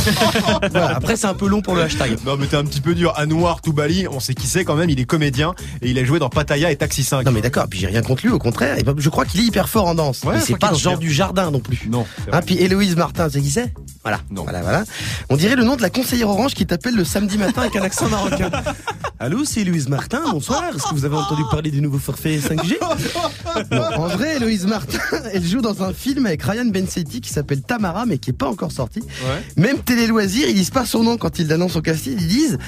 Voilà, 0.70 0.96
après, 0.96 1.16
c'est 1.16 1.26
un 1.26 1.34
peu 1.34 1.46
long 1.48 1.62
pour 1.62 1.74
le 1.74 1.82
hashtag. 1.82 2.18
Non 2.26 2.36
mais 2.36 2.46
t'es 2.46 2.56
un 2.56 2.64
petit 2.64 2.80
peu 2.80 2.94
dur. 2.94 3.12
Anouar 3.16 3.60
Toubali, 3.62 4.06
on 4.08 4.20
sait 4.20 4.34
qui 4.34 4.46
c'est 4.46 4.64
quand 4.64 4.74
même, 4.74 4.90
il 4.90 5.00
est 5.00 5.04
comédien 5.04 5.54
et 5.82 5.90
il 5.90 5.98
a 5.98 6.04
joué 6.04 6.18
dans 6.18 6.28
Pattaya 6.28 6.70
et 6.70 6.76
Taxi 6.76 7.04
5. 7.04 7.24
Non 7.24 7.32
mais 7.32 7.40
d'accord, 7.40 7.66
puis 7.68 7.78
j'ai 7.78 7.86
rien 7.86 8.02
contre 8.02 8.24
lui, 8.26 8.32
au 8.32 8.38
contraire. 8.38 8.76
Je 8.96 9.08
crois 9.08 9.24
qu'il 9.24 9.40
est 9.40 9.44
hyper 9.44 9.68
fort 9.68 9.86
en 9.86 9.94
danse. 9.94 10.22
Ouais, 10.24 10.34
mais 10.34 10.40
je 10.40 10.46
c'est 10.46 10.58
pas 10.58 10.70
confirme. 10.70 10.98
du 10.98 11.12
jardin 11.12 11.50
non 11.50 11.60
plus. 11.60 11.88
Non. 11.90 12.06
Hein, 12.32 12.40
puis 12.44 12.56
Héloïse 12.56 12.96
Martin, 12.96 13.28
c'est 13.30 13.40
qui 13.40 13.50
c'est? 13.50 13.72
Voilà. 14.02 14.20
Non. 14.30 14.42
Voilà, 14.42 14.62
voilà. 14.62 14.84
On 15.30 15.36
dirait 15.36 15.56
le 15.56 15.64
nom 15.64 15.76
de 15.76 15.82
la 15.82 15.90
conseillère 15.90 16.28
orange 16.28 16.54
qui 16.54 16.66
t'appelle 16.66 16.94
le 16.94 17.04
samedi 17.04 17.38
matin 17.38 17.62
avec 17.62 17.76
un 17.76 17.82
accent 17.82 18.08
marocain. 18.08 18.50
Allô, 19.20 19.44
c'est 19.44 19.60
Héloïse 19.60 19.88
Martin, 19.88 20.22
bonsoir. 20.30 20.64
Est-ce 20.74 20.84
que 20.84 20.94
vous 20.94 21.04
avez 21.04 21.16
entendu 21.16 21.42
parler 21.50 21.70
du 21.70 21.80
nouveau 21.80 21.98
forfait 21.98 22.17
5G 22.22 22.76
Non, 23.70 23.82
en 23.96 24.08
vrai, 24.08 24.36
Héloïse 24.36 24.66
Martin, 24.66 24.98
elle 25.32 25.44
joue 25.44 25.60
dans 25.60 25.82
un 25.82 25.92
film 25.92 26.26
avec 26.26 26.42
Ryan 26.42 26.66
Bensetti 26.66 27.20
qui 27.20 27.30
s'appelle 27.30 27.62
Tamara, 27.62 28.06
mais 28.06 28.18
qui 28.18 28.30
est 28.30 28.34
pas 28.34 28.48
encore 28.48 28.72
sorti. 28.72 29.00
Ouais. 29.00 29.42
Même 29.56 29.78
Télé 29.78 30.06
Loisirs, 30.06 30.48
ils 30.48 30.54
disent 30.54 30.70
pas 30.70 30.84
son 30.86 31.02
nom 31.04 31.16
quand 31.16 31.38
ils 31.38 31.52
annoncent 31.52 31.74
son 31.74 31.80
casting, 31.80 32.16
ils 32.18 32.26
disent 32.28 32.58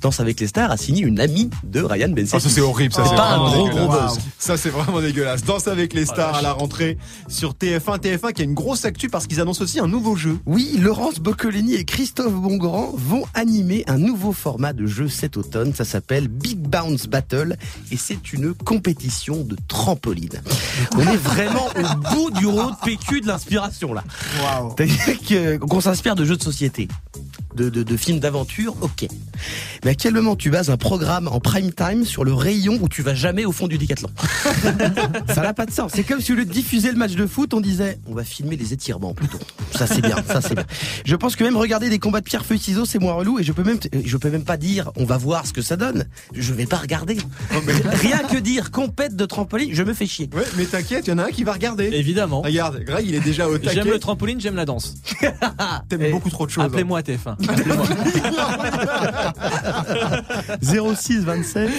Danse 0.00 0.20
avec 0.20 0.40
les 0.40 0.46
stars 0.46 0.70
a 0.70 0.76
signé 0.76 1.02
une 1.02 1.20
amie 1.20 1.50
de 1.64 1.80
Ryan 1.82 2.08
Bensetti. 2.08 2.36
Ah, 2.36 2.40
ça 2.40 2.48
c'est 2.48 2.60
horrible, 2.60 2.92
ça 2.94 3.04
C'est 3.08 3.14
pas 3.16 3.30
un 3.32 3.38
vraiment 3.38 3.50
gros, 3.50 3.68
dégueulasse. 3.68 3.88
gros 3.88 4.08
buzz. 4.08 4.18
Ça 4.38 4.56
c'est 4.56 4.70
vraiment 4.70 5.00
dégueulasse. 5.00 5.44
Danse 5.44 5.68
avec 5.68 5.92
les 5.94 6.06
stars 6.06 6.34
à 6.36 6.42
la 6.42 6.52
rentrée 6.52 6.98
sur 7.28 7.52
TF1. 7.54 7.98
TF1 8.00 8.32
qui 8.32 8.42
a 8.42 8.44
une 8.44 8.54
grosse 8.54 8.84
actu 8.84 9.08
parce 9.08 9.26
qu'ils 9.26 9.40
annoncent 9.40 9.62
aussi 9.62 9.80
un 9.80 9.88
nouveau 9.88 10.16
jeu. 10.16 10.38
Oui, 10.46 10.76
Laurence 10.80 11.18
Boccolini 11.20 11.74
et 11.74 11.84
Christophe 11.84 12.32
Bongrand 12.32 12.92
vont 12.94 13.24
animer 13.34 13.84
un 13.86 13.98
nouveau 13.98 14.32
format 14.32 14.72
de 14.72 14.86
jeu 14.86 15.08
cet 15.08 15.36
automne. 15.36 15.72
Ça 15.74 15.84
s'appelle 15.84 16.28
Big 16.28 16.58
Bounce 16.58 17.06
Battle 17.06 17.56
et 17.90 17.96
c'est 17.96 18.32
une 18.32 18.54
compétition 18.98 19.44
de 19.44 19.56
trampoline. 19.68 20.42
On 20.96 21.00
est 21.02 21.16
vraiment 21.16 21.66
au 21.68 22.14
bout 22.14 22.30
du 22.32 22.46
road 22.46 22.74
PQ 22.84 23.20
de 23.20 23.28
l'inspiration 23.28 23.94
là. 23.94 24.02
Que- 25.28 25.56
qu'on 25.58 25.80
s'inspire 25.80 26.16
de 26.16 26.24
jeux 26.24 26.36
de 26.36 26.42
société, 26.42 26.88
de, 27.54 27.68
de, 27.68 27.84
de 27.84 27.96
films 27.96 28.18
d'aventure, 28.18 28.74
ok. 28.80 29.06
Mais 29.84 29.90
à 29.92 29.94
quel 29.94 30.14
moment 30.14 30.36
tu 30.36 30.50
bases 30.50 30.70
un 30.70 30.76
programme 30.76 31.28
en 31.28 31.40
prime 31.40 31.72
time 31.72 32.04
sur 32.04 32.24
le 32.24 32.32
rayon 32.34 32.78
où 32.80 32.88
tu 32.88 33.02
vas 33.02 33.14
jamais 33.14 33.44
au 33.44 33.52
fond 33.52 33.68
du 33.68 33.78
décathlon 33.78 34.08
Ça 35.34 35.42
n'a 35.42 35.54
pas 35.54 35.66
de 35.66 35.70
sens. 35.72 35.92
C'est 35.94 36.04
comme 36.04 36.20
si 36.20 36.32
au 36.32 36.36
lieu 36.36 36.44
de 36.44 36.52
diffuser 36.52 36.90
le 36.90 36.96
match 36.98 37.12
de 37.12 37.26
foot, 37.26 37.54
on 37.54 37.60
disait 37.60 37.98
on 38.06 38.14
va 38.14 38.24
filmer 38.24 38.56
les 38.56 38.72
étirements 38.72 39.14
plutôt. 39.14 39.38
Ça 39.76 39.86
c'est 39.86 40.00
bien, 40.00 40.16
ça 40.26 40.40
c'est 40.40 40.54
bien. 40.54 40.64
Je 41.04 41.16
pense 41.16 41.36
que 41.36 41.44
même 41.44 41.56
regarder 41.56 41.88
des 41.90 41.98
combats 41.98 42.20
de 42.20 42.24
pierre 42.24 42.44
feuille 42.44 42.58
ciseaux 42.58 42.84
c'est 42.84 42.98
moins 42.98 43.14
relou 43.14 43.38
et 43.38 43.42
je 43.44 43.52
peux 43.52 43.62
même 43.64 43.78
je 44.04 44.16
peux 44.16 44.30
même 44.30 44.44
pas 44.44 44.56
dire 44.56 44.90
on 44.96 45.04
va 45.04 45.16
voir 45.18 45.46
ce 45.46 45.52
que 45.52 45.62
ça 45.62 45.76
donne. 45.76 46.06
Je 46.34 46.52
vais 46.52 46.66
pas 46.66 46.76
regarder. 46.78 47.16
Rien 48.02 48.18
que 48.18 48.38
dire 48.38 48.70
compète 48.70 49.16
de 49.16 49.24
trampoline, 49.26 49.70
je 49.72 49.82
me 49.82 49.92
fais 49.94 50.06
chier. 50.06 50.28
Ouais, 50.34 50.44
mais 50.56 50.64
t'inquiète, 50.64 51.06
il 51.06 51.10
y 51.10 51.12
en 51.12 51.18
a 51.18 51.24
un 51.26 51.30
qui 51.30 51.44
va 51.44 51.52
regarder. 51.52 51.86
Évidemment. 51.92 52.42
Regarde, 52.42 52.80
Greg, 52.84 53.06
il 53.08 53.14
est 53.14 53.20
déjà 53.20 53.48
au 53.48 53.58
taquet. 53.58 53.74
J'aime 53.74 53.90
le 53.90 53.98
trampoline, 53.98 54.40
j'aime 54.40 54.56
la 54.56 54.64
danse. 54.64 54.94
T'aimes 55.88 56.10
beaucoup 56.10 56.30
trop 56.30 56.46
de 56.46 56.50
choses. 56.50 56.64
hein. 56.64 56.66
Appelez-moi 56.66 57.00
TF1. 57.02 57.36
Appelez-moi. 57.48 57.86
06 60.62 61.20
27 61.24 61.70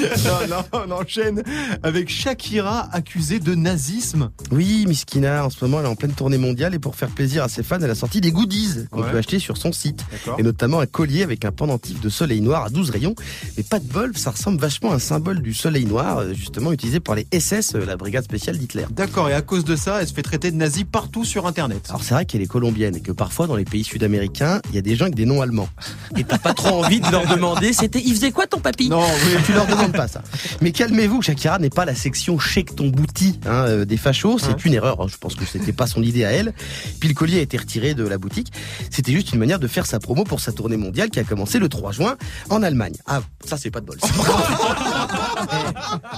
Non, 0.49 0.55
non, 0.57 0.63
on 0.87 0.91
enchaîne 0.91 1.43
avec 1.83 2.09
Shakira 2.09 2.89
accusée 2.91 3.39
de 3.39 3.55
nazisme. 3.55 4.29
Oui, 4.51 4.85
Miskina, 4.87 5.45
en 5.45 5.49
ce 5.49 5.63
moment, 5.65 5.79
elle 5.79 5.85
est 5.85 5.89
en 5.89 5.95
pleine 5.95 6.11
tournée 6.13 6.37
mondiale 6.37 6.73
et 6.75 6.79
pour 6.79 6.95
faire 6.95 7.09
plaisir 7.09 7.43
à 7.43 7.49
ses 7.49 7.63
fans, 7.63 7.77
elle 7.81 7.89
a 7.89 7.95
sorti 7.95 8.21
des 8.21 8.31
goodies 8.31 8.87
qu'on 8.91 9.01
Ouais. 9.01 9.11
peut 9.11 9.17
acheter 9.17 9.39
sur 9.39 9.57
son 9.57 9.71
site. 9.71 10.03
Et 10.37 10.43
notamment 10.43 10.79
un 10.79 10.85
collier 10.85 11.23
avec 11.23 11.45
un 11.45 11.51
pendentif 11.51 11.99
de 12.01 12.09
soleil 12.09 12.41
noir 12.41 12.65
à 12.65 12.69
12 12.69 12.89
rayons. 12.89 13.15
Mais 13.57 13.63
pas 13.63 13.79
de 13.79 13.85
bol, 13.85 14.15
ça 14.17 14.31
ressemble 14.31 14.59
vachement 14.59 14.91
à 14.91 14.95
un 14.95 14.99
symbole 14.99 15.41
du 15.41 15.53
soleil 15.53 15.85
noir, 15.85 16.19
euh, 16.19 16.33
justement 16.33 16.71
utilisé 16.71 16.99
par 16.99 17.15
les 17.15 17.25
SS, 17.31 17.75
euh, 17.75 17.85
la 17.85 17.95
brigade 17.97 18.23
spéciale 18.23 18.57
d'Hitler. 18.57 18.85
D'accord, 18.91 19.29
et 19.29 19.33
à 19.33 19.41
cause 19.41 19.63
de 19.63 19.75
ça, 19.75 20.01
elle 20.01 20.07
se 20.07 20.13
fait 20.13 20.21
traiter 20.21 20.51
de 20.51 20.57
nazi 20.57 20.83
partout 20.83 21.23
sur 21.25 21.47
Internet. 21.47 21.85
Alors 21.89 22.03
c'est 22.03 22.13
vrai 22.13 22.25
qu'elle 22.25 22.41
est 22.41 22.45
colombienne 22.47 22.95
et 22.95 23.01
que 23.01 23.11
parfois 23.11 23.47
dans 23.47 23.55
les 23.55 23.65
pays 23.65 23.83
sud-américains, 23.83 24.61
il 24.69 24.75
y 24.75 24.77
a 24.77 24.81
des 24.81 24.95
gens 24.95 25.05
avec 25.05 25.15
des 25.15 25.25
noms 25.25 25.41
allemands. 25.41 25.69
Et 26.17 26.23
t'as 26.23 26.37
pas 26.37 26.53
trop 26.53 26.83
envie 26.83 26.99
de 26.99 27.09
leur 27.11 27.25
c'était, 27.73 28.01
il 28.03 28.13
faisait 28.13 28.31
quoi 28.31 28.47
ton 28.47 28.59
papy? 28.59 28.89
Non, 28.89 29.03
tu 29.45 29.53
leur 29.53 29.67
demandes 29.67 29.93
pas 29.93 30.07
ça. 30.07 30.21
Mais 30.61 30.71
calmez-vous, 30.71 31.21
Shakira 31.21 31.59
n'est 31.59 31.69
pas 31.69 31.85
la 31.85 31.95
section 31.95 32.39
chèque 32.39 32.75
ton 32.75 32.87
bouti 32.87 33.39
hein, 33.45 33.65
euh, 33.67 33.85
des 33.85 33.97
fachos. 33.97 34.39
C'est 34.39 34.65
une 34.65 34.73
erreur. 34.73 35.07
Je 35.07 35.17
pense 35.17 35.35
que 35.35 35.45
c'était 35.45 35.73
pas 35.73 35.87
son 35.87 36.01
idée 36.01 36.25
à 36.25 36.31
elle. 36.31 36.53
Puis 36.99 37.09
le 37.09 37.15
collier 37.15 37.39
a 37.39 37.41
été 37.41 37.57
retiré 37.57 37.93
de 37.93 38.07
la 38.07 38.17
boutique. 38.17 38.51
C'était 38.89 39.11
juste 39.11 39.33
une 39.33 39.39
manière 39.39 39.59
de 39.59 39.67
faire 39.67 39.85
sa 39.85 39.99
promo 39.99 40.23
pour 40.23 40.39
sa 40.39 40.51
tournée 40.51 40.77
mondiale 40.77 41.09
qui 41.09 41.19
a 41.19 41.23
commencé 41.23 41.59
le 41.59 41.69
3 41.69 41.91
juin 41.91 42.17
en 42.49 42.63
Allemagne. 42.63 42.95
Ah, 43.05 43.21
ça 43.45 43.57
c'est 43.57 43.71
pas 43.71 43.81
de 43.81 43.85
bol. 43.85 43.97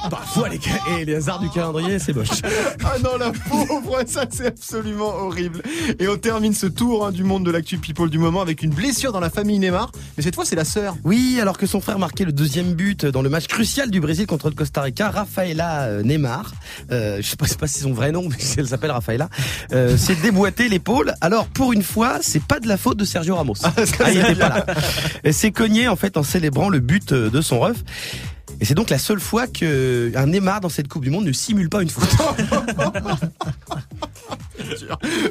Parfois 0.10 0.50
les, 0.50 0.60
eh, 0.98 1.06
les 1.06 1.16
hasards 1.16 1.40
du 1.40 1.50
calendrier, 1.50 2.00
c'est 2.00 2.14
moche. 2.14 2.30
Ah 2.84 2.98
non, 3.04 3.18
la 3.18 3.32
pauvre, 3.32 4.02
ça 4.06 4.26
c'est 4.30 4.48
absolument 4.48 5.14
horrible. 5.16 5.62
Et 6.00 6.08
on 6.08 6.18
termine 6.18 6.54
ce 6.54 6.68
tour 6.68 7.06
hein, 7.06 7.12
du 7.12 7.24
monde 7.24 7.46
de 7.46 7.52
l'actu 7.52 7.78
people 7.78 8.10
du 8.10 8.18
moment 8.18 8.42
avec 8.42 8.64
une 8.64 8.72
blessure 8.72 9.12
dans 9.12 9.20
la 9.20 9.30
famille 9.30 9.60
Neymar. 9.60 9.92
Mais 10.18 10.24
cette 10.24 10.36
fois, 10.36 10.46
c'est 10.46 10.56
la 10.56 10.66
sœur. 10.66 10.96
Oui, 11.04 11.40
alors 11.42 11.58
que 11.58 11.66
son 11.66 11.82
frère 11.82 12.00
marquait 12.00 12.26
le 12.26 12.32
deuxième 12.32 12.74
but 12.74 13.06
dans 13.06 13.22
le 13.22 13.30
match 13.30 13.48
crucial 13.48 13.90
du 13.90 14.00
Brésil 14.00 14.28
contre 14.28 14.50
le 14.50 14.56
Costa 14.56 14.82
Rica, 14.82 15.10
Rafaela 15.10 15.84
euh, 15.84 16.04
Neymar, 16.04 16.54
euh, 16.92 17.18
je 17.22 17.28
sais 17.28 17.36
pas, 17.36 17.46
pas 17.60 17.68
si 17.68 17.76
c'est 17.76 17.84
son 17.84 17.94
vrai 17.94 18.12
nom, 18.12 18.24
mais 18.30 18.36
elle 18.58 18.68
s'appelle 18.68 18.92
Rafaela, 18.92 19.30
euh, 19.74 19.98
s'est 19.98 20.16
déboîté 20.16 20.70
l'épaule. 20.70 21.14
Alors 21.22 21.48
pour 21.48 21.74
une 21.74 21.84
fois, 21.84 22.20
c'est 22.22 22.44
pas 22.44 22.60
de 22.60 22.68
la 22.68 22.78
faute 22.78 22.98
de 22.98 23.06
Sergio 23.06 23.36
Ramos. 23.36 23.56
Ah, 23.64 23.74
il 24.12 24.18
était 24.20 24.36
pas 24.36 24.50
là. 24.50 24.66
Elle 25.24 25.34
s'est 25.34 25.52
cognée 25.52 25.88
en 25.88 25.96
fait 25.96 26.18
en 26.18 26.24
célébrant 26.24 26.70
le 26.70 26.80
but 26.80 27.14
de 27.14 27.42
son 27.42 27.60
ref. 27.60 27.78
Et 28.60 28.66
c'est 28.66 28.76
donc 28.76 28.90
la 28.90 29.00
seule 29.00 29.20
fois 29.20 29.48
que 29.48 30.12
un 30.16 30.28
Neymar 30.28 30.62
dans 30.62 30.70
cette 30.70 30.88
Coupe 30.88 31.04
du 31.04 31.10
Monde 31.10 31.26
ne 31.26 31.32
simule 31.32 31.70
pas 31.70 31.82
une 31.82 31.90
faute. 31.90 32.10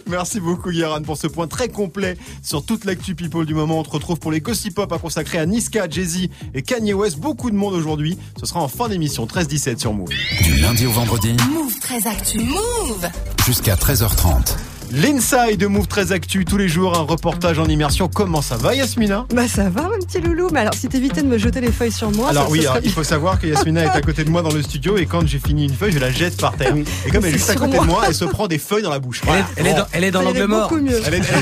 Merci 0.09 0.41
beaucoup, 0.41 0.71
Guéran, 0.71 1.03
pour 1.03 1.17
ce 1.17 1.27
point 1.27 1.47
très 1.47 1.69
complet 1.69 2.17
sur 2.43 2.65
toute 2.65 2.85
l'actu 2.85 3.15
people 3.15 3.47
du 3.47 3.55
moment. 3.55 3.79
On 3.79 3.83
te 3.83 3.91
retrouve 3.91 4.19
pour 4.19 4.33
les 4.33 4.41
Gossip 4.41 4.75
Pop 4.75 4.93
à 4.93 4.99
consacrer 4.99 5.39
à 5.39 5.47
Niska, 5.47 5.89
Jay-Z 5.89 6.29
et 6.55 6.63
Kanye 6.63 6.95
West. 6.95 7.19
Beaucoup 7.19 7.51
de 7.51 7.57
monde 7.57 7.75
aujourd'hui. 7.75 8.19
Ce 8.39 8.47
sera 8.47 8.61
en 8.61 8.69
fin 8.69 8.89
d'émission, 8.89 9.27
13-17 9.27 9.79
sur 9.79 9.93
Move. 9.93 10.09
Du 10.43 10.57
lundi 10.59 10.87
au 10.87 10.91
vendredi 10.91 11.37
Move 11.53 11.79
très 11.81 12.07
actu. 12.07 12.41
Move 12.41 13.09
jusqu'à 13.47 13.77
13h30. 13.77 14.57
L'inside 14.93 15.57
de 15.59 15.67
Move 15.69 15.87
très 15.87 16.11
actu 16.11 16.45
tous 16.45 16.57
les 16.57 16.67
jours, 16.67 16.97
un 16.99 17.03
reportage 17.03 17.61
en 17.61 17.67
immersion. 17.67 18.09
Comment 18.13 18.43
ça 18.43 18.57
va, 18.57 18.75
Yasmina? 18.75 19.25
Bah 19.33 19.47
ça 19.47 19.69
va 19.71 19.83
mon 19.83 19.99
petit 20.05 20.21
loulou, 20.21 20.49
mais 20.53 20.61
alors 20.61 20.75
si 20.75 20.89
t'évitais 20.89 21.23
de 21.23 21.29
me 21.29 21.39
jeter 21.39 21.61
les 21.61 21.71
feuilles 21.71 21.93
sur 21.93 22.11
moi, 22.11 22.31
Alors 22.31 22.47
ça, 22.47 22.51
oui, 22.51 22.63
ça 22.65 22.73
alors, 22.73 22.83
il 22.85 22.91
faut 22.91 23.05
savoir 23.05 23.39
que 23.39 23.47
Yasmina 23.47 23.85
est 23.85 23.89
à 23.91 24.01
côté 24.01 24.25
de 24.25 24.31
moi 24.31 24.43
dans 24.43 24.51
le 24.53 24.63
studio 24.63 24.97
et 24.97 25.07
quand 25.07 25.25
j'ai 25.29 25.39
fini 25.39 25.65
une 25.67 25.73
feuille, 25.75 25.93
je 25.93 26.01
la 26.01 26.11
jette 26.11 26.37
par 26.41 26.57
terre. 26.57 26.75
Et 27.07 27.11
comme 27.11 27.25
elle 27.25 27.35
est 27.35 27.39
juste 27.39 27.51
à 27.51 27.55
côté 27.55 27.71
de 27.73 27.77
moi. 27.77 27.85
moi, 27.87 28.03
elle 28.09 28.15
se 28.15 28.25
prend 28.25 28.49
des 28.49 28.59
feuilles 28.59 28.83
dans 28.83 28.91
la 28.91 28.99
bouche. 28.99 29.21
Elle 29.29 29.37
est, 29.37 29.45
elle 29.57 29.67
est 29.69 29.75
dans, 29.75 29.87
elle 29.93 30.05
est 30.05 30.11
dans 30.11 30.21
Ça 30.21 30.25
l'angle 30.25 30.45
mort. 30.47 30.69
beaucoup 30.69 30.83
mieux. 30.83 31.01
Elle 31.07 31.15
est- 31.15 31.19
elle 31.19 31.39
est 31.39 31.41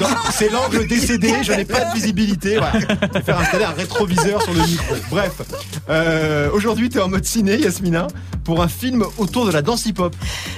dans- 0.00 0.06
dans- 0.08 0.16
c'est 0.32 0.48
l'angle 0.50 0.86
décédé, 0.88 1.32
je 1.42 1.52
n'ai 1.52 1.64
pas 1.64 1.84
de 1.84 1.94
visibilité. 1.94 2.56
Voilà. 2.58 2.72
Je 2.80 3.18
vais 3.18 3.24
faire 3.24 3.38
installer 3.38 3.64
un 3.64 3.70
rétroviseur 3.72 4.42
sur 4.42 4.52
le 4.52 4.60
micro. 4.62 4.94
Bref, 5.10 5.32
euh, 5.88 6.50
aujourd'hui 6.52 6.88
tu 6.88 6.98
es 6.98 7.00
en 7.00 7.08
mode 7.08 7.24
ciné, 7.24 7.56
Yasmina, 7.56 8.08
pour 8.42 8.62
un 8.62 8.68
film 8.68 9.04
autour 9.18 9.46
de 9.46 9.52
la 9.52 9.62
danse 9.62 9.86
hip-hop. 9.86 10.14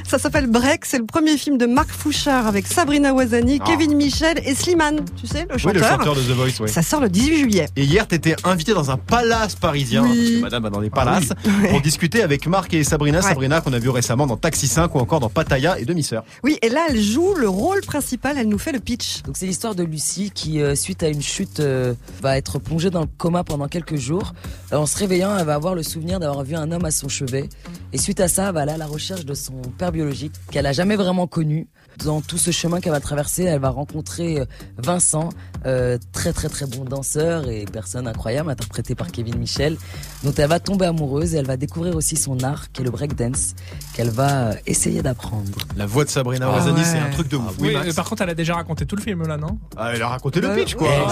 Ça 0.09 0.19
s'appelle 0.19 0.47
Break, 0.47 0.85
c'est 0.87 0.99
le 0.99 1.05
premier 1.07 1.37
film 1.37 1.59
de 1.59 1.67
Marc 1.67 1.91
Avec 2.31 2.67
Sabrina 2.67 3.13
Wazani, 3.13 3.59
Ah. 3.61 3.65
Kevin 3.67 3.97
Michel 3.97 4.41
et 4.45 4.55
Slimane, 4.55 5.01
tu 5.21 5.27
sais, 5.27 5.43
le 5.49 5.55
Oui, 5.55 5.59
chanteur. 5.61 5.75
le 5.75 5.89
chanteur 5.89 6.15
de 6.15 6.21
The 6.21 6.31
Voice, 6.37 6.61
oui. 6.61 6.69
Ça 6.69 6.83
sort 6.83 7.01
le 7.01 7.09
18 7.09 7.37
juillet. 7.39 7.67
Et 7.77 7.85
hier, 7.85 8.07
tu 8.07 8.15
étais 8.15 8.37
invité 8.45 8.75
dans 8.75 8.91
un 8.91 8.97
palace 8.97 9.55
parisien, 9.57 10.03
Oui. 10.05 10.09
parce 10.09 10.31
que 10.31 10.41
madame 10.43 10.63
va 10.63 10.71
dans 10.71 10.81
des 10.81 10.91
palaces, 10.91 11.31
pour 11.71 11.81
discuter 11.81 12.23
avec 12.23 12.47
Marc 12.47 12.73
et 12.75 12.85
Sabrina. 12.85 13.19
Ouais. 13.19 13.25
Sabrina 13.29 13.61
qu'on 13.61 13.73
a 13.73 13.79
vu 13.79 13.89
récemment 13.89 14.27
dans 14.27 14.37
Taxi 14.37 14.69
5 14.69 14.95
ou 14.95 14.99
encore 14.99 15.21
dans 15.21 15.29
Pattaya 15.31 15.79
et 15.79 15.85
Demi-Sœur. 15.85 16.23
Oui, 16.45 16.59
et 16.63 16.69
là 16.69 16.87
elle 16.91 17.01
joue 17.01 17.35
le 17.35 17.49
rôle 17.49 17.81
principal, 17.81 18.37
elle 18.39 18.49
nous 18.49 18.59
fait 18.59 18.73
le 18.73 18.81
pitch. 18.81 19.23
Donc 19.23 19.37
c'est 19.37 19.47
l'histoire 19.47 19.75
de 19.75 19.83
Lucie 19.83 20.31
qui, 20.33 20.61
euh, 20.61 20.75
suite 20.75 21.03
à 21.03 21.09
une 21.09 21.23
chute, 21.23 21.61
euh, 21.61 21.95
va 22.23 22.37
être 22.39 22.59
plongée 22.59 22.91
dans 22.91 23.01
le 23.01 23.09
coma 23.19 23.43
pendant 23.45 23.69
quelques 23.69 23.97
jours. 23.97 24.33
Euh, 24.73 24.77
en 24.77 24.87
se 24.87 24.97
réveillant, 24.99 25.37
elle 25.37 25.47
va 25.47 25.55
avoir 25.55 25.75
le 25.75 25.83
souvenir 25.83 26.21
d'avoir 26.21 26.45
vu 26.45 26.55
un 26.55 26.71
homme 26.71 26.85
à 26.85 26.91
son 26.91 27.09
chevet. 27.09 27.49
Et 27.93 27.99
suite 27.99 28.21
à 28.21 28.29
ça, 28.29 28.49
elle 28.49 28.55
va 28.55 28.61
aller 28.63 28.73
à 28.73 28.77
la 28.79 28.87
recherche 28.87 29.25
de 29.25 29.35
son 29.35 29.55
père 29.79 29.93
biologique 29.93 30.33
qu'elle 30.51 30.67
a 30.67 30.73
jamais 30.73 30.97
vraiment 30.97 31.27
connu. 31.27 31.67
Dans 32.05 32.12
tout 32.21 32.39
ce 32.39 32.51
chemin 32.51 32.81
qu'elle 32.81 32.93
va 32.93 33.01
traverser, 33.01 33.45
elle 33.45 33.61
va 33.61 33.71
rencontrer 33.71 34.41
euh, 34.41 34.45
Vincent, 34.77 35.31
euh, 35.67 35.99
très 36.13 36.33
très 36.33 36.49
très 36.49 36.67
bon 36.67 36.85
danseur 36.85 37.49
et 37.49 37.65
personne 37.65 38.07
incroyable, 38.07 38.51
interprété 38.51 38.95
par 38.95 39.11
Kevin 39.11 39.37
Michel, 39.37 39.77
dont 40.25 40.33
elle 40.37 40.49
va 40.49 40.61
tomber 40.61 40.87
amoureuse 40.87 41.35
et 41.35 41.39
elle 41.39 41.47
va 41.47 41.57
découvrir 41.57 41.97
aussi 41.97 42.17
son 42.17 42.43
art, 42.45 42.71
qui 42.73 42.83
est 42.83 42.85
le 42.85 42.91
breakdance, 42.91 43.55
qu'elle 43.95 44.11
va 44.11 44.31
euh, 44.51 44.55
essayer 44.67 45.03
d'apprendre. 45.03 45.51
La 45.77 45.87
voix 45.87 46.05
de 46.05 46.11
Sabrina 46.11 46.47
Ah 46.49 46.65
ouais. 46.65 46.85
c'est 46.85 46.99
un 46.99 47.11
truc 47.11 47.29
de 47.29 47.37
ouf. 47.37 47.55
Oui, 47.59 47.69
Oui, 47.69 47.75
Max. 47.75 47.95
par 47.95 48.09
contre, 48.09 48.23
elle 48.23 48.31
a 48.31 48.35
déjà 48.35 48.55
raconté 48.55 48.87
tout 48.87 48.97
le 48.97 49.03
film 49.03 49.27
là, 49.27 49.37
non? 49.37 49.59
Ah, 49.77 49.91
elle 49.95 50.03
a 50.03 50.09
raconté 50.09 50.41
le 50.41 50.49
Euh, 50.51 50.55
pitch, 50.57 50.75
quoi. 50.75 50.89
ouais, 50.89 50.95
Eh, 51.07 51.11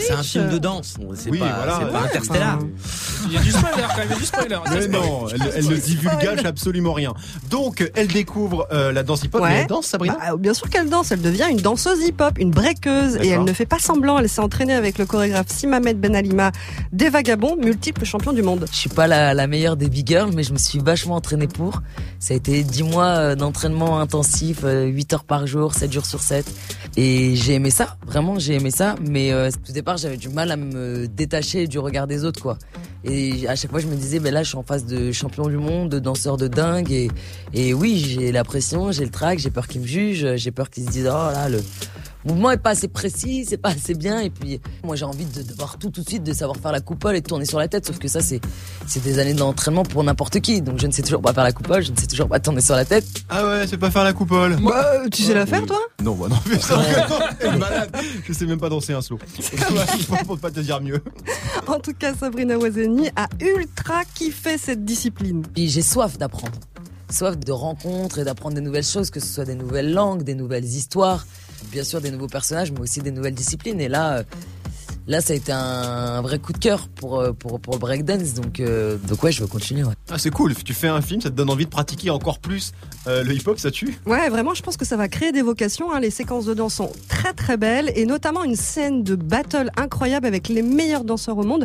c'est 0.00 0.12
un 0.12 0.22
film, 0.22 0.46
un 0.46 0.52
de 0.52 0.58
danse. 0.58 0.96
C'est 1.14 1.30
Oui, 1.30 1.38
pas, 1.38 1.46
voilà. 1.56 1.78
c'est 1.80 1.86
pas 1.92 2.00
Ouais, 2.00 2.06
Interstellar. 2.06 2.58
Il 3.26 3.32
y 3.32 3.36
a 3.36 3.40
du 3.40 3.50
spoiler 3.50 3.82
quand 3.88 3.96
même, 3.98 4.06
il 4.06 4.10
y 4.10 4.14
a 4.14 4.18
du 4.18 4.24
spoiler. 4.24 4.56
Mais 4.70 4.88
non, 4.88 5.26
elle, 5.28 5.52
elle 5.56 5.68
ne 5.68 5.76
divulgage 5.76 6.44
absolument 6.44 6.92
rien. 6.92 7.14
Donc, 7.50 7.90
elle 7.94 8.08
découvre 8.08 8.66
euh, 8.72 8.92
la 8.92 9.02
danse 9.02 9.22
hip-hop. 9.24 9.42
Ouais. 9.42 9.48
Mais 9.50 9.56
elle 9.62 9.66
danse, 9.66 9.86
Sabrina? 9.86 10.16
Bah, 10.18 10.36
bien 10.38 10.54
sûr 10.54 10.68
qu'elle 10.70 10.88
danse, 10.88 11.10
elle 11.12 11.20
devient 11.22 11.46
une 11.50 11.58
danseuse 11.58 12.00
hip-hop, 12.06 12.38
une 12.38 12.50
breakeuse, 12.50 13.16
et 13.16 13.28
elle 13.28 13.44
ne 13.44 13.52
fait 13.52 13.66
pas 13.66 13.78
semblant, 13.78 14.18
elle 14.18 14.28
s'est 14.28 14.40
entraînée 14.40 14.74
avec 14.74 14.98
le 14.98 15.06
chorégraphe 15.06 15.48
Simamed 15.48 15.98
Ben 16.00 16.14
Alima, 16.16 16.52
des 16.92 17.08
vagabonds, 17.10 17.56
multiples 17.56 18.04
champions 18.04 18.32
du 18.32 18.42
monde. 18.42 18.51
Je 18.70 18.76
suis 18.76 18.90
pas 18.90 19.06
la, 19.06 19.46
meilleure 19.46 19.76
des 19.76 19.88
big 19.88 20.06
girls, 20.06 20.30
mais 20.34 20.42
je 20.42 20.52
me 20.52 20.58
suis 20.58 20.78
vachement 20.78 21.16
entraînée 21.16 21.48
pour. 21.48 21.82
Ça 22.18 22.34
a 22.34 22.36
été 22.36 22.62
10 22.62 22.82
mois 22.84 23.04
euh, 23.04 23.34
d'entraînement 23.34 24.00
intensif, 24.00 24.60
euh, 24.64 24.86
8 24.86 25.14
heures 25.14 25.24
par 25.24 25.46
jour, 25.46 25.74
7 25.74 25.92
jours 25.92 26.06
sur 26.06 26.20
7. 26.20 26.44
Et 26.96 27.34
j'ai 27.36 27.54
aimé 27.54 27.70
ça, 27.70 27.96
vraiment 28.06 28.38
j'ai 28.38 28.54
aimé 28.54 28.70
ça, 28.70 28.96
mais 29.00 29.32
euh, 29.32 29.50
au 29.68 29.72
départ 29.72 29.96
j'avais 29.96 30.18
du 30.18 30.28
mal 30.28 30.50
à 30.50 30.56
me 30.56 31.06
détacher 31.08 31.66
du 31.66 31.78
regard 31.78 32.06
des 32.06 32.24
autres 32.24 32.42
quoi. 32.42 32.58
Et 33.04 33.48
à 33.48 33.56
chaque 33.56 33.70
fois 33.70 33.80
je 33.80 33.86
me 33.86 33.94
disais, 33.94 34.20
ben 34.20 34.32
là 34.32 34.42
je 34.42 34.48
suis 34.48 34.58
en 34.58 34.62
face 34.62 34.84
de 34.84 35.10
champion 35.10 35.48
du 35.48 35.56
monde, 35.56 35.88
de 35.88 35.98
danseurs 35.98 36.36
de 36.36 36.48
dingue, 36.48 36.92
et, 36.92 37.10
et 37.54 37.72
oui 37.72 37.98
j'ai 37.98 38.30
la 38.30 38.44
pression, 38.44 38.92
j'ai 38.92 39.04
le 39.04 39.10
trac, 39.10 39.38
j'ai 39.38 39.50
peur 39.50 39.66
qu'ils 39.68 39.80
me 39.80 39.86
jugent, 39.86 40.36
j'ai 40.36 40.50
peur 40.50 40.68
qu'ils 40.68 40.84
se 40.84 40.90
disent, 40.90 41.08
oh 41.10 41.32
là 41.32 41.48
le 41.48 41.62
mouvement 42.24 42.50
est 42.50 42.56
pas 42.58 42.70
assez 42.70 42.88
précis, 42.88 43.44
c'est 43.48 43.56
pas 43.56 43.70
assez 43.70 43.94
bien, 43.94 44.20
et 44.20 44.30
puis 44.30 44.60
moi 44.84 44.96
j'ai 44.96 45.04
envie 45.04 45.24
de, 45.24 45.42
de 45.42 45.54
voir 45.54 45.78
tout 45.78 45.90
tout 45.90 46.02
de 46.02 46.08
suite, 46.08 46.22
de 46.22 46.32
savoir 46.32 46.56
faire 46.56 46.72
la 46.72 46.80
coupole 46.80 47.16
et 47.16 47.20
de 47.20 47.26
tourner 47.26 47.44
sur 47.44 47.58
la 47.58 47.68
tête, 47.68 47.86
sauf 47.86 47.98
que 47.98 48.08
ça 48.08 48.20
c'est 48.20 48.40
c'est 48.86 49.02
des 49.02 49.18
années 49.18 49.34
d'entraînement 49.34 49.84
pour 49.84 50.02
n'importe 50.04 50.40
qui, 50.40 50.62
donc 50.62 50.80
je 50.80 50.86
ne 50.86 50.92
sais 50.92 51.02
toujours 51.02 51.22
pas 51.22 51.32
faire 51.32 51.44
la 51.44 51.52
coupole, 51.52 51.82
je 51.82 51.92
ne 51.92 51.96
sais 51.96 52.06
toujours 52.06 52.28
pas 52.28 52.40
tourner 52.40 52.60
sur 52.60 52.74
la 52.74 52.84
tête. 52.84 53.06
Ah 53.28 53.46
ouais, 53.46 53.66
c'est 53.66 53.78
pas 53.78 53.90
faire 53.90 54.04
la 54.04 54.12
coupole. 54.12 54.56
Bah, 54.62 55.02
tu 55.10 55.22
sais 55.22 55.34
la 55.34 55.46
faire, 55.46 55.64
toi? 55.66 55.80
Non, 56.02 56.14
bah 56.14 56.26
non, 56.28 56.36
mais 56.48 56.58
ça, 56.58 56.76
malade. 57.58 57.96
Je 58.26 58.32
sais 58.32 58.46
même 58.46 58.58
pas 58.58 58.68
danser 58.68 58.92
un 58.92 59.00
slow. 59.00 59.18
Je 59.38 60.26
peux 60.26 60.36
pas 60.36 60.50
te 60.50 60.60
dire 60.60 60.80
mieux. 60.80 61.02
En 61.66 61.78
tout 61.78 61.92
cas, 61.94 62.14
Sabrina 62.14 62.58
Wazeni 62.58 63.08
a 63.16 63.28
ultra 63.40 64.04
kiffé 64.14 64.58
cette 64.58 64.84
discipline. 64.84 65.42
Puis 65.54 65.68
j'ai 65.68 65.82
soif 65.82 66.18
d'apprendre. 66.18 66.58
Soif 67.10 67.38
de 67.38 67.52
rencontres 67.52 68.18
et 68.18 68.24
d'apprendre 68.24 68.54
des 68.54 68.60
nouvelles 68.60 68.84
choses, 68.84 69.10
que 69.10 69.20
ce 69.20 69.26
soit 69.26 69.44
des 69.44 69.54
nouvelles 69.54 69.92
langues, 69.92 70.22
des 70.22 70.34
nouvelles 70.34 70.64
histoires, 70.64 71.26
bien 71.70 71.84
sûr 71.84 72.00
des 72.00 72.10
nouveaux 72.10 72.26
personnages, 72.28 72.72
mais 72.72 72.80
aussi 72.80 73.00
des 73.00 73.10
nouvelles 73.10 73.34
disciplines. 73.34 73.80
Et 73.80 73.88
là, 73.88 74.18
euh, 74.18 74.22
là 75.08 75.20
ça 75.20 75.32
a 75.32 75.36
été 75.36 75.52
un 75.52 76.20
vrai 76.22 76.38
coup 76.38 76.52
de 76.52 76.58
cœur 76.58 76.88
pour, 76.88 77.20
euh, 77.20 77.32
pour, 77.32 77.60
pour 77.60 77.74
le 77.74 77.78
breakdance. 77.80 78.34
Donc, 78.34 78.60
euh, 78.60 78.96
donc 79.08 79.22
ouais, 79.22 79.32
je 79.32 79.40
veux 79.40 79.46
continuer. 79.48 79.84
Ouais. 79.84 79.94
Ah, 80.10 80.18
c'est 80.18 80.30
cool. 80.30 80.54
Tu 80.54 80.74
fais 80.74 80.88
un 80.88 81.00
film, 81.00 81.20
ça 81.20 81.30
te 81.30 81.34
donne 81.34 81.50
envie 81.50 81.64
de 81.64 81.70
pratiquer 81.70 82.10
encore 82.10 82.38
plus 82.38 82.72
euh, 83.08 83.24
le 83.24 83.34
hip-hop, 83.34 83.58
ça 83.58 83.70
tue? 83.72 83.98
Ouais, 84.06 84.28
vraiment, 84.28 84.54
je 84.54 84.62
pense 84.62 84.76
que 84.76 84.84
ça 84.84 84.96
va 84.96 85.08
créer 85.08 85.32
des 85.32 85.42
vocations. 85.42 85.92
hein. 85.92 85.98
Les 86.00 86.10
séquences 86.10 86.44
de 86.44 86.54
danse 86.54 86.74
sont 86.74 86.92
très 87.08 87.32
très 87.32 87.56
belles 87.56 87.90
et 87.96 88.06
notamment 88.06 88.44
une 88.44 88.54
scène 88.56 89.02
de 89.02 89.16
battle 89.16 89.70
incroyable 89.76 90.26
avec 90.26 90.48
les 90.48 90.62
meilleurs 90.62 91.02
danseurs 91.04 91.36
au 91.38 91.42
monde, 91.42 91.64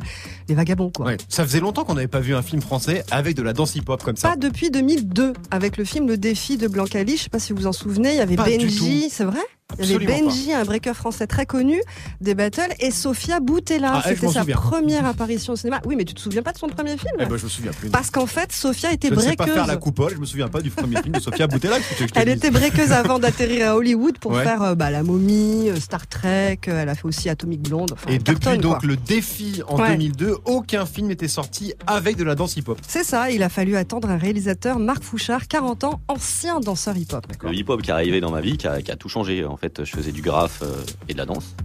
les 0.50 0.56
vagabonds 0.56 0.90
quoi. 0.90 1.06
Ouais. 1.08 1.18
Ça 1.30 1.44
faisait 1.46 1.60
longtemps 1.60 1.84
qu'on 1.84 1.94
n'avait 1.96 2.08
pas 2.08 2.20
vu 2.22 2.34
un 2.36 2.42
film 2.42 2.62
français 2.62 3.04
avec 3.12 3.36
de 3.36 3.44
la 3.44 3.54
danse 3.54 3.76
hip-hop 3.76 4.02
comme 4.04 4.18
ça. 4.18 4.30
Pas 4.30 4.36
depuis 4.36 4.72
2002 4.72 5.34
avec 5.52 5.78
le 5.78 5.84
film 5.84 6.08
Le 6.08 6.18
Défi 6.18 6.58
de 6.58 6.68
Blancali. 6.68 7.18
Je 7.18 7.24
sais 7.24 7.30
pas 7.30 7.40
si 7.40 7.54
vous 7.54 7.60
vous 7.60 7.68
en 7.68 7.74
souvenez. 7.74 8.12
Il 8.14 8.18
y 8.18 8.22
avait 8.22 8.36
Pas 8.36 8.46
Benji, 8.46 9.10
c'est 9.12 9.24
vrai? 9.26 9.40
Il 9.80 9.86
y 9.86 9.96
avait 9.96 10.06
Absolument 10.06 10.28
Benji, 10.30 10.54
un 10.54 10.64
breaker 10.64 10.94
français 10.94 11.28
très 11.28 11.46
connu, 11.46 11.82
des 12.22 12.36
battles, 12.36 12.74
et 12.80 12.90
Sofia 12.90 13.42
Boutella. 13.42 13.96
Ah, 13.96 14.02
C'était 14.08 14.28
sa 14.30 14.40
souviens. 14.42 14.56
première 14.56 15.06
apparition 15.06 15.54
au 15.54 15.56
cinéma. 15.58 15.82
Oui, 15.86 15.96
mais 15.98 16.06
tu 16.06 16.14
te 16.14 16.22
souviens 16.22 16.42
pas 16.42 16.54
de 16.54 16.58
son 16.58 16.68
premier 16.68 16.98
film? 16.98 17.12
Eh 17.20 17.26
ben, 17.26 17.36
je 17.38 17.44
me 17.44 17.50
souviens 17.50 17.72
plus. 17.74 17.90
Parce 17.90 18.10
qu'en 18.10 18.26
fait, 18.28 18.54
Sofia 18.54 18.94
était 18.94 19.10
je 19.10 19.16
ne 19.16 19.20
sais 19.20 19.28
pas 19.36 19.44
breakeuse. 19.44 19.54
faire 19.56 19.68
la 19.68 19.76
coupole, 19.76 20.14
je 20.16 20.20
me 20.20 20.26
souviens 20.26 20.48
pas 20.48 20.62
du 20.62 20.70
premier 20.70 21.02
film 21.02 21.14
de 21.16 21.20
Sofia 21.20 21.48
Boutella. 21.48 21.78
Elle 22.16 22.30
était 22.30 22.50
breakeuse 22.50 22.94
avant 22.94 23.20
d'atterrir 23.20 23.72
à 23.72 23.76
Hollywood 23.76 24.18
pour 24.20 24.32
Ouais. 24.32 24.44
faire 24.44 24.62
euh, 24.62 24.76
bah, 24.76 24.90
La 24.90 25.04
Momie, 25.04 25.70
euh, 25.70 25.80
Star 25.82 26.08
Trek, 26.08 26.60
euh, 26.70 26.82
elle 26.84 26.90
a 26.90 26.96
fait 26.96 27.06
aussi 27.06 27.28
Atomic 27.30 27.62
Blonde. 27.62 27.92
Enfin, 27.92 28.10
Et 28.10 28.20
depuis 28.20 28.36
cartonne, 28.40 28.62
donc 28.62 28.80
quoi. 28.80 28.88
le 28.88 28.96
défi 28.96 29.62
en 29.68 29.80
Ouais. 29.82 29.90
2002, 29.92 30.38
aucun 30.46 30.86
film 30.86 31.08
n'était 31.08 31.28
sorti 31.28 31.74
avec 31.88 32.16
de 32.16 32.24
la 32.24 32.36
danse 32.36 32.56
hip-hop. 32.56 32.80
C'est 32.88 33.04
ça, 33.04 33.32
il 33.32 33.44
a 33.44 33.50
fallu 33.50 33.76
attendre 33.76 34.10
un 34.10 34.18
réalisateur, 34.18 34.80
Marc 34.80 35.04
Fouchard, 35.04 35.48
40 35.50 35.84
ans, 35.84 36.00
ancien 36.08 36.62
danseur 36.62 36.96
hip-hop. 36.96 37.26
Le 37.44 37.54
hip-hop 37.54 37.82
qui 37.82 37.90
est 37.90 37.94
arrivé 37.94 38.22
dans 38.22 38.32
ma 38.32 38.40
vie, 38.42 38.56
qui 38.58 38.68
a, 38.68 38.82
qui 38.82 38.92
a 38.92 38.96
tout 38.96 39.10
changé. 39.10 39.44
En 39.46 39.57
fait, 39.58 39.84
je 39.84 39.92
faisais 39.92 40.12
du 40.12 40.22
graphe 40.22 40.62
euh, 40.64 40.84
et 41.10 41.14
de 41.14 41.18
la 41.18 41.26
danse. 41.26 41.56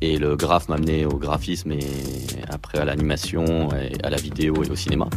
Et 0.00 0.18
le 0.18 0.36
graphe 0.36 0.68
m'a 0.68 0.76
amené 0.76 1.04
au 1.04 1.16
graphisme 1.16 1.72
et 1.72 1.86
après 2.48 2.78
à 2.78 2.84
l'animation, 2.84 3.68
à 4.02 4.10
la 4.10 4.16
vidéo 4.16 4.62
et 4.64 4.70
au 4.70 4.76
cinéma. 4.76 5.08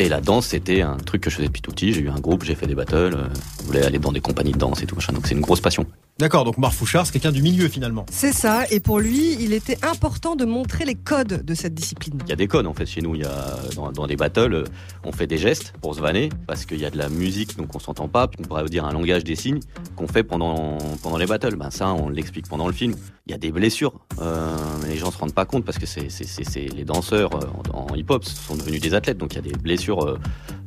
Et 0.00 0.08
la 0.08 0.20
danse, 0.20 0.46
c'était 0.46 0.82
un 0.82 0.96
truc 0.96 1.22
que 1.22 1.30
je 1.30 1.36
faisais 1.36 1.48
depuis 1.48 1.62
tout 1.62 1.72
petit. 1.72 1.92
J'ai 1.92 2.02
eu 2.02 2.08
un 2.08 2.20
groupe, 2.20 2.44
j'ai 2.44 2.54
fait 2.54 2.68
des 2.68 2.76
battles, 2.76 3.14
euh, 3.14 3.28
je 3.60 3.66
voulais 3.66 3.84
aller 3.84 3.98
dans 3.98 4.12
des 4.12 4.20
compagnies 4.20 4.52
de 4.52 4.58
danse 4.58 4.80
et 4.80 4.86
tout 4.86 4.94
machin. 4.94 5.12
Donc 5.12 5.26
c'est 5.26 5.34
une 5.34 5.40
grosse 5.40 5.60
passion. 5.60 5.86
D'accord, 6.18 6.44
donc 6.44 6.58
Marc 6.58 6.72
Fouchard, 6.74 7.06
c'est 7.06 7.12
quelqu'un 7.12 7.30
du 7.30 7.42
milieu 7.42 7.68
finalement. 7.68 8.04
C'est 8.10 8.32
ça, 8.32 8.64
et 8.72 8.80
pour 8.80 8.98
lui, 8.98 9.36
il 9.38 9.52
était 9.52 9.78
important 9.84 10.34
de 10.34 10.44
montrer 10.44 10.84
les 10.84 10.96
codes 10.96 11.44
de 11.44 11.54
cette 11.54 11.74
discipline. 11.74 12.18
Il 12.24 12.28
y 12.30 12.32
a 12.32 12.36
des 12.36 12.48
codes 12.48 12.66
en 12.66 12.74
fait 12.74 12.86
chez 12.86 13.00
nous. 13.02 13.14
Il 13.14 13.20
y 13.20 13.24
a 13.24 13.56
dans, 13.76 13.92
dans 13.92 14.08
des 14.08 14.16
battles, 14.16 14.52
euh, 14.52 14.64
on 15.04 15.12
fait 15.12 15.28
des 15.28 15.38
gestes 15.38 15.74
pour 15.80 15.94
se 15.94 16.00
vanner 16.00 16.28
parce 16.48 16.66
qu'il 16.66 16.80
y 16.80 16.84
a 16.84 16.90
de 16.90 16.98
la 16.98 17.08
musique 17.08 17.56
donc 17.56 17.72
on 17.76 17.78
s'entend 17.78 18.08
pas. 18.08 18.28
On 18.40 18.42
pourrait 18.42 18.64
dire 18.64 18.84
un 18.84 18.92
langage 18.92 19.22
des 19.22 19.36
signes 19.36 19.60
qu'on 19.94 20.08
fait 20.08 20.24
pendant 20.24 20.78
pendant 21.04 21.18
les 21.18 21.26
battles. 21.26 21.54
Ben 21.54 21.70
ça, 21.70 21.92
on 21.92 22.08
l'explique 22.08 22.48
pendant 22.48 22.66
le 22.66 22.72
film. 22.72 22.96
Il 23.28 23.30
y 23.30 23.34
a 23.34 23.38
des 23.38 23.52
blessures, 23.52 23.92
euh, 24.20 24.56
mais 24.82 24.88
les 24.88 24.96
gens 24.96 25.12
se 25.12 25.18
rendent 25.18 25.34
pas 25.34 25.44
compte 25.44 25.64
parce 25.64 25.78
que 25.78 25.86
c'est 25.86 26.10
c'est 26.10 26.24
c'est 26.26 26.42
c'est- 26.44 26.66
les 26.74 26.84
danseurs 26.84 27.30
euh, 27.36 27.46
en, 27.72 27.92
en 27.92 27.94
hip-hop 27.94 28.24
sont 28.24 28.56
devenus 28.56 28.80
des 28.80 28.94
athlètes. 28.94 29.18
Donc 29.18 29.34
il 29.34 29.36
y 29.36 29.38
a 29.38 29.42
des 29.52 29.56
blessures. 29.56 30.02
euh, 30.04 30.18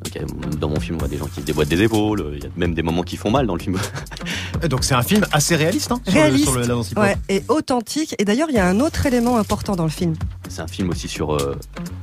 donc, 0.04 0.16
il 0.16 0.22
y 0.22 0.24
a- 0.24 0.56
dans 0.58 0.70
mon 0.70 0.80
film, 0.80 0.96
on 0.96 1.00
voit 1.00 1.08
des 1.10 1.18
gens 1.18 1.26
qui 1.28 1.42
se 1.42 1.46
déboîtent 1.46 1.68
des 1.70 1.82
épaules. 1.82 2.36
Il 2.38 2.44
y 2.44 2.48
a 2.48 2.50
même 2.56 2.74
des 2.74 2.84
moments 2.84 3.04
qui 3.04 3.18
font 3.18 3.30
mal 3.32 3.46
dans 3.48 3.56
le 3.56 3.62
film. 3.62 3.78
Et 4.64 4.68
donc 4.68 4.84
c'est 4.84 4.94
un 4.94 5.02
film 5.02 5.26
assez 5.32 5.56
réaliste, 5.56 5.92
hein, 5.92 6.00
sur, 6.04 6.14
Réaliste, 6.14 6.54
le, 6.56 6.64
sur 6.64 6.96
le- 6.96 7.02
ouais, 7.02 7.18
et 7.30 7.44
authentique. 7.48 8.16
Et 8.20 8.26
d'ailleurs, 8.26 8.48
il 8.50 8.56
y 8.56 8.60
a 8.60 8.68
un 8.68 8.80
autre 8.80 9.06
élément 9.06 9.38
important 9.38 9.76
dans 9.76 9.84
le 9.86 9.90
film. 9.90 10.14
C'est 10.50 10.62
un 10.62 10.68
film 10.68 10.90
aussi 10.90 11.08
sur 11.08 11.34
euh, 11.34 11.56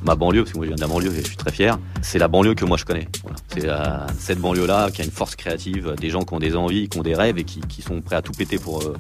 ma 0.02 0.14
banlieue, 0.16 0.42
parce 0.42 0.52
que 0.52 0.56
moi 0.58 0.66
je 0.66 0.70
viens 0.70 0.76
de 0.76 0.80
la 0.80 0.86
banlieue 0.88 1.12
et 1.14 1.20
je 1.22 1.26
suis 1.28 1.36
très 1.36 1.52
fier. 1.52 1.78
C'est 2.02 2.18
la 2.18 2.28
banlieue 2.28 2.54
que 2.54 2.64
moi 2.64 2.76
je 2.76 2.84
connais. 2.84 3.08
Voilà. 3.22 3.36
C'est 3.54 3.68
euh, 3.68 4.06
cette 4.18 4.38
banlieue-là 4.40 4.90
qui 4.90 5.02
a 5.02 5.04
une 5.04 5.10
force 5.10 5.36
créative, 5.36 5.94
des 6.00 6.10
gens 6.10 6.22
qui 6.24 6.34
ont 6.34 6.38
des 6.40 6.56
envies, 6.56 6.88
qui 6.88 6.98
ont 6.98 7.02
des 7.02 7.14
rêves 7.14 7.38
et 7.38 7.44
qui, 7.44 7.60
qui 7.60 7.82
sont 7.82 8.00
prêts 8.00 8.16
à 8.16 8.22
tout 8.22 8.32
péter 8.32 8.58
pour, 8.58 8.82
euh, 8.82 8.96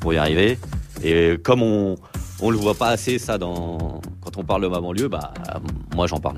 pour 0.00 0.12
y 0.12 0.18
arriver. 0.18 0.58
Et 1.02 1.38
comme 1.42 1.62
on 1.62 1.96
on 2.40 2.50
le 2.50 2.56
voit 2.56 2.74
pas 2.74 2.88
assez 2.90 3.18
ça 3.18 3.36
dans 3.36 4.00
quand 4.20 4.36
on 4.36 4.44
parle 4.44 4.62
de 4.62 4.68
ma 4.68 4.80
banlieue, 4.80 5.08
bah 5.08 5.32
moi 5.96 6.06
j'en 6.06 6.20
parle. 6.20 6.36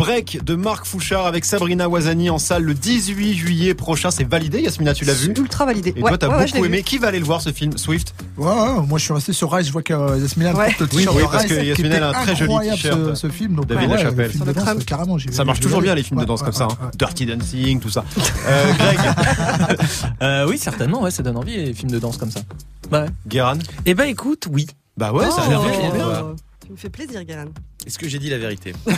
Break 0.00 0.42
de 0.42 0.54
Marc 0.54 0.86
Fouchard 0.86 1.26
avec 1.26 1.44
Sabrina 1.44 1.86
Wazani 1.86 2.30
en 2.30 2.38
salle 2.38 2.62
le 2.62 2.72
18 2.72 3.34
juillet 3.34 3.74
prochain. 3.74 4.10
C'est 4.10 4.24
validé, 4.24 4.62
Yasmina, 4.62 4.94
tu 4.94 5.04
l'as 5.04 5.12
vu 5.12 5.34
Ultra 5.36 5.66
validé. 5.66 5.92
Et 5.94 6.00
Ouais, 6.02 6.08
toi, 6.08 6.16
t'as 6.16 6.28
ouais, 6.28 6.36
ouais, 6.36 6.46
je 6.46 6.54
beaucoup 6.54 6.64
aimé. 6.64 6.78
vu. 6.78 6.82
Qui 6.84 6.96
va 6.96 7.08
aller 7.08 7.18
le 7.18 7.26
voir 7.26 7.42
ce 7.42 7.52
film 7.52 7.76
Swift? 7.76 8.14
Ouais, 8.38 8.46
ouais, 8.48 8.86
moi 8.88 8.98
je 8.98 9.04
suis 9.04 9.12
resté 9.12 9.34
sur 9.34 9.52
Rise, 9.52 9.66
je 9.66 9.72
vois 9.72 9.82
que 9.82 9.92
euh, 9.92 10.16
Yasmina 10.16 10.54
Ouais. 10.54 10.68
porte 10.68 10.80
le 10.80 10.86
Oui, 10.86 11.04
t-shirt 11.04 11.16
oui, 11.16 11.22
de 11.22 11.28
parce 11.28 11.44
que 11.44 11.54
Yasmina, 11.64 12.06
a 12.06 12.08
un 12.08 12.22
très 12.24 12.34
joli 12.34 12.70
t-shirt, 12.70 12.98
ce, 13.10 13.14
ce 13.14 13.28
film. 13.28 13.54
Donc, 13.56 13.66
David 13.66 13.90
ouais, 13.90 13.96
Lachapelle. 13.96 14.84
carrément. 14.86 15.18
Ça 15.30 15.44
marche 15.44 15.60
toujours 15.60 15.82
bien 15.82 15.94
les 15.94 16.02
films 16.02 16.20
de 16.20 16.24
danse 16.24 16.42
comme 16.42 16.52
ça. 16.54 16.68
hein. 16.70 16.90
Dirty 16.98 17.26
Dancing, 17.26 17.78
tout 17.80 17.90
ça. 17.90 18.02
Euh, 18.48 18.72
Greg, 18.72 18.98
Euh, 20.22 20.46
oui, 20.48 20.56
certainement, 20.56 21.02
ouais, 21.02 21.10
ça 21.10 21.22
donne 21.22 21.36
envie 21.36 21.56
les 21.56 21.74
films 21.74 21.90
de 21.90 21.98
danse 21.98 22.16
comme 22.16 22.30
ça. 22.30 22.40
Bah, 22.90 23.02
ouais. 23.02 23.08
Guéran 23.28 23.58
Eh 23.84 23.92
ben 23.94 24.04
écoute, 24.08 24.46
oui. 24.50 24.66
Bah 24.96 25.12
ouais, 25.12 25.30
ça 25.30 25.42
a 25.42 25.48
l'air 25.48 25.60
Oh, 25.62 25.66
vachement 25.68 25.92
bien. 25.92 26.34
Tu 26.70 26.74
me 26.74 26.78
fais 26.78 26.88
plaisir, 26.88 27.24
Guérin. 27.24 27.46
Est-ce 27.84 27.98
que 27.98 28.08
j'ai 28.08 28.20
dit 28.20 28.30
la 28.30 28.38
vérité? 28.38 28.72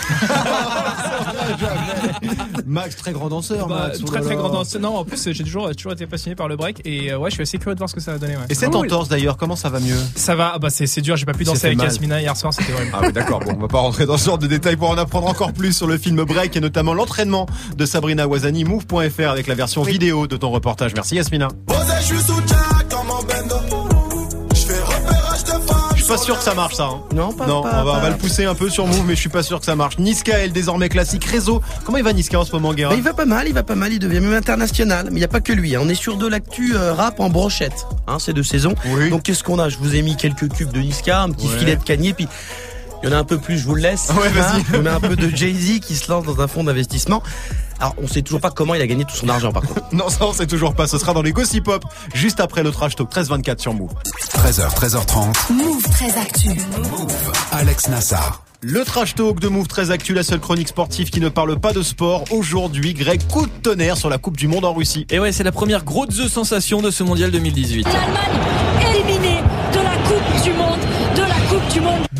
Max, 2.67 2.97
très 2.97 3.13
grand 3.13 3.31
danseur. 3.31 3.67
Bah, 3.67 3.87
Max, 3.87 4.05
très 4.05 4.21
très 4.21 4.37
grand 4.37 4.51
danseur. 4.51 4.83
Non, 4.83 4.97
en 4.97 5.07
plus, 5.07 5.33
j'ai 5.33 5.43
toujours, 5.43 5.75
toujours 5.75 5.93
été 5.93 6.07
passionné 6.07 6.37
par 6.37 6.49
le 6.49 6.57
break 6.57 6.83
et 6.85 7.11
euh, 7.13 7.17
ouais, 7.17 7.31
je 7.31 7.37
suis 7.37 7.43
assez 7.45 7.57
curieux 7.57 7.75
de 7.75 7.79
voir 7.79 7.89
ce 7.89 7.95
que 7.95 8.03
ça 8.03 8.13
va 8.13 8.19
donner. 8.19 8.37
Ouais. 8.37 8.43
Et 8.51 8.55
cette 8.55 8.69
Vraiment, 8.69 8.85
entorse 8.85 9.09
d'ailleurs, 9.09 9.39
comment 9.39 9.57
ça 9.57 9.71
va 9.71 9.81
mieux? 9.81 9.97
Ça 10.17 10.35
va, 10.35 10.53
ah 10.55 10.59
bah 10.59 10.69
c'est 10.69 11.01
dur, 11.01 11.17
j'ai 11.17 11.25
pas 11.25 11.33
pu 11.33 11.45
danser 11.45 11.61
fait 11.61 11.67
avec 11.69 11.79
mal. 11.79 11.87
Yasmina 11.87 12.21
hier 12.21 12.37
soir, 12.37 12.53
c'était 12.53 12.75
horrible. 12.75 12.91
Ah 12.93 13.01
oui 13.07 13.13
d'accord, 13.15 13.41
bon 13.41 13.55
on 13.57 13.61
va 13.61 13.69
pas 13.69 13.79
rentrer 13.79 14.05
dans 14.05 14.19
ce 14.19 14.27
genre 14.27 14.37
de 14.37 14.47
détails 14.47 14.77
pour 14.77 14.91
en 14.91 14.99
apprendre 14.99 15.29
encore 15.29 15.55
plus 15.55 15.73
sur 15.73 15.87
le 15.87 15.97
film 15.97 16.23
Break 16.25 16.55
et 16.55 16.61
notamment 16.61 16.93
l'entraînement 16.93 17.47
de 17.75 17.87
Sabrina 17.87 18.29
Wazani, 18.29 18.65
move.fr 18.65 19.31
avec 19.31 19.47
la 19.47 19.55
version 19.55 19.83
vidéo 19.83 20.27
de 20.27 20.37
ton 20.37 20.51
reportage. 20.51 20.93
Merci 20.95 21.15
Yasmina. 21.15 21.49
Suis 26.05 26.12
pas 26.12 26.19
sûr 26.19 26.37
que 26.38 26.45
ça 26.45 26.55
marche 26.55 26.75
ça. 26.75 26.85
hein. 26.85 27.01
Non, 27.15 27.33
pas, 27.33 27.47
Non, 27.47 27.62
pas- 27.62 27.69
on 27.81 27.85
va, 27.85 27.91
on 27.91 27.95
va 27.95 28.01
pas- 28.01 28.11
le 28.11 28.17
pousser 28.17 28.45
un 28.45 28.55
peu 28.55 28.69
sur 28.71 28.87
Move, 28.87 29.05
mais 29.07 29.15
je 29.15 29.21
suis 29.21 29.29
pas 29.29 29.43
sûr 29.43 29.59
que 29.61 29.65
ça 29.67 29.77
marche. 29.77 29.99
Niska, 29.99 30.38
elle 30.38 30.53
désormais 30.53 30.88
classique 30.88 31.25
réseau. 31.25 31.62
Comment 31.85 31.99
il 31.99 32.05
va 32.05 32.12
Niska 32.12 32.38
en 32.41 32.45
ce 32.45 32.53
moment, 32.53 32.75
Guérin 32.75 32.91
Bah, 32.91 32.97
il 32.97 33.03
va 33.03 33.12
pas 33.15 33.25
mal, 33.25 33.47
il 33.49 33.55
va 33.55 33.62
pas 33.62 33.75
mal, 33.75 33.93
il 33.93 33.99
devient 33.99 34.21
même 34.21 34.35
international. 34.35 35.07
Mais 35.07 35.17
il 35.17 35.19
n'y 35.21 35.25
a 35.25 35.29
pas 35.29 35.41
que 35.41 35.53
lui. 35.53 35.75
hein. 35.77 35.81
On 35.83 35.88
est 35.88 35.95
sur 35.95 36.17
de 36.17 36.27
l'actu 36.27 36.75
euh, 36.75 36.93
rap 36.95 37.21
en 37.21 37.31
brochette. 37.31 37.87
Hein, 38.07 38.19
c'est 38.19 38.33
de 38.33 38.43
saison. 38.43 38.75
Oui. 38.87 39.11
Donc 39.11 39.23
qu'est-ce 39.23 39.45
qu'on 39.45 39.59
a? 39.59 39.69
Je 39.69 39.79
vous 39.79 39.95
ai 39.95 40.03
mis 40.03 40.17
quelques 40.17 40.49
cubes 40.53 40.73
de 40.73 40.81
Niska, 40.81 41.23
un 41.23 41.31
petit 41.31 41.47
Ouais. 41.49 41.59
filet 41.59 41.77
de 41.77 41.83
cagné, 41.83 42.12
puis 42.12 42.27
il 43.03 43.09
y 43.09 43.12
en 43.12 43.17
a 43.17 43.19
un 43.19 43.25
peu 43.25 43.38
plus, 43.38 43.59
je 43.59 43.65
vous 43.67 43.75
le 43.75 43.83
laisse. 43.83 44.11
Ouais, 44.11 44.29
vas-y. 44.29 44.61
Hein, 44.61 44.81
on 44.83 44.87
a 44.87 44.93
un 44.93 45.01
peu 45.01 45.17
de 45.17 45.29
Jay-Z 45.35 45.81
qui 45.81 45.97
se 45.97 46.11
lance 46.11 46.25
dans 46.25 46.41
un 46.41 46.47
fonds 46.49 46.65
d'investissement. 46.65 47.23
Alors 47.83 47.97
on 48.01 48.07
sait 48.07 48.23
toujours 48.23 48.40
pas 48.40 48.53
comment 48.53 48.77
il 48.77 48.81
a 48.81 48.87
gagné 48.87 49.05
tout 49.05 49.16
son 49.16 49.29
argent 49.29 49.51
par 49.51 49.64
contre. 49.64 49.83
Non, 49.92 50.09
ça 50.09 50.25
on 50.25 50.33
sait 50.33 50.47
toujours 50.47 50.75
pas. 50.75 50.87
Ce 50.87 50.99
sera 50.99 51.12
dans 51.12 51.21
les 51.21 51.33
Gossip 51.33 51.64
Pop, 51.64 51.85
juste 52.14 52.38
après 52.38 52.62
le 52.62 52.71
trash 52.71 52.95
talk 52.95 53.12
13-24 53.12 53.59
sur 53.59 53.75
Move. 53.75 53.90
13h, 54.35 54.73
13h30. 54.73 55.53
Move 55.53 55.83
très 55.90 56.16
actu. 56.16 56.51
Alex 57.51 57.88
Nassar. 57.88 58.45
Le 58.61 58.85
trash 58.85 59.16
talk 59.16 59.40
de 59.40 59.49
Move 59.49 59.66
très 59.66 59.90
actu, 59.90 60.14
la 60.14 60.23
seule 60.23 60.38
chronique 60.38 60.68
sportive 60.68 61.11
qui 61.11 61.18
ne 61.21 61.29
parle 61.29 61.59
pas 61.59 61.73
de 61.73 61.83
sport. 61.83 62.23
Aujourd'hui, 62.31 62.95
Greg, 62.95 63.27
coup 63.27 63.47
de 63.47 63.53
tonnerre 63.62 63.97
sur 63.97 64.09
la 64.09 64.18
Coupe 64.18 64.37
du 64.37 64.47
Monde 64.47 64.64
en 64.64 64.73
Russie. 64.73 65.05
Et 65.11 65.18
ouais, 65.18 65.33
c'est 65.33 65.42
la 65.45 65.53
première 65.53 65.83
grosse 65.83 66.29
sensation 66.29 66.81
de 66.83 66.92
ce 66.92 67.03
mondial 67.03 67.33
2018. 67.33 67.85
L'Allemagne 67.85 68.91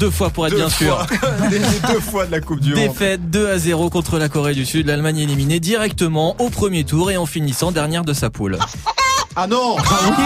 Deux 0.03 0.11
fois 0.11 0.31
pour 0.31 0.49
être 0.49 0.51
Deux 0.51 0.59
bien 0.59 0.69
sûr. 0.69 1.07
Les 1.53 1.61
deux 1.61 2.01
fois 2.01 2.27
de 2.27 2.33
la 2.33 2.41
Coupe 2.41 2.59
du 2.59 2.75
Monde. 2.75 2.89
Défaite 2.89 3.31
2 3.31 3.49
à 3.49 3.57
0 3.57 3.89
contre 3.89 4.19
la 4.19 4.29
Corée 4.29 4.53
du 4.53 4.67
Sud. 4.67 4.89
L'Allemagne 4.89 5.19
éliminée 5.19 5.61
directement 5.61 6.35
au 6.41 6.51
premier 6.51 6.83
tour 6.83 7.13
et 7.13 7.17
en 7.17 7.25
finissant 7.25 7.71
dernière 7.71 8.05
de 8.05 8.13
sa 8.13 8.29
poule. 8.29 8.59
Ah 9.37 9.47
non 9.47 9.77
Ah 9.79 9.85
oui, 10.19 10.25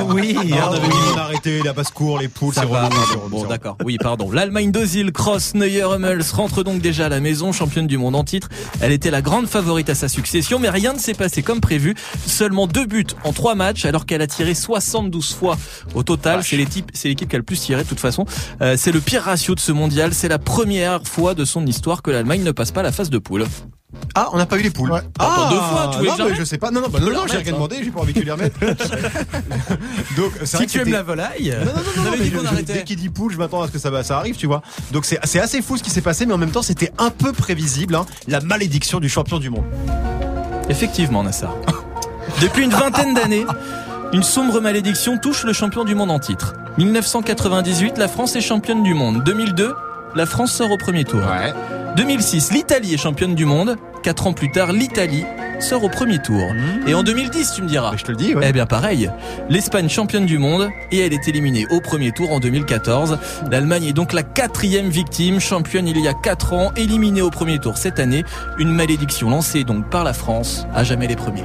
Ah, 0.00 0.60
ah 0.62 0.68
on 0.70 0.74
avait 0.74 0.86
oui. 0.86 0.92
dit 0.92 1.12
qu'on 1.12 1.18
arrêtait 1.18 1.60
la 1.64 1.72
basse-cour, 1.72 2.18
les 2.18 2.28
poules, 2.28 2.54
Ça 2.54 2.62
c'est 2.62 2.66
relou. 2.66 3.28
Bon, 3.28 3.44
d'accord. 3.46 3.76
Oui, 3.84 3.96
pardon. 4.00 4.30
L'Allemagne 4.30 4.72
d'Ozil, 4.72 5.12
Cross, 5.12 5.54
Neuer, 5.54 5.82
Hummels 5.82 6.24
rentre 6.32 6.62
donc 6.62 6.80
déjà 6.80 7.06
à 7.06 7.08
la 7.08 7.20
maison, 7.20 7.52
championne 7.52 7.86
du 7.86 7.98
monde 7.98 8.16
en 8.16 8.24
titre. 8.24 8.48
Elle 8.80 8.92
était 8.92 9.10
la 9.10 9.22
grande 9.22 9.46
favorite 9.46 9.90
à 9.90 9.94
sa 9.94 10.08
succession, 10.08 10.58
mais 10.58 10.70
rien 10.70 10.92
ne 10.92 10.98
s'est 10.98 11.14
passé 11.14 11.42
comme 11.42 11.60
prévu. 11.60 11.94
Seulement 12.26 12.66
deux 12.66 12.86
buts 12.86 13.06
en 13.24 13.32
trois 13.32 13.54
matchs, 13.54 13.84
alors 13.84 14.06
qu'elle 14.06 14.22
a 14.22 14.26
tiré 14.26 14.54
72 14.54 15.34
fois 15.34 15.56
au 15.94 16.02
total. 16.02 16.42
C'est 16.42 16.56
l'équipe, 16.56 16.90
c'est 16.94 17.08
l'équipe 17.08 17.28
qui 17.28 17.36
a 17.36 17.38
le 17.38 17.44
plus 17.44 17.60
tiré 17.60 17.82
de 17.82 17.88
toute 17.88 18.00
façon. 18.00 18.24
Euh, 18.62 18.76
c'est 18.76 18.92
le 18.92 19.00
pire 19.00 19.22
ratio 19.22 19.54
de 19.54 19.60
ce 19.60 19.72
mondial. 19.72 20.14
C'est 20.14 20.28
la 20.28 20.38
première 20.38 21.06
fois 21.06 21.34
de 21.34 21.44
son 21.44 21.66
histoire 21.66 22.02
que 22.02 22.10
l'Allemagne 22.10 22.42
ne 22.42 22.52
passe 22.52 22.70
pas 22.70 22.82
la 22.82 22.92
phase 22.92 23.10
de 23.10 23.18
poule. 23.18 23.44
Ah, 24.14 24.28
on 24.32 24.38
n'a 24.38 24.46
pas 24.46 24.58
eu 24.58 24.62
les 24.62 24.70
poules. 24.70 24.90
Ah, 24.92 25.02
Attends, 25.18 25.50
deux 25.50 25.56
fois, 25.56 25.90
tu 25.92 26.06
non, 26.06 26.28
mais 26.28 26.34
je 26.34 26.44
sais 26.44 26.58
pas. 26.58 26.70
Non, 26.70 26.80
non, 26.80 26.88
bah, 26.88 26.98
non, 27.00 27.06
non, 27.06 27.12
j'ai 27.12 27.18
remettre, 27.18 27.34
rien 27.38 27.50
hein. 27.50 27.52
demandé, 27.54 27.76
j'ai 27.82 27.90
pas 27.90 28.00
envie 28.00 28.12
tu 28.12 28.24
les 28.24 28.30
remettes. 28.30 28.54
Donc, 30.16 30.32
Si 30.44 30.56
vrai 30.56 30.66
tu 30.66 30.80
aimes 30.80 30.92
la 30.92 31.02
volaille. 31.02 31.56
Non, 31.64 32.10
dit 32.18 32.30
je- 32.30 32.36
qu'on 32.36 32.42
je- 32.42 32.46
arrêtait. 32.48 32.72
Dès 32.74 32.84
qu'il 32.84 32.96
dit 32.96 33.08
poule, 33.08 33.32
je 33.32 33.38
m'attends 33.38 33.62
à 33.62 33.66
ce 33.66 33.72
que 33.72 33.78
ça, 33.78 34.02
ça 34.02 34.18
arrive, 34.18 34.36
tu 34.36 34.46
vois. 34.46 34.62
Donc 34.92 35.04
c'est 35.04 35.18
c'est 35.24 35.40
assez 35.40 35.62
fou 35.62 35.76
ce 35.76 35.82
qui 35.82 35.90
s'est 35.90 36.00
passé, 36.00 36.26
mais 36.26 36.34
en 36.34 36.38
même 36.38 36.50
temps, 36.50 36.62
c'était 36.62 36.92
un 36.98 37.10
peu 37.10 37.32
prévisible. 37.32 37.94
hein, 37.94 38.06
la 38.28 38.40
malédiction 38.40 39.00
du 39.00 39.08
champion 39.08 39.38
du 39.38 39.50
monde. 39.50 39.64
Effectivement, 40.68 41.22
Nassar. 41.22 41.54
Depuis 42.40 42.64
une 42.64 42.70
vingtaine 42.70 43.14
d'années, 43.14 43.44
une 44.12 44.22
sombre 44.22 44.60
malédiction 44.60 45.18
touche 45.18 45.44
le 45.44 45.52
champion 45.52 45.84
du 45.84 45.94
monde 45.94 46.10
en 46.10 46.18
titre. 46.18 46.54
1998, 46.78 47.98
la 47.98 48.08
France 48.08 48.36
est 48.36 48.40
championne 48.40 48.82
du 48.82 48.94
monde. 48.94 49.22
2002, 49.24 49.74
la 50.14 50.26
France 50.26 50.52
sort 50.52 50.70
au 50.70 50.76
premier 50.76 51.04
tour. 51.04 51.22
2006, 51.96 52.52
l'Italie 52.52 52.94
est 52.94 52.98
championne 52.98 53.34
du 53.34 53.44
monde. 53.44 53.76
Quatre 54.02 54.26
ans 54.26 54.32
plus 54.32 54.50
tard, 54.50 54.72
l'Italie 54.72 55.24
sort 55.60 55.84
au 55.84 55.88
premier 55.88 56.20
tour. 56.20 56.52
Et 56.86 56.94
en 56.94 57.02
2010, 57.02 57.52
tu 57.54 57.62
me 57.62 57.68
diras. 57.68 57.92
Je 57.96 58.04
te 58.04 58.10
le 58.10 58.16
dis, 58.16 58.34
ouais. 58.34 58.46
Eh 58.48 58.52
bien 58.52 58.66
pareil, 58.66 59.10
l'Espagne 59.48 59.88
championne 59.88 60.26
du 60.26 60.38
monde 60.38 60.68
et 60.90 61.00
elle 61.00 61.12
est 61.12 61.28
éliminée 61.28 61.66
au 61.70 61.80
premier 61.80 62.12
tour 62.12 62.32
en 62.32 62.40
2014. 62.40 63.18
L'Allemagne 63.50 63.84
est 63.84 63.92
donc 63.92 64.12
la 64.12 64.22
quatrième 64.22 64.88
victime, 64.88 65.40
championne 65.40 65.86
il 65.88 65.98
y 65.98 66.08
a 66.08 66.14
quatre 66.14 66.52
ans, 66.52 66.72
éliminée 66.76 67.22
au 67.22 67.30
premier 67.30 67.58
tour 67.58 67.76
cette 67.76 67.98
année. 68.00 68.24
Une 68.58 68.72
malédiction 68.72 69.30
lancée 69.30 69.64
donc 69.64 69.88
par 69.90 70.04
la 70.04 70.12
France, 70.12 70.66
à 70.74 70.84
jamais 70.84 71.06
les 71.06 71.16
premiers. 71.16 71.44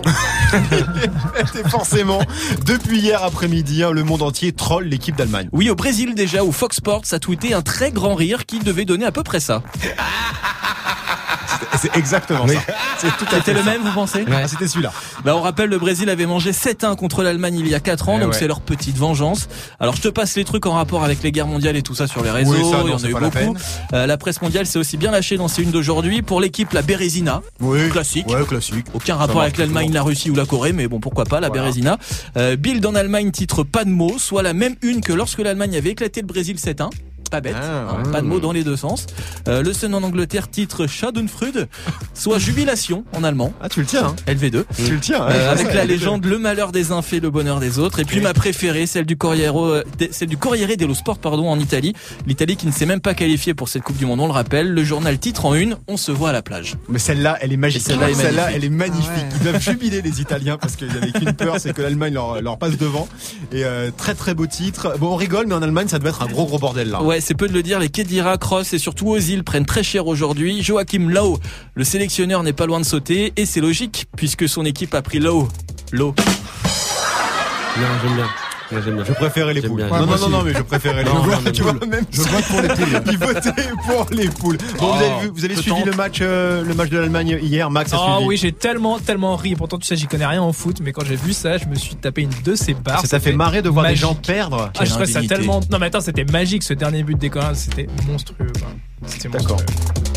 Et 1.55 1.69
forcément, 1.69 2.21
depuis 2.65 2.99
hier 2.99 3.23
après-midi, 3.23 3.83
hein, 3.83 3.91
le 3.91 4.03
monde 4.03 4.21
entier 4.21 4.51
troll 4.51 4.85
l'équipe 4.85 5.15
d'Allemagne. 5.15 5.49
Oui, 5.51 5.69
au 5.69 5.75
Brésil 5.75 6.15
déjà, 6.15 6.43
où 6.43 6.51
Fox 6.51 6.77
Sports 6.77 7.03
a 7.11 7.19
tweeté 7.19 7.53
un 7.53 7.61
très 7.61 7.91
grand 7.91 8.15
rire 8.15 8.45
qui 8.45 8.59
devait 8.59 8.85
donner 8.85 9.05
à 9.05 9.11
peu 9.11 9.23
près 9.23 9.39
ça. 9.39 9.61
C'est 11.77 11.95
exactement 11.97 12.47
ça. 12.47 12.53
C'est 12.97 13.07
tout 13.17 13.25
à 13.25 13.27
fait 13.27 13.35
C'était 13.37 13.53
le 13.53 13.59
ça. 13.59 13.65
même, 13.71 13.81
vous 13.81 13.91
pensez 13.91 14.04
Ah, 14.31 14.47
C'était 14.47 14.67
celui-là. 14.67 14.91
Bah, 15.23 15.35
on 15.35 15.41
rappelle, 15.41 15.69
le 15.69 15.77
Brésil 15.79 16.09
avait 16.09 16.25
mangé 16.25 16.51
7-1 16.51 16.95
contre 16.95 17.23
l'Allemagne 17.23 17.57
il 17.59 17.67
y 17.67 17.75
a 17.75 17.79
4 17.79 18.09
ans, 18.09 18.15
Eh 18.17 18.21
donc 18.21 18.33
ouais. 18.33 18.37
c'est 18.39 18.47
leur 18.47 18.61
petite 18.61 18.97
vengeance. 18.97 19.47
Alors 19.79 19.95
je 19.95 20.01
te 20.01 20.07
passe 20.07 20.35
les 20.35 20.43
trucs 20.43 20.65
en 20.65 20.73
rapport 20.73 21.03
avec 21.03 21.23
les 21.23 21.31
guerres 21.31 21.47
mondiales 21.47 21.75
et 21.75 21.81
tout 21.81 21.95
ça 21.95 22.07
sur 22.07 22.23
les 22.23 22.31
réseaux, 22.31 22.51
Oui, 22.53 22.69
ça, 22.71 22.77
non, 22.77 22.85
il 22.85 22.91
y 22.91 22.93
en 22.93 23.03
a 23.03 23.07
eu 23.09 23.13
la 23.13 23.29
beaucoup. 23.29 23.57
Euh, 23.93 24.05
la 24.07 24.17
presse 24.17 24.41
mondiale 24.41 24.65
s'est 24.65 24.79
aussi 24.79 24.97
bien 24.97 25.11
lâchée 25.11 25.37
dans 25.37 25.47
ces 25.47 25.63
unes 25.63 25.71
d'aujourd'hui. 25.71 26.21
Pour 26.21 26.41
l'équipe, 26.41 26.71
la 26.73 26.81
Bérésina, 26.81 27.41
Oui. 27.59 27.89
classique. 27.89 28.27
Ouais, 28.29 28.43
classique. 28.45 28.85
Aucun 28.93 29.15
rapport 29.15 29.41
avec 29.41 29.57
l'Allemagne, 29.57 29.91
la 29.93 30.03
Russie 30.03 30.29
ou 30.29 30.35
la 30.35 30.45
Corée, 30.45 30.73
mais 30.73 30.87
bon, 30.87 30.99
pourquoi 30.99 31.25
pas, 31.25 31.39
la 31.39 31.47
Voilà. 31.47 31.63
Bérésina. 31.63 31.97
Euh, 32.37 32.55
Bild 32.55 32.85
en 32.85 32.95
Allemagne 32.95 33.31
titre 33.31 33.63
pas 33.63 33.83
de 33.85 33.89
mots, 33.89 34.15
soit 34.19 34.43
la 34.43 34.53
même 34.53 34.75
une 34.81 35.01
que 35.01 35.13
lorsque 35.13 35.39
l'Allemagne 35.39 35.75
avait 35.75 35.89
éclaté 35.91 36.21
le 36.21 36.27
Brésil 36.27 36.57
7-1. 36.57 36.89
Pas 37.35 37.41
bête, 37.41 37.55
Ah, 37.61 37.89
hein, 37.89 38.03
ouais. 38.05 38.11
pas 38.13 38.21
de 38.21 38.27
mots 38.27 38.39
dans 38.39 38.53
les 38.53 38.63
deux 38.63 38.77
sens. 38.77 39.07
Euh, 39.49 39.61
le 39.61 39.73
Sun 39.73 39.93
en 39.93 40.03
Angleterre 40.03 40.49
titre 40.49 40.87
Schadenfreude, 40.87 41.67
soit 42.13 42.39
jubilation 42.39 43.03
en 43.13 43.25
allemand. 43.25 43.51
Ah, 43.61 43.67
tu 43.67 43.81
le 43.81 43.85
tiens, 43.85 44.05
hein. 44.07 44.15
LV2. 44.31 44.63
Tu 44.85 44.91
le 44.93 44.99
tiens, 45.01 45.25
ouais, 45.25 45.33
Euh, 45.33 45.51
avec 45.51 45.73
la 45.73 45.83
LV2. 45.83 45.87
légende 45.87 46.25
Le 46.25 46.37
malheur 46.39 46.71
des 46.71 46.93
uns 46.93 47.01
fait 47.01 47.19
le 47.19 47.29
bonheur 47.29 47.59
des 47.59 47.77
autres. 47.77 47.99
Et 47.99 48.05
puis 48.05 48.21
ma 48.21 48.33
préférée, 48.33 48.85
celle 48.87 49.05
du 49.05 49.17
Corriere, 49.17 49.61
euh, 49.61 49.83
de- 49.99 50.07
celle 50.11 50.29
du 50.29 50.37
Corriere 50.37 50.77
dello 50.77 50.93
Sport, 50.93 51.17
pardon, 51.19 51.49
en 51.49 51.59
Italie. 51.59 51.93
L'Italie 52.25 52.55
qui 52.55 52.67
ne 52.67 52.71
s'est 52.71 52.85
même 52.85 53.01
pas 53.01 53.13
qualifiée 53.13 53.53
pour 53.53 53.67
cette 53.67 53.83
Coupe 53.83 53.97
du 53.97 54.05
Monde, 54.05 54.21
on 54.21 54.27
le 54.27 54.31
rappelle. 54.33 54.71
Le 54.73 54.83
journal 54.85 55.19
titre 55.19 55.45
en 55.45 55.55
une, 55.55 55.75
on 55.89 55.97
se 55.97 56.13
voit 56.13 56.29
à 56.29 56.33
la 56.33 56.41
plage. 56.41 56.75
Mais 56.87 56.99
celle-là, 56.99 57.37
elle 57.41 57.51
est 57.51 57.57
magique. 57.57 57.81
Celle-là 57.81 58.51
elle 58.53 58.63
est 58.63 58.69
magnifique. 58.69 59.09
Ils 59.39 59.43
doivent 59.43 59.61
jubiler 59.61 60.01
les 60.01 60.21
Italiens 60.21 60.57
parce 60.57 60.77
qu'ils 60.77 60.91
avaient 60.91 61.11
qu'une 61.11 61.33
peur, 61.33 61.55
c'est 61.59 61.73
que 61.73 61.81
l'Allemagne 61.81 62.13
leur, 62.13 62.41
leur 62.41 62.57
passe 62.57 62.77
devant. 62.77 63.09
Et 63.51 63.65
euh, 63.65 63.91
très 63.95 64.13
très 64.15 64.33
beau 64.33 64.45
titre. 64.47 64.93
Bon, 64.99 65.11
on 65.11 65.15
rigole, 65.15 65.47
mais 65.47 65.55
en 65.55 65.61
Allemagne, 65.61 65.87
ça 65.89 65.99
doit 65.99 66.09
être 66.11 66.21
un 66.21 66.27
gros 66.27 66.45
gros 66.45 66.59
bordel 66.59 66.89
là. 66.89 67.01
Ouais, 67.03 67.19
c'est 67.25 67.33
peu 67.33 67.47
de 67.47 67.53
le 67.53 67.63
dire, 67.63 67.79
les 67.79 67.89
Kedira, 67.89 68.37
Cross 68.37 68.73
et 68.73 68.77
surtout 68.77 69.07
Ozil 69.09 69.43
prennent 69.43 69.65
très 69.65 69.81
cher 69.81 70.05
aujourd'hui. 70.05 70.61
Joachim 70.61 71.09
Lowe, 71.09 71.39
le 71.73 71.83
sélectionneur 71.83 72.43
n'est 72.43 72.53
pas 72.53 72.67
loin 72.67 72.79
de 72.79 72.85
sauter 72.85 73.33
et 73.35 73.47
c'est 73.47 73.61
logique 73.61 74.05
puisque 74.15 74.47
son 74.47 74.63
équipe 74.63 74.93
a 74.93 75.01
pris 75.01 75.17
Lowe. 75.17 75.47
Lowe. 75.91 76.13
Non, 77.77 77.87
j'aime 78.03 78.15
bien. 78.15 78.44
Ouais, 78.71 78.79
j'aime 78.83 78.95
bien. 78.95 79.03
Je 79.03 79.13
préférais 79.13 79.53
les 79.53 79.61
poules. 79.61 79.77
bien. 79.77 79.87
non, 79.87 79.99
non, 79.99 80.05
non, 80.07 80.13
aussi. 80.13 80.29
non, 80.29 80.41
mais 80.43 80.53
je 80.53 80.61
préférais 80.63 81.03
les 81.03 81.09
poules. 81.09 81.29
non, 81.31 81.37
mais 81.45 81.51
tu 81.51 81.61
vois, 81.61 81.73
même. 81.73 82.05
Je 82.11 82.21
vote 82.21 82.45
pour 82.49 82.61
les 82.61 82.67
poules. 82.69 83.01
Il 83.11 83.17
votait 83.17 83.69
pour 83.85 84.07
les 84.11 84.27
poules. 84.29 84.57
Bon, 84.79 84.87
vous 84.93 85.03
avez, 85.03 85.21
vu, 85.21 85.31
vous 85.33 85.45
avez 85.45 85.55
suivi 85.55 85.83
le 85.83 85.91
match, 85.93 86.17
euh, 86.21 86.63
le 86.63 86.73
match 86.73 86.89
de 86.89 86.97
l'Allemagne 86.97 87.37
hier, 87.41 87.69
Max 87.69 87.93
a 87.93 87.97
Oh 87.99 88.13
suivi. 88.15 88.27
oui, 88.27 88.37
j'ai 88.37 88.51
tellement, 88.51 88.97
tellement 88.99 89.35
ri. 89.35 89.55
Pourtant, 89.55 89.77
tu 89.77 89.85
sais, 89.85 89.95
j'y 89.95 90.07
connais 90.07 90.25
rien 90.25 90.41
en 90.41 90.51
foot, 90.53 90.77
mais 90.81 90.91
quand 90.93 91.05
j'ai 91.05 91.15
vu 91.15 91.33
ça, 91.33 91.57
je 91.57 91.65
me 91.65 91.75
suis 91.75 91.95
tapé 91.95 92.23
une 92.23 92.29
de 92.43 92.55
ces 92.55 92.73
barres. 92.73 93.01
Ça 93.01 93.07
t'a 93.07 93.19
fait 93.19 93.33
marrer 93.33 93.61
de 93.61 93.69
voir 93.69 93.85
des 93.85 93.91
magique. 93.91 94.01
gens 94.01 94.15
perdre. 94.15 94.71
Ah, 94.79 94.85
je 94.85 94.89
trouvais 94.89 95.05
ça 95.05 95.21
tellement. 95.21 95.59
Non, 95.71 95.77
mais 95.79 95.85
attends, 95.87 96.01
c'était 96.01 96.25
magique 96.25 96.63
ce 96.63 96.73
dernier 96.73 97.03
but 97.03 97.17
des 97.17 97.29
Coréens. 97.29 97.53
C'était 97.53 97.87
monstrueux. 98.07 98.51
quoi. 98.59 98.67
C'était 99.07 99.29
D'accord. 99.29 99.57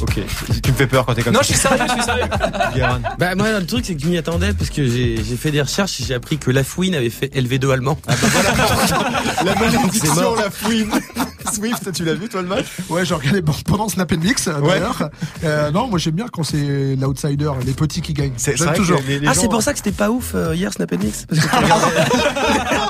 Ok. 0.01 0.21
Tu 0.63 0.71
me 0.71 0.77
fais 0.77 0.87
peur 0.87 1.05
quand 1.05 1.15
t'es 1.15 1.23
comme 1.23 1.33
Non, 1.35 1.41
ça. 1.41 1.47
je 1.49 1.53
suis 1.53 1.61
sérieux, 1.61 1.85
je 1.89 1.93
suis 1.93 2.03
sérieux. 2.03 2.25
Bah 3.19 3.35
moi 3.35 3.51
le 3.59 3.67
truc 3.67 3.85
c'est 3.85 3.95
que 3.97 4.01
je 4.03 4.07
m'y 4.07 4.17
attendais 4.17 4.53
parce 4.53 4.71
que 4.71 4.87
j'ai 4.87 5.17
j'ai 5.25 5.37
fait 5.37 5.51
des 5.51 5.61
recherches 5.61 6.01
et 6.01 6.05
j'ai 6.05 6.15
appris 6.15 6.39
que 6.39 6.51
Lafouine 6.53 6.95
avait 6.95 7.11
fait 7.11 7.35
LV2 7.35 7.73
allemand. 7.73 7.99
La 8.09 8.15
C'est 9.55 9.61
malédiction, 9.61 10.15
mort. 10.15 10.37
la 10.37 10.51
fouine. 10.51 10.91
Swift, 11.53 11.91
tu 11.93 12.05
l'as 12.05 12.15
vu 12.15 12.29
toi 12.29 12.43
le 12.43 12.49
match? 12.49 12.67
Ouais, 12.91 13.05
j'ai 13.07 13.15
regardé 13.15 13.43
pendant 13.65 13.89
Snap 13.89 14.13
and 14.13 14.19
Mix 14.19 14.47
euh, 14.49 14.61
Ouais. 14.61 14.69
d'ailleurs. 14.81 15.09
Euh, 15.45 15.71
non, 15.71 15.89
moi 15.89 15.99
j'aime 15.99 16.15
bien 16.15 16.27
quand 16.31 16.43
c'est 16.43 16.95
l'outsider, 16.97 17.51
les 17.65 17.73
petits 17.73 18.03
qui 18.03 18.13
gagnent. 18.13 18.33
C'est 18.37 18.51
c'est 18.53 18.57
J'aime 18.59 18.67
vrai 18.69 18.77
toujours. 18.77 19.01
que 19.03 19.07
les, 19.09 19.19
les 19.21 19.27
ah 19.29 19.33
gens- 19.33 19.41
c'est 19.41 19.49
pour 19.49 19.63
ça 19.63 19.73
que 19.73 19.79
c'était 19.79 19.93
pas 19.93 20.11
ouf 20.11 20.33
euh, 20.35 20.55
hier 20.55 20.73
Snap 20.73 20.93
and 20.93 20.99
Mix 20.99 21.25
parce 21.27 21.41
que 21.41 21.49
tu 21.49 21.57
regardais- 21.57 22.88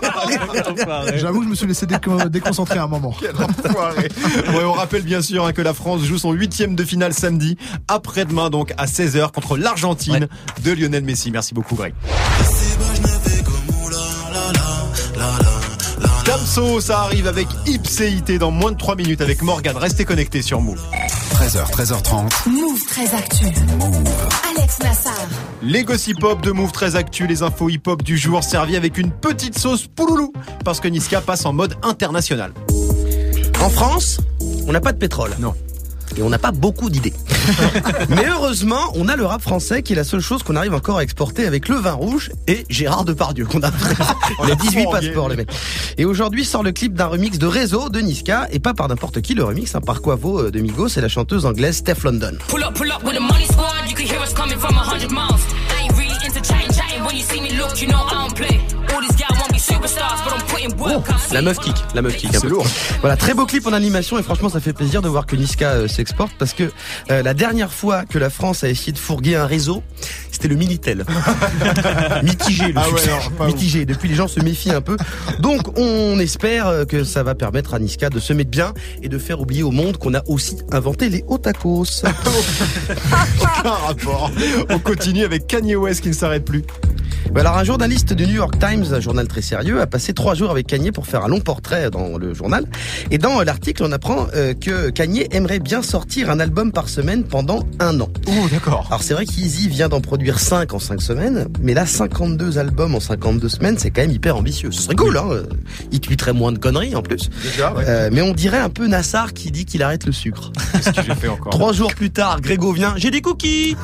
J'avoue 1.17 1.39
que 1.41 1.45
je 1.45 1.51
me 1.51 1.55
suis 1.55 1.67
laissé 1.67 1.87
déco- 1.87 2.29
déconcentrer 2.31 2.79
à 2.79 2.85
un 2.85 2.89
moment. 2.89 3.15
Quel 3.21 3.35
enfoiré. 3.37 4.09
Ouais, 4.49 4.65
on 4.65 4.73
rappelle 4.73 5.03
bien 5.03 5.23
sûr 5.23 5.45
hein, 5.47 5.53
que 5.53 5.63
la 5.63 5.75
France 5.75 6.03
joue 6.05 6.19
son 6.19 6.33
huitième 6.33 6.75
de 6.75 6.85
finale 6.85 7.15
samedi, 7.15 7.57
après-demain 7.89 8.51
donc 8.51 8.73
à 8.79 8.87
16h 8.87 9.33
contre 9.33 9.57
l'Argentine 9.57 10.29
de 10.65 10.73
Lionel 10.73 11.05
Messi. 11.05 11.31
Merci 11.31 11.55
beaucoup 11.55 11.75
Greg. 11.77 11.95
Damso, 16.49 16.81
ça 16.81 17.01
arrive 17.01 17.27
avec 17.27 17.47
Ipséité 17.67 18.39
dans 18.39 18.51
moins 18.51 18.73
de 18.73 18.79
3 18.79 18.97
minutes 18.97 19.21
avec 19.21 19.43
Morgan. 19.43 19.77
Restez 19.77 20.07
connectés 20.07 20.41
sur 20.41 20.63
Move. 20.63 20.81
13h, 21.35 21.71
13h30. 21.71 22.49
Move 22.49 22.85
très 22.87 23.15
actu. 23.15 23.45
Alex 24.49 24.79
Nassar. 24.79 25.13
Les 25.63 25.85
gossip 25.85 26.23
hop 26.23 26.41
de 26.41 26.51
Move 26.51 26.73
très 26.73 26.97
actu, 26.97 27.27
les 27.27 27.43
infos 27.43 27.69
hip 27.69 27.83
hop 27.87 28.03
du 28.03 28.17
jour 28.17 28.43
servis 28.43 28.77
avec 28.77 28.97
une 28.97 29.11
petite 29.11 29.59
sauce 29.59 29.87
pouloulou 29.89 30.33
parce 30.65 30.81
que 30.81 30.89
Niska 30.89 31.21
passe 31.21 31.45
en 31.45 31.53
mode 31.53 31.75
international. 31.83 32.53
En 33.61 33.69
France, 33.69 34.19
on 34.67 34.73
n'a 34.73 34.81
pas 34.81 34.93
de 34.93 34.99
pétrole. 34.99 35.33
Non. 35.39 35.55
Et 36.17 36.23
on 36.23 36.31
n'a 36.31 36.39
pas 36.39 36.51
beaucoup 36.51 36.91
d'idées. 36.91 37.13
Mais 38.09 38.27
heureusement, 38.29 38.93
on 38.95 39.09
a 39.09 39.17
le 39.17 39.25
rap 39.25 39.43
français 39.43 39.83
qui 39.83 39.93
est 39.93 39.97
la 39.97 40.05
seule 40.05 40.21
chose 40.21 40.43
qu'on 40.43 40.57
arrive 40.57 40.75
encore 40.75 40.99
à 40.99 41.03
exporter 41.03 41.47
avec 41.47 41.69
le 41.69 41.77
vin 41.77 41.93
rouge 41.93 42.31
et 42.47 42.65
Gérard 42.69 43.05
Depardieu 43.05 43.47
qu'on 43.47 43.63
a. 43.63 43.71
On 44.41 44.49
a 44.49 44.55
18 44.55 44.85
Oh, 44.87 44.91
passeports, 44.91 45.29
les 45.29 45.37
mecs. 45.37 45.51
Et 45.97 46.05
aujourd'hui 46.05 46.45
sort 46.45 46.63
le 46.63 46.73
clip 46.73 46.95
d'un 46.95 47.07
remix 47.07 47.39
de 47.39 47.47
Réseau 47.47 47.89
de 47.89 48.01
Niska 48.01 48.49
et 48.53 48.59
pas 48.59 48.75
par 48.75 48.89
n'importe 48.89 49.21
qui 49.21 49.35
le 49.35 49.45
remix, 49.45 49.75
hein, 49.75 49.81
par 49.81 50.01
Quavo 50.01 50.41
euh, 50.41 50.51
de 50.51 50.61
Migos 50.61 50.89
et 50.97 51.01
la 51.01 51.09
chanteuse 51.09 51.47
anglaise 51.47 51.79
Steph 51.79 52.05
London. 52.05 52.37
Pull 52.49 52.65
La 61.33 61.43
meuf 61.43 61.59
kick, 61.59 61.75
la 61.95 62.03
meuf 62.03 62.17
kick. 62.17 62.31
un 62.31 62.33
C'est 62.33 62.41
peu. 62.43 62.49
lourd. 62.49 62.67
Voilà, 63.01 63.17
très 63.17 63.35
beau 63.35 63.47
clip 63.47 63.67
en 63.67 63.73
animation 63.73 64.19
et 64.19 64.23
franchement 64.23 64.49
ça 64.49 64.61
fait 64.61 64.73
plaisir 64.73 65.03
de 65.03 65.09
voir 65.09 65.27
que 65.27 65.37
Niska 65.37 65.71
euh, 65.71 65.89
s'exporte 65.89 66.33
parce 66.39 66.53
que 66.53 66.71
euh, 67.11 67.23
la 67.23 67.35
dernière 67.35 67.73
fois 67.73 68.05
que 68.05 68.19
la 68.19 68.31
France 68.31 68.65
a 68.65 68.69
essayé 68.69 68.93
de 68.93 68.99
fourguer 68.99 69.37
un 69.37 69.47
réseau, 69.47 69.83
c'était 70.31 70.49
le 70.49 70.57
Minitel. 70.57 71.05
Mitigé 72.23 72.69
le 72.69 72.75
Ah 72.77 72.89
ouais, 72.91 73.01
non, 73.39 73.47
Mitigé. 73.47 73.85
Depuis 73.87 74.09
les 74.09 74.15
gens 74.15 74.29
se 74.29 74.41
méfient 74.41 74.73
un 74.73 74.81
peu. 74.81 74.97
Donc 75.41 75.79
on 75.79 76.19
espère 76.19 76.67
euh, 76.69 76.85
que 76.85 77.05
ça 77.05 77.23
va 77.23 77.35
permettre 77.35 77.75
à 77.75 77.79
Niska 77.79 78.11
de 78.11 78.21
se 78.21 78.33
mettre 78.33 78.51
bien 78.51 78.73
et 79.03 79.09
de 79.09 79.19
faire 79.19 79.41
oublier 79.41 79.63
au 79.63 79.71
monde 79.71 79.97
qu'on 79.99 80.15
a 80.15 80.23
aussi 80.27 80.57
inventé 80.73 81.09
les 81.09 81.25
hauts 81.29 81.39
tacos. 81.39 81.85
Aucun 83.41 83.71
rapport. 83.71 84.31
On 84.71 84.79
continue 84.79 85.25
avec 85.25 85.47
Kanye 85.47 85.77
West 85.77 86.01
qui 86.03 86.09
ne 86.09 86.15
s'arrête 86.15 86.45
plus. 86.45 86.63
Bah 87.33 87.41
alors 87.41 87.59
un 87.59 87.65
journaliste 87.65 88.15
du 88.15 88.27
New 88.27 88.37
York 88.37 88.59
Times, 88.59 88.87
un 88.95 89.01
journal 89.01 89.29
très 89.29 89.43
sérieux, 89.43 89.83
a 89.83 89.87
passé 89.87 90.15
trois 90.15 90.35
jours 90.35 90.51
avec 90.51 90.67
Kanye 90.67 90.93
pour 90.93 91.07
faire 91.07 91.25
un 91.25 91.29
long 91.29 91.41
portrait 91.41 91.91
dans 91.91 92.17
le 92.17 92.33
journal. 92.33 92.65
Et 93.11 93.19
dans 93.19 93.41
euh, 93.41 93.45
l'article, 93.45 93.85
on 93.85 93.93
apprend 93.93 94.29
euh, 94.35 94.55
que 94.55 94.89
Kanye 94.89 95.27
aimerait 95.31 95.59
bien 95.59 95.83
sortir 95.83 96.31
un 96.31 96.41
album 96.41 96.73
par 96.73 96.89
semaine 96.89 97.25
pendant 97.25 97.67
un 97.81 98.01
an. 98.01 98.09
Oh 98.27 98.49
d'accord. 98.51 98.87
Alors 98.89 99.03
c'est 99.03 99.13
vrai 99.13 99.27
qu'Easy 99.27 99.69
vient 99.69 99.91
d'en 99.91 100.01
produire 100.01 100.41
5 100.41 100.73
en 100.73 100.79
5 100.79 101.03
semaines, 101.03 101.49
mais 101.61 101.75
là 101.75 101.85
52 101.85 102.59
albums 102.59 102.95
en 102.95 103.01
52 103.01 103.49
semaines, 103.49 103.79
c'est 103.79 103.91
quand 103.91 104.03
même 104.03 104.11
hyper 104.11 104.37
ambitieux. 104.37 104.71
Ce 104.71 104.83
serait 104.83 104.95
cool, 104.95 105.19
hein 105.19 105.29
Il 105.93 106.01
tweeterait 106.01 106.33
moins 106.33 106.53
de 106.53 106.59
conneries 106.59 106.97
en 106.97 107.03
plus. 107.03 107.29
Déjà, 107.43 107.75
ouais. 107.75 107.85
Euh, 107.87 108.09
mais 108.11 108.23
on 108.23 108.33
dirait 108.33 108.59
un 108.59 108.71
peu 108.71 108.87
Nassar 108.87 109.35
qui 109.35 109.51
dit 109.51 109.67
qu'il 109.67 109.83
arrête 109.83 110.07
le 110.07 110.13
sucre. 110.13 110.51
Qu'est-ce 110.73 110.93
que 110.93 111.03
j'ai 111.03 111.15
fait 111.15 111.29
encore 111.29 111.53
Trois 111.53 111.75
jours 111.75 111.95
plus 111.95 112.11
tard, 112.11 112.41
Grégo 112.41 112.73
vient, 112.73 112.95
j'ai 112.97 113.11
des 113.11 113.21
cookies 113.21 113.77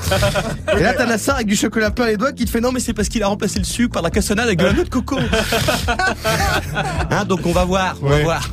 Et 0.78 0.82
là 0.82 0.94
t'as 0.94 1.04
Nassar 1.04 1.36
avec 1.36 1.46
du 1.46 1.56
chocolat 1.56 1.90
plein 1.90 2.06
les 2.06 2.16
doigts 2.16 2.32
qui 2.32 2.46
te 2.46 2.50
fait 2.50 2.62
non 2.62 2.72
mais 2.72 2.80
c'est 2.80 2.94
parce 2.94 3.08
qu'il 3.08 3.22
a 3.22 3.33
remplacé 3.34 3.58
le 3.58 3.64
sucre 3.64 3.92
par 3.92 4.02
la 4.02 4.10
cassonade 4.10 4.46
avec 4.46 4.58
de 4.60 4.64
la 4.64 4.72
noix 4.72 4.84
de 4.84 4.88
coco. 4.88 5.18
hein, 7.10 7.24
donc 7.24 7.40
on 7.44 7.52
va 7.52 7.64
voir, 7.64 7.96
on 8.00 8.08
va 8.08 8.22
voir. 8.22 8.48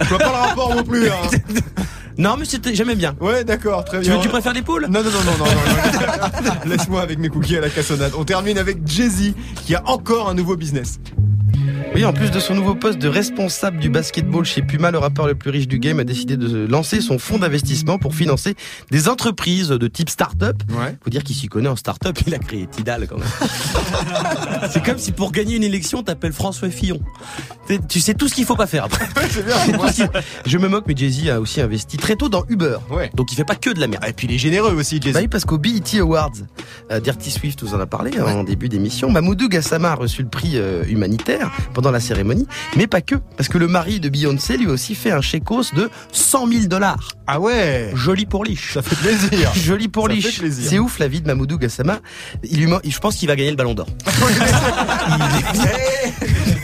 Je 0.00 0.08
vois 0.08 0.18
pas 0.18 0.26
le 0.26 0.48
rapport 0.48 0.74
non 0.74 0.84
plus. 0.84 1.08
Hein. 1.08 1.14
Non 2.18 2.36
mais 2.36 2.44
c'était 2.44 2.74
j'aimais 2.74 2.96
bien. 2.96 3.14
Ouais, 3.18 3.44
d'accord, 3.44 3.82
très 3.82 4.00
Tu, 4.00 4.08
bien. 4.08 4.16
veux, 4.16 4.22
tu 4.22 4.28
préfères 4.28 4.52
les 4.52 4.60
poules? 4.60 4.86
Non, 4.90 5.02
non, 5.02 5.10
non, 5.10 5.20
non, 5.24 5.38
non. 5.38 5.44
non, 5.46 6.50
non. 6.50 6.54
Laisse-moi 6.66 7.00
avec 7.00 7.18
mes 7.18 7.30
cookies 7.30 7.56
à 7.56 7.62
la 7.62 7.70
cassonade. 7.70 8.12
On 8.14 8.24
termine 8.24 8.58
avec 8.58 8.86
Jay-Z 8.86 9.32
qui 9.64 9.74
a 9.74 9.82
encore 9.88 10.28
un 10.28 10.34
nouveau 10.34 10.54
business. 10.54 10.98
Oui, 11.92 12.04
en 12.04 12.12
plus 12.12 12.30
de 12.30 12.38
son 12.38 12.54
nouveau 12.54 12.76
poste 12.76 13.00
de 13.00 13.08
responsable 13.08 13.78
du 13.78 13.90
basketball 13.90 14.44
chez 14.44 14.62
Puma, 14.62 14.92
le 14.92 14.98
rappeur 14.98 15.26
le 15.26 15.34
plus 15.34 15.50
riche 15.50 15.66
du 15.66 15.80
game 15.80 15.98
a 15.98 16.04
décidé 16.04 16.36
de 16.36 16.66
lancer 16.66 17.00
son 17.00 17.18
fonds 17.18 17.38
d'investissement 17.38 17.98
pour 17.98 18.14
financer 18.14 18.54
des 18.92 19.08
entreprises 19.08 19.70
de 19.70 19.88
type 19.88 20.08
start-up. 20.08 20.62
Ouais. 20.70 20.96
Faut 21.02 21.10
dire 21.10 21.24
qu'il 21.24 21.34
s'y 21.34 21.48
connaît 21.48 21.68
en 21.68 21.74
start-up, 21.74 22.16
il 22.28 22.34
a 22.34 22.38
créé 22.38 22.68
Tidal 22.68 23.08
quand 23.08 23.18
même. 23.18 23.26
C'est 24.70 24.84
comme 24.84 24.98
si 24.98 25.10
pour 25.10 25.32
gagner 25.32 25.56
une 25.56 25.64
élection, 25.64 26.04
t'appelles 26.04 26.32
François 26.32 26.70
Fillon. 26.70 27.00
Tu 27.88 28.00
sais 28.00 28.14
tout 28.14 28.28
ce 28.28 28.34
qu'il 28.34 28.44
faut 28.44 28.56
pas 28.56 28.68
faire 28.68 28.84
après. 28.84 29.06
Bien. 29.44 30.08
Je 30.46 30.58
me 30.58 30.68
moque, 30.68 30.84
mais 30.86 30.94
Jay-Z 30.96 31.28
a 31.28 31.40
aussi 31.40 31.60
investi 31.60 31.96
très 31.96 32.14
tôt 32.14 32.28
dans 32.28 32.44
Uber. 32.48 32.78
Ouais. 32.90 33.10
Donc 33.14 33.32
il 33.32 33.34
fait 33.34 33.44
pas 33.44 33.56
que 33.56 33.70
de 33.70 33.80
la 33.80 33.88
merde. 33.88 34.04
Et 34.08 34.12
puis 34.12 34.28
il 34.28 34.34
est 34.34 34.38
généreux 34.38 34.74
aussi, 34.74 35.00
Jay-Z. 35.00 35.14
Bah 35.14 35.20
oui, 35.22 35.28
parce 35.28 35.44
qu'au 35.44 35.58
BET 35.58 35.98
Awards, 35.98 36.32
euh, 36.92 37.00
Dirty 37.00 37.32
Swift 37.32 37.62
vous 37.64 37.74
en 37.74 37.80
a 37.80 37.86
parlé 37.86 38.12
hein, 38.16 38.24
en 38.26 38.44
début 38.44 38.68
d'émission, 38.68 39.10
Mamoudou 39.10 39.48
Gassama 39.48 39.92
a 39.92 39.94
reçu 39.96 40.22
le 40.22 40.28
prix 40.28 40.52
euh, 40.54 40.84
humanitaire 40.88 41.50
pendant 41.80 41.92
la 41.92 42.00
cérémonie, 42.00 42.46
mais 42.76 42.86
pas 42.86 43.00
que, 43.00 43.14
parce 43.38 43.48
que 43.48 43.56
le 43.56 43.66
mari 43.66 44.00
de 44.00 44.10
Beyoncé 44.10 44.58
lui 44.58 44.68
a 44.68 44.72
aussi 44.72 44.94
fait 44.94 45.12
un 45.12 45.22
chécos 45.22 45.72
de 45.74 45.88
100 46.12 46.46
000 46.46 46.64
dollars. 46.66 47.12
Ah 47.26 47.40
ouais 47.40 47.90
Joli 47.94 48.26
pour 48.26 48.44
liche. 48.44 48.74
Ça 48.74 48.82
fait 48.82 48.96
plaisir. 48.96 49.50
Joli 49.54 49.88
pour 49.88 50.08
Ça 50.08 50.12
liche. 50.12 50.42
C'est 50.50 50.78
ouf 50.78 50.98
la 50.98 51.08
vie 51.08 51.22
de 51.22 51.26
Mamoudou 51.26 51.56
Gassama. 51.56 52.00
Il 52.44 52.60
lui 52.60 52.70
je 52.84 52.98
pense 52.98 53.16
qu'il 53.16 53.28
va 53.28 53.36
gagner 53.36 53.48
le 53.48 53.56
ballon 53.56 53.72
d'or. 53.72 53.86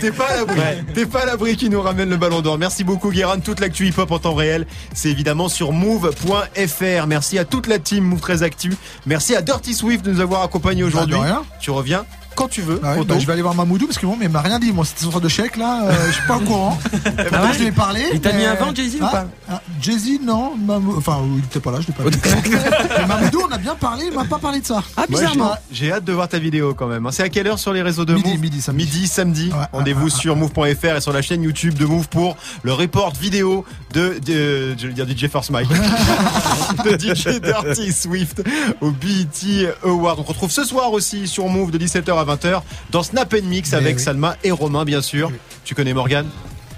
T'es 0.02 0.12
pas 0.12 0.26
à 0.26 0.36
l'abri. 0.36 0.60
T'es 0.92 1.06
pas 1.06 1.22
à 1.22 1.24
l'abri 1.24 1.56
qui 1.56 1.70
nous 1.70 1.80
ramène 1.80 2.10
le 2.10 2.18
ballon 2.18 2.42
d'or. 2.42 2.58
Merci 2.58 2.84
beaucoup, 2.84 3.10
Guérin. 3.10 3.38
Toute 3.38 3.60
l'actu 3.60 3.86
hip-hop 3.86 4.10
en 4.10 4.18
temps 4.18 4.34
réel, 4.34 4.66
c'est 4.92 5.08
évidemment 5.08 5.48
sur 5.48 5.72
move.fr. 5.72 7.06
Merci 7.06 7.38
à 7.38 7.46
toute 7.46 7.68
la 7.68 7.78
team 7.78 8.04
Move 8.04 8.20
très 8.20 8.42
Actu. 8.42 8.74
Merci 9.06 9.34
à 9.34 9.40
Dirty 9.40 9.72
Swift 9.72 10.04
de 10.04 10.12
nous 10.12 10.20
avoir 10.20 10.42
accompagnés 10.42 10.84
aujourd'hui. 10.84 11.14
Bah, 11.14 11.22
rien. 11.22 11.42
Tu 11.58 11.70
reviens 11.70 12.04
quand 12.36 12.48
tu 12.48 12.60
veux. 12.62 12.80
Ah 12.84 12.94
bah, 13.06 13.18
je 13.18 13.26
vais 13.26 13.32
aller 13.32 13.42
voir 13.42 13.54
Mamoudou 13.54 13.86
parce 13.86 13.98
que 13.98 14.06
bon, 14.06 14.16
mais 14.16 14.26
il 14.26 14.30
m'a 14.30 14.40
rien 14.42 14.58
dit. 14.60 14.72
Moi, 14.72 14.84
cette 14.84 14.98
sorte 15.00 15.22
de 15.22 15.28
chèque 15.28 15.56
là, 15.56 15.84
euh, 15.84 16.06
je 16.08 16.12
suis 16.12 16.26
pas 16.28 16.36
au 16.36 16.40
courant. 16.48 16.78
Pourtant, 16.90 17.52
je 17.54 17.58
lui 17.58 17.66
ai 17.66 17.72
parlé. 17.72 18.04
Il 18.12 18.20
t'a 18.20 18.32
mais- 18.32 18.38
mis 18.38 18.44
un 18.44 18.54
vent, 18.54 18.74
Jay-Z, 18.74 18.96
ou 18.96 18.98
Ah, 19.02 19.08
pas 19.10 19.26
ah, 19.50 19.62
Jay-Z, 19.80 20.20
non. 20.22 20.52
Mamou- 20.56 20.96
Enfin, 20.98 21.18
il 21.36 21.44
était 21.44 21.60
pas 21.60 21.72
là, 21.72 21.78
je 21.80 21.86
l'ai 21.88 21.92
pas 21.92 22.04
vu. 22.04 22.50
mais 22.98 23.06
Mamoudou, 23.06 23.42
on 23.48 23.52
a 23.52 23.58
bien 23.58 23.74
parlé, 23.74 24.04
il 24.10 24.14
m'a 24.14 24.24
pas 24.24 24.38
parlé 24.38 24.60
de 24.60 24.66
ça. 24.66 24.82
Ah, 24.96 25.04
bizarrement. 25.08 25.52
j'ai 25.72 25.90
hâte 25.92 26.04
de 26.04 26.12
voir 26.12 26.28
ta 26.28 26.38
vidéo 26.38 26.74
quand 26.74 26.86
même. 26.86 27.08
C'est 27.10 27.22
à 27.24 27.28
quelle 27.28 27.46
heure 27.48 27.58
sur 27.58 27.72
les 27.72 27.82
réseaux 27.82 28.04
de 28.04 28.14
Midi, 28.14 28.30
Move 28.32 28.40
midi, 28.40 28.60
samedi. 28.60 28.84
Midi, 28.84 29.06
samedi. 29.08 29.48
Ouais, 29.50 29.64
Rendez-vous 29.72 30.08
sur 30.10 30.36
move.fr 30.36 30.96
et 30.96 31.00
sur 31.00 31.12
la 31.12 31.22
chaîne 31.22 31.42
YouTube 31.42 31.74
de 31.74 31.86
Move 31.86 32.08
pour 32.08 32.36
le 32.62 32.72
report 32.72 33.12
vidéo 33.14 33.64
de, 33.94 34.18
de 34.24 34.76
je 34.78 34.86
vais 34.88 34.92
dire 34.92 35.06
DJ 35.08 35.28
Force 35.30 35.50
Mike, 35.50 35.68
de 36.84 36.90
DJ 36.98 37.40
Dirty 37.40 37.92
Swift 37.92 38.42
au 38.80 38.90
BET 38.90 39.68
Award. 39.84 40.18
On 40.20 40.22
se 40.22 40.28
retrouve 40.28 40.50
ce 40.50 40.64
soir 40.64 40.92
aussi 40.92 41.26
sur 41.28 41.46
Move 41.48 41.70
de 41.70 41.78
17h 41.78 42.18
à 42.18 42.24
20h 42.26 42.62
dans 42.90 43.02
Snap 43.02 43.34
and 43.34 43.46
Mix 43.46 43.72
Mais 43.72 43.78
avec 43.78 43.96
oui. 43.96 44.02
Salma 44.02 44.36
et 44.44 44.50
Romain 44.50 44.84
bien 44.84 45.00
sûr. 45.02 45.30
Tu 45.64 45.74
connais 45.74 45.94
Morgan 45.94 46.26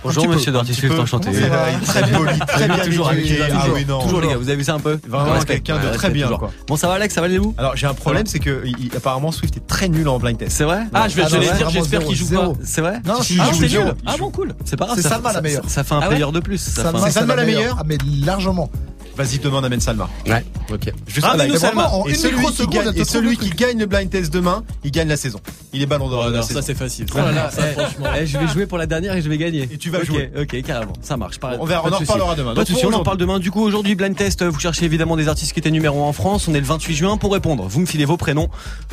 Bonjour 0.04 0.28
monsieur 0.28 0.52
peu. 0.52 1.00
enchanté. 1.00 1.30
Il 1.32 1.42
est 1.42 1.84
très 1.84 2.08
poli, 2.08 2.38
très 2.46 2.68
bien 2.68 2.78
toujours 2.84 3.12
éduqué. 3.12 3.42
avec 3.42 3.54
Ah 3.56 3.66
oui, 3.74 3.84
non. 3.84 4.00
Toujours 4.00 4.20
les 4.20 4.28
gars, 4.28 4.36
vous 4.36 4.48
avez 4.48 4.56
vu 4.56 4.62
ça 4.62 4.74
un 4.74 4.78
peu 4.78 4.96
Vraiment 5.08 5.40
quelqu'un 5.40 5.76
de 5.80 5.88
très 5.92 6.10
bien, 6.10 6.28
quoi. 6.28 6.52
Bon 6.68 6.76
ça 6.76 6.86
va 6.86 6.94
Alex, 6.94 7.12
ça 7.14 7.20
va 7.20 7.26
les 7.26 7.38
vous 7.38 7.52
Alors 7.58 7.74
j'ai 7.76 7.88
un 7.88 7.94
problème, 7.94 8.24
c'est 8.26 8.38
que 8.38 8.62
il- 8.64 8.90
apparemment 8.96 9.32
Swift 9.32 9.56
est 9.56 9.66
très 9.66 9.88
nul 9.88 10.06
en 10.08 10.20
blind 10.20 10.38
test. 10.38 10.52
C'est 10.56 10.62
vrai? 10.64 10.82
Ah 10.94 11.08
je 11.08 11.16
vais 11.16 11.22
Ah 11.24 11.28
je 11.28 11.36
dire 11.56 11.68
j'espère 11.70 12.04
qu'il 12.04 12.16
zéro, 12.16 12.30
joue 12.30 12.36
pas. 12.36 12.40
zéro. 12.42 12.56
C'est 12.64 12.80
vrai? 12.80 13.00
Non, 13.04 13.14
Ah, 13.18 13.22
c'est 13.24 13.34
il 13.34 13.68
joue. 13.68 13.82
nul. 13.82 13.94
Ah 14.06 14.14
bon 14.20 14.30
cool. 14.30 14.54
C'est 14.64 14.76
pas 14.76 14.84
grave. 14.86 14.96
C'est 14.96 15.02
ça- 15.02 15.08
Salma 15.10 15.32
la 15.32 15.40
meilleure. 15.40 15.64
Ça 15.66 15.82
fait 15.82 15.94
un 15.94 16.00
Ah 16.00 16.06
player 16.06 16.30
de 16.32 16.40
plus. 16.40 16.58
C'est 16.58 16.80
Salma 17.10 17.34
la 17.34 17.44
meilleure 17.44 17.76
Ah, 17.80 17.82
mais 17.84 17.98
largement. 18.24 18.70
Vas-y, 19.18 19.38
demande 19.40 19.64
à 19.64 19.68
Ben 19.68 19.80
Salma. 19.80 20.08
Ouais, 20.28 20.44
ok. 20.72 20.92
Juste 21.08 21.26
Ah, 21.28 21.36
nous, 21.46 21.56
Salma, 21.56 21.88
en 21.90 22.06
Et 22.06 22.14
celui, 22.14 22.46
qui 22.46 22.66
gagne, 22.68 22.92
et 22.94 23.04
celui 23.04 23.30
le 23.30 23.36
qui 23.36 23.50
gagne 23.50 23.76
le 23.78 23.86
blind 23.86 24.08
test 24.08 24.32
demain, 24.32 24.62
il 24.84 24.92
gagne 24.92 25.08
la 25.08 25.16
saison. 25.16 25.40
Il 25.72 25.82
est 25.82 25.86
ballon 25.86 26.08
d'or. 26.08 26.30
Oh, 26.32 26.42
ça 26.42 26.62
c'est 26.62 26.74
facile. 26.76 27.06
Oh 27.12 27.18
là 27.18 27.32
là, 27.32 27.50
Ça, 27.50 27.62
eh, 27.68 27.72
franchement. 27.72 28.06
Eh, 28.16 28.26
je 28.26 28.38
vais 28.38 28.46
jouer 28.46 28.66
pour 28.66 28.78
la 28.78 28.86
dernière 28.86 29.16
et 29.16 29.20
je 29.22 29.28
vais 29.28 29.36
gagner. 29.36 29.68
Et 29.72 29.76
tu 29.76 29.90
vas 29.90 30.04
jouer. 30.04 30.30
Ok, 30.40 30.62
carrément. 30.62 30.92
Ça 31.02 31.16
marche. 31.16 31.38
Pas- 31.40 31.56
On 31.58 31.64
verra, 31.64 31.82
on 31.84 31.92
en 31.92 31.98
reparlera 31.98 32.34
demain. 32.36 32.54
Pas 32.54 32.62
de 32.64 32.68
Donc, 32.68 32.76
souci, 32.78 32.86
on 32.86 32.92
en 32.96 33.02
parle 33.02 33.16
demain. 33.18 33.40
Du 33.40 33.50
coup, 33.50 33.62
aujourd'hui, 33.62 33.96
blind 33.96 34.14
test, 34.16 34.44
vous 34.44 34.60
cherchez 34.60 34.84
évidemment 34.84 35.16
des 35.16 35.26
artistes 35.28 35.52
qui 35.52 35.58
étaient 35.58 35.70
numéro 35.72 36.04
1 36.04 36.06
en 36.08 36.12
France. 36.12 36.46
On 36.48 36.54
est 36.54 36.60
le 36.60 36.66
28 36.66 36.94
juin 36.94 37.16
pour 37.16 37.32
répondre. 37.32 37.66
Vous 37.68 37.80
me 37.80 37.86
filez 37.86 38.04
vos 38.04 38.16
prénoms. 38.16 38.48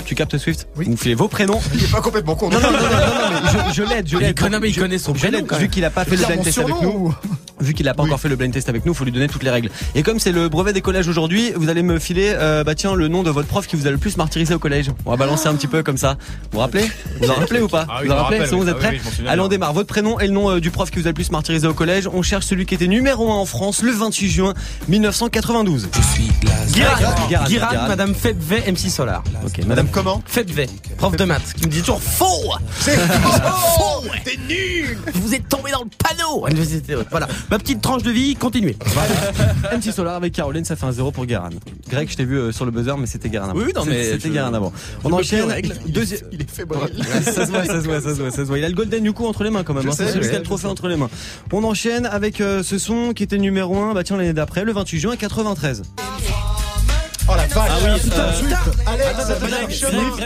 Tu 0.05 0.15
captes 0.15 0.37
Swift 0.39 0.67
Oui. 0.75 0.85
Vous 0.85 0.91
me 0.93 0.97
filez 0.97 1.13
vos 1.15 1.27
prénoms. 1.27 1.59
Il 1.75 1.83
est 1.83 1.91
pas 1.91 2.01
complètement 2.01 2.35
con. 2.35 2.49
Non, 2.49 2.59
non, 2.59 2.71
non, 2.71 2.77
non, 2.77 2.83
non, 2.83 2.89
non, 2.89 3.41
mais 3.67 3.73
je, 3.73 3.83
l'aide, 3.83 4.07
je 4.07 4.15
Il 4.17 4.21
l'aide. 4.21 4.39
mais 4.61 4.69
il 4.69 4.73
Je- 4.73 4.79
connaît 4.79 4.97
son 4.97 5.13
prénom, 5.13 5.37
Vu 5.59 5.69
qu'il 5.69 5.85
a 5.85 5.91
pas 5.91 6.03
fait 6.03 6.15
le 6.15 6.25
blind 6.25 6.41
test 6.43 6.57
avec 6.57 6.81
nous. 6.81 6.89
ou- 6.89 7.15
Vu 7.61 7.73
qu'il 7.73 7.87
a 7.87 7.93
pas 7.93 8.03
encore 8.03 8.19
fait 8.19 8.27
le 8.27 8.35
blind 8.35 8.51
test 8.53 8.67
avec 8.69 8.85
nous, 8.85 8.93
faut 8.93 9.05
lui 9.05 9.11
donner 9.13 9.27
toutes 9.29 9.43
les 9.43 9.49
règles. 9.49 9.69
Et 9.95 10.03
comme 10.03 10.14
c'est 10.19 10.31
le 10.31 10.49
brevet 10.49 10.73
des 10.73 10.81
collèges 10.81 11.07
aujourd'hui, 11.07 11.51
vous 11.55 11.69
allez 11.69 11.83
me 11.83 11.99
filer, 11.99 12.33
euh, 12.35 12.63
bah 12.63 12.75
tiens, 12.75 12.95
le 12.95 13.07
nom 13.07 13.23
de 13.23 13.29
votre 13.29 13.47
prof 13.47 13.67
qui 13.67 13.75
vous 13.75 13.87
a 13.87 13.91
le 13.91 13.97
plus 13.97 14.17
martyrisé 14.17 14.53
au 14.53 14.59
collège. 14.59 14.91
On 15.05 15.11
va 15.11 15.17
balancer 15.17 15.47
un 15.47 15.55
petit 15.55 15.67
peu 15.67 15.83
comme 15.83 15.97
ça. 15.97 16.17
Vous 16.19 16.49
vous 16.53 16.59
rappelez 16.59 16.89
Vous 17.21 17.29
en 17.29 17.35
rappelez 17.35 17.61
ou 17.61 17.67
pas 17.67 17.85
Ah 17.89 17.99
oui, 18.01 18.07
Vous 18.07 18.13
en 18.13 18.15
rappelez 18.17 18.39
rappelle, 18.39 18.49
C'est 18.49 18.55
bon, 18.55 18.61
vous 18.63 18.69
êtes 18.69 18.75
Ah 18.81 18.87
oui, 18.91 18.99
prêts 18.99 19.27
Allez, 19.27 19.41
on 19.41 19.47
démarre. 19.47 19.73
Votre 19.73 19.87
prénom 19.87 20.19
et 20.19 20.27
le 20.27 20.33
nom 20.33 20.49
euh, 20.51 20.59
du 20.59 20.71
prof 20.71 20.89
qui 20.91 20.99
vous 20.99 21.07
a 21.07 21.09
le 21.09 21.13
plus 21.13 21.31
martyrisé 21.31 21.67
au 21.67 21.73
collège. 21.73 22.07
On 22.13 22.21
cherche 22.21 22.45
celui 22.45 22.65
qui 22.65 22.75
était 22.75 22.87
numéro 22.87 23.31
1 23.31 23.35
en 23.35 23.45
France 23.45 23.81
le 23.81 23.91
28 23.91 24.29
juin 24.29 24.53
1992. 24.87 25.89
Je 25.93 26.01
suis 26.01 26.29
Guiran, 26.73 27.45
Guiran, 27.47 27.87
Madame 27.87 28.13
Fedve, 28.13 28.53
MC 28.67 28.89
Solar. 28.89 29.23
Ok, 29.45 29.65
Madame 29.65 29.87
comment 29.89 30.21
Fedve, 30.25 30.65
prof 30.97 31.15
de 31.15 31.23
maths, 31.25 31.53
qui 31.55 31.65
me 31.65 31.71
dit 31.71 31.79
toujours 31.79 32.01
faux. 32.01 32.53
C'est 32.79 32.97
faux. 32.97 34.03
T'es 34.23 34.37
nul. 34.47 34.97
Vous 35.13 35.33
êtes 35.33 35.47
tombé 35.49 35.71
dans 35.71 35.83
le 35.83 35.89
panneau. 35.97 36.47
Voilà, 37.11 37.27
ma 37.49 37.57
petite 37.59 37.81
tranche 37.81 38.03
de 38.03 38.11
vie, 38.11 38.35
continuez. 38.35 38.75
MC 39.75 39.91
Solar 39.93 40.04
avec 40.13 40.33
Caroline, 40.33 40.65
ça 40.65 40.75
fait 40.75 40.85
un 40.85 40.91
0 40.91 41.11
pour 41.11 41.25
Guérin. 41.25 41.49
Greg, 41.89 42.09
je 42.09 42.15
t'ai 42.15 42.25
vu 42.25 42.37
euh, 42.37 42.51
sur 42.51 42.65
le 42.65 42.71
buzzer, 42.71 42.97
mais 42.97 43.07
c'était 43.07 43.29
Guérin 43.29 43.49
avant. 43.49 43.59
Oui, 43.59 43.71
non, 43.75 43.83
mais 43.85 44.03
C'était 44.11 44.27
je- 44.27 44.33
Guérin 44.33 44.53
avant. 44.53 44.71
On 45.03 45.11
enchaîne. 45.13 45.45
Deuxième. 45.87 46.21
Il 46.31 46.41
est 46.41 46.49
fébrile. 46.49 46.79
Ouais, 46.97 47.21
ça 47.23 47.45
se 47.45 47.51
voit, 47.51 47.65
ça 47.65 47.81
se 47.81 47.85
voit, 47.87 48.01
ça 48.01 48.09
se 48.15 48.21
voit, 48.21 48.31
ça 48.31 48.37
se 48.37 48.41
voit. 48.43 48.57
Il 48.59 48.63
a 48.65 48.69
le 48.69 48.75
Golden 48.75 49.03
Yuko 49.05 49.27
entre 49.27 49.43
les 49.43 49.49
mains 49.49 49.63
quand 49.63 49.73
même. 49.73 49.87
Hein. 49.87 49.91
C'est 49.95 50.07
celui 50.07 50.23
je 50.23 50.29
qui 50.29 50.29
a 50.29 50.31
sais, 50.33 50.37
le 50.39 50.43
trophée 50.43 50.67
entre 50.67 50.87
les 50.87 50.95
mains. 50.97 51.09
On 51.51 51.63
enchaîne 51.63 52.05
avec 52.05 52.41
euh, 52.41 52.61
ce 52.63 52.77
son 52.77 53.13
qui 53.13 53.23
était 53.23 53.37
numéro 53.37 53.77
1, 53.77 53.93
bah 53.93 54.03
tiens 54.03 54.17
l'année 54.17 54.33
d'après, 54.33 54.63
le 54.65 54.73
28 54.73 54.99
juin 54.99 55.15
93. 55.15 55.83
Oh 57.27 57.31
la 57.35 57.47
vache 57.47 57.51
Ah 57.57 57.77
oui, 57.83 57.99
Putain, 58.03 58.33
Swift 58.33 58.55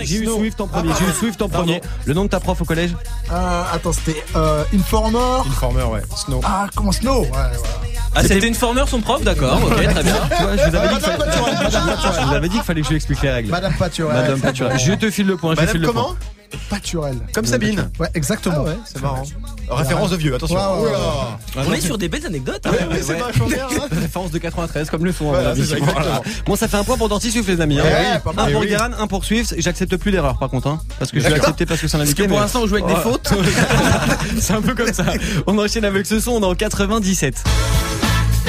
J'ai 0.03 0.17
eu 0.17 0.25
Swift 0.25 0.59
en 0.59 0.67
premier. 0.67 0.91
J'ai 0.99 1.05
eu 1.05 1.13
Swift 1.13 1.41
en 1.41 1.47
premier. 1.47 1.81
Le 2.05 2.13
nom 2.13 2.25
de 2.25 2.29
ta 2.29 2.39
prof 2.41 2.61
au 2.61 2.65
collège 2.65 2.91
Euh, 3.31 3.61
attends, 3.73 3.93
c'était 3.93 4.21
Informer. 4.75 5.17
Informer, 5.47 5.83
ouais. 5.83 6.01
Snow. 6.15 6.41
Ah, 6.43 6.67
comment 6.75 6.91
Snow? 6.91 7.21
Ouais, 7.21 7.29
voilà. 7.31 7.53
Ah, 8.15 8.21
c'était 8.23 8.47
une 8.47 8.55
formeur 8.55 8.87
son 8.89 9.01
prof, 9.01 9.23
d'accord, 9.23 9.61
ok, 9.63 9.71
très 9.75 10.03
bien. 10.03 10.15
Tu 10.37 10.43
vois, 10.43 10.57
je 10.57 10.69
vous 10.69 10.75
avais 10.75 10.87
dit 10.89 10.95
qu'il 10.95 11.03
fallait, 11.03 11.17
Paturel, 11.17 11.53
Madame 11.63 11.85
Paturel. 11.85 12.19
je 12.21 12.27
vous 12.27 12.33
avais 12.35 12.49
dit 12.49 12.55
qu'il 12.55 12.63
fallait 12.63 12.81
que 12.81 12.85
je 12.85 12.89
lui 12.89 12.95
explique 12.97 13.21
les 13.21 13.29
règles. 13.31 13.49
Madame 13.49 13.73
Paturel. 13.73 14.15
Madame 14.15 14.39
Paturel. 14.39 14.79
Je 14.79 14.93
te 14.93 15.11
file 15.11 15.27
le 15.27 15.37
point. 15.37 15.51
Je 15.51 15.55
te 15.55 15.61
Madame 15.61 15.71
file 15.73 15.81
le 15.81 15.87
comment? 15.87 16.03
Point. 16.03 16.17
Paturel. 16.69 17.17
Comme 17.33 17.45
Sabine. 17.45 17.89
Ouais, 17.99 18.09
exactement. 18.15 18.55
Ah 18.59 18.63
ouais, 18.63 18.77
c'est 18.85 19.01
marrant. 19.01 19.23
Référence 19.69 20.09
de 20.11 20.15
vieux, 20.17 20.35
attention. 20.35 20.55
Oula. 20.81 21.37
On 21.57 21.73
est 21.73 21.81
sur 21.81 21.97
des 21.97 22.09
belles 22.09 22.25
anecdotes. 22.25 22.61
hein. 22.65 22.71
Ouais, 22.71 22.95
ouais, 22.95 23.01
c'est 23.01 23.13
vachement 23.19 23.47
bien. 23.47 23.67
hein. 23.71 23.87
Référence 24.01 24.31
de 24.31 24.37
93 24.37 24.89
comme 24.89 25.05
le 25.05 25.11
Voilà, 25.11 25.53
ça, 25.55 25.59
exactement. 25.59 25.91
Voilà. 25.93 26.21
Bon, 26.45 26.55
ça 26.55 26.67
fait 26.67 26.77
un 26.77 26.83
point 26.83 26.97
pour 26.97 27.09
Danty 27.09 27.31
Swift 27.31 27.47
les 27.49 27.61
amis. 27.61 27.79
hein. 27.79 27.83
Ouais, 27.83 28.19
pas 28.19 28.31
un 28.31 28.33
pour 28.33 28.47
Eh 28.49 28.55
oui. 28.55 28.67
Guérin, 28.67 28.91
un 28.99 29.07
pour 29.07 29.23
Swift. 29.25 29.53
J'accepte 29.57 29.95
plus 29.97 30.11
l'erreur 30.11 30.37
par 30.37 30.49
contre, 30.49 30.67
hein, 30.67 30.79
parce 30.97 31.11
que 31.11 31.19
je 31.19 31.27
vais 31.27 31.33
accepter 31.35 31.65
parce 31.65 31.79
que 31.81 31.87
c'est 31.87 31.97
un 31.97 32.05
que 32.05 32.13
pour 32.23 32.27
mais- 32.29 32.35
l'instant, 32.37 32.61
on 32.63 32.67
joue 32.67 32.75
avec 32.75 32.87
des 32.87 32.95
fautes. 32.95 33.31
c'est 34.39 34.53
un 34.53 34.61
peu 34.61 34.73
comme 34.75 34.93
ça. 34.93 35.05
On 35.47 35.57
enchaîne 35.57 35.85
avec 35.85 36.05
ce 36.05 36.19
son. 36.19 36.31
On 36.31 36.41
est 36.41 36.45
en 36.45 36.55
97. 36.55 37.43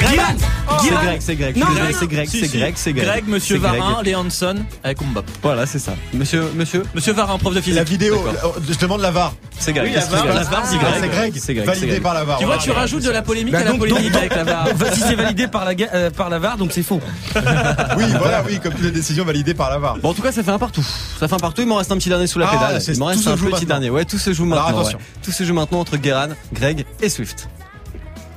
C'est 0.01 0.15
Greg, 0.15 1.19
c'est. 1.19 1.37
Je 1.37 1.43
suis 1.43 1.53
désolé, 1.53 1.93
C'est 1.93 2.07
Greg, 2.07 2.29
Si, 2.29 2.39
c'est 2.39 2.47
si. 2.47 2.57
Greg, 2.57 2.73
c'est 2.75 2.93
Greg. 2.93 3.05
Greg, 3.07 3.23
Monsieur 3.27 3.55
C'est 3.57 3.61
Greg. 3.61 3.79
Varin, 3.79 4.03
Léonson 4.03 4.55
avec 4.83 5.01
Mbop. 5.01 5.23
Voilà, 5.43 5.65
c'est 5.65 5.79
ça. 5.79 5.93
Monsieur, 6.13 6.43
monsieur. 6.55 6.83
Monsieur 6.95 7.13
Varin, 7.13 7.37
prof 7.37 7.53
de 7.53 7.61
physique. 7.61 7.77
La 7.77 7.83
vidéo, 7.83 8.15
euh, 8.27 8.49
je 8.69 8.77
demande 8.77 9.01
la 9.01 9.11
VAR. 9.11 9.33
C'est 9.59 9.73
Greg. 9.73 9.89
Oui, 9.89 9.93
la 9.93 10.05
VAR, 10.05 10.21
c'est 10.23 10.49
VAR, 10.51 10.63
c'est 10.65 10.77
Greg. 10.77 10.93
c'est 11.01 11.07
Greg. 11.09 11.33
C'est 11.37 11.53
Greg. 11.53 11.65
Validé 11.67 11.99
par 11.99 12.13
la 12.13 12.23
VAR. 12.23 12.39
Tu 12.39 12.45
vois, 12.45 12.57
tu 12.57 12.71
rajoutes 12.71 13.03
de 13.03 13.09
la 13.11 13.21
polémique 13.21 13.53
Bah, 13.53 13.59
à 13.59 13.63
la 13.63 13.71
donc- 13.71 13.79
polémique 13.79 14.11
donc- 14.11 14.15
avec 14.21 14.35
la 14.35 14.43
VAR. 14.43 14.67
Si 14.93 14.99
c'est 15.01 15.15
validé 15.15 15.47
par 15.47 15.65
la, 15.65 15.73
euh, 15.93 16.09
par 16.09 16.29
la 16.29 16.39
VAR, 16.39 16.57
donc 16.57 16.71
c'est 16.71 16.83
faux. 16.83 17.01
Oui, 17.97 18.05
voilà, 18.17 18.43
oui, 18.45 18.59
comme 18.61 18.73
toutes 18.73 18.83
les 18.83 18.91
décisions 18.91 19.25
validées 19.25 19.53
par 19.53 19.69
la 19.69 19.77
VAR. 19.77 19.97
Bon, 20.01 20.09
en 20.09 20.13
tout 20.13 20.21
cas, 20.21 20.31
ça 20.31 20.41
fait 20.43 20.51
un 20.51 20.59
partout. 20.59 20.85
Ça 21.19 21.27
fait 21.27 21.35
un 21.35 21.39
partout. 21.39 21.61
Il 21.61 21.67
m'en 21.67 21.75
reste 21.75 21.91
un 21.91 21.97
petit 21.97 22.09
dernier 22.09 22.27
sous 22.27 22.39
la 22.39 22.47
Ah, 22.47 22.51
pédale. 22.51 22.81
c'est- 22.81 22.93
Il 22.93 22.99
m'en 22.99 23.05
reste 23.07 23.27
un 23.27 23.35
petit 23.37 23.65
dernier. 23.65 23.89
Ouais, 23.89 24.05
tout 24.05 24.17
se 24.17 24.33
joue 24.33 24.45
maintenant. 24.45 24.83
Tout 25.23 25.31
se 25.31 25.43
joue 25.43 25.53
maintenant 25.53 25.79
entre 25.79 25.97
Guéran, 25.97 26.29
Greg 26.53 26.85
et 27.01 27.09
Swift. 27.09 27.47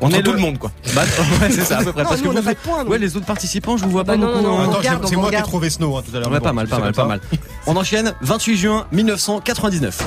On 0.05 0.11
est 0.11 0.23
tout 0.23 0.33
le 0.33 0.39
monde, 0.39 0.59
quoi. 0.59 0.71
Bah, 0.95 1.03
ouais, 1.41 1.51
c'est 1.51 1.65
ça 1.65 1.79
à 1.79 1.85
peu 1.85 1.93
près. 1.93 2.03
Non, 2.03 2.09
parce 2.11 2.23
nous, 2.23 2.33
que 2.33 2.39
vous- 2.85 2.91
ouais, 2.91 2.99
les 2.99 3.17
autres 3.17 3.27
participants, 3.27 3.77
je 3.77 3.85
vous 3.85 3.91
vois 3.91 4.05
Bah 4.05 4.13
pas 4.13 4.19
non, 4.19 4.27
beaucoup. 4.27 4.43
non, 4.43 4.53
non, 4.53 4.59
hein. 4.61 4.65
Attends, 4.69 4.79
regarde, 4.79 5.07
c'est 5.09 5.17
moi 5.17 5.31
qui 5.31 5.37
ai 5.37 5.43
trouvé 5.43 5.71
Snow 5.71 5.97
hein, 5.97 6.03
tout 6.09 6.15
à 6.17 6.21
l'heure. 6.21 6.31
Ouais, 6.31 6.39
Bon, 6.39 6.45
pas 6.45 6.53
mal, 6.53 6.69
pas 6.69 6.79
mal, 6.79 6.93
pas 6.93 7.07
mal. 7.07 7.21
On 7.67 7.77
enchaîne 7.77 8.15
28 8.21 8.57
juin 8.57 8.87
1999. 8.93 9.99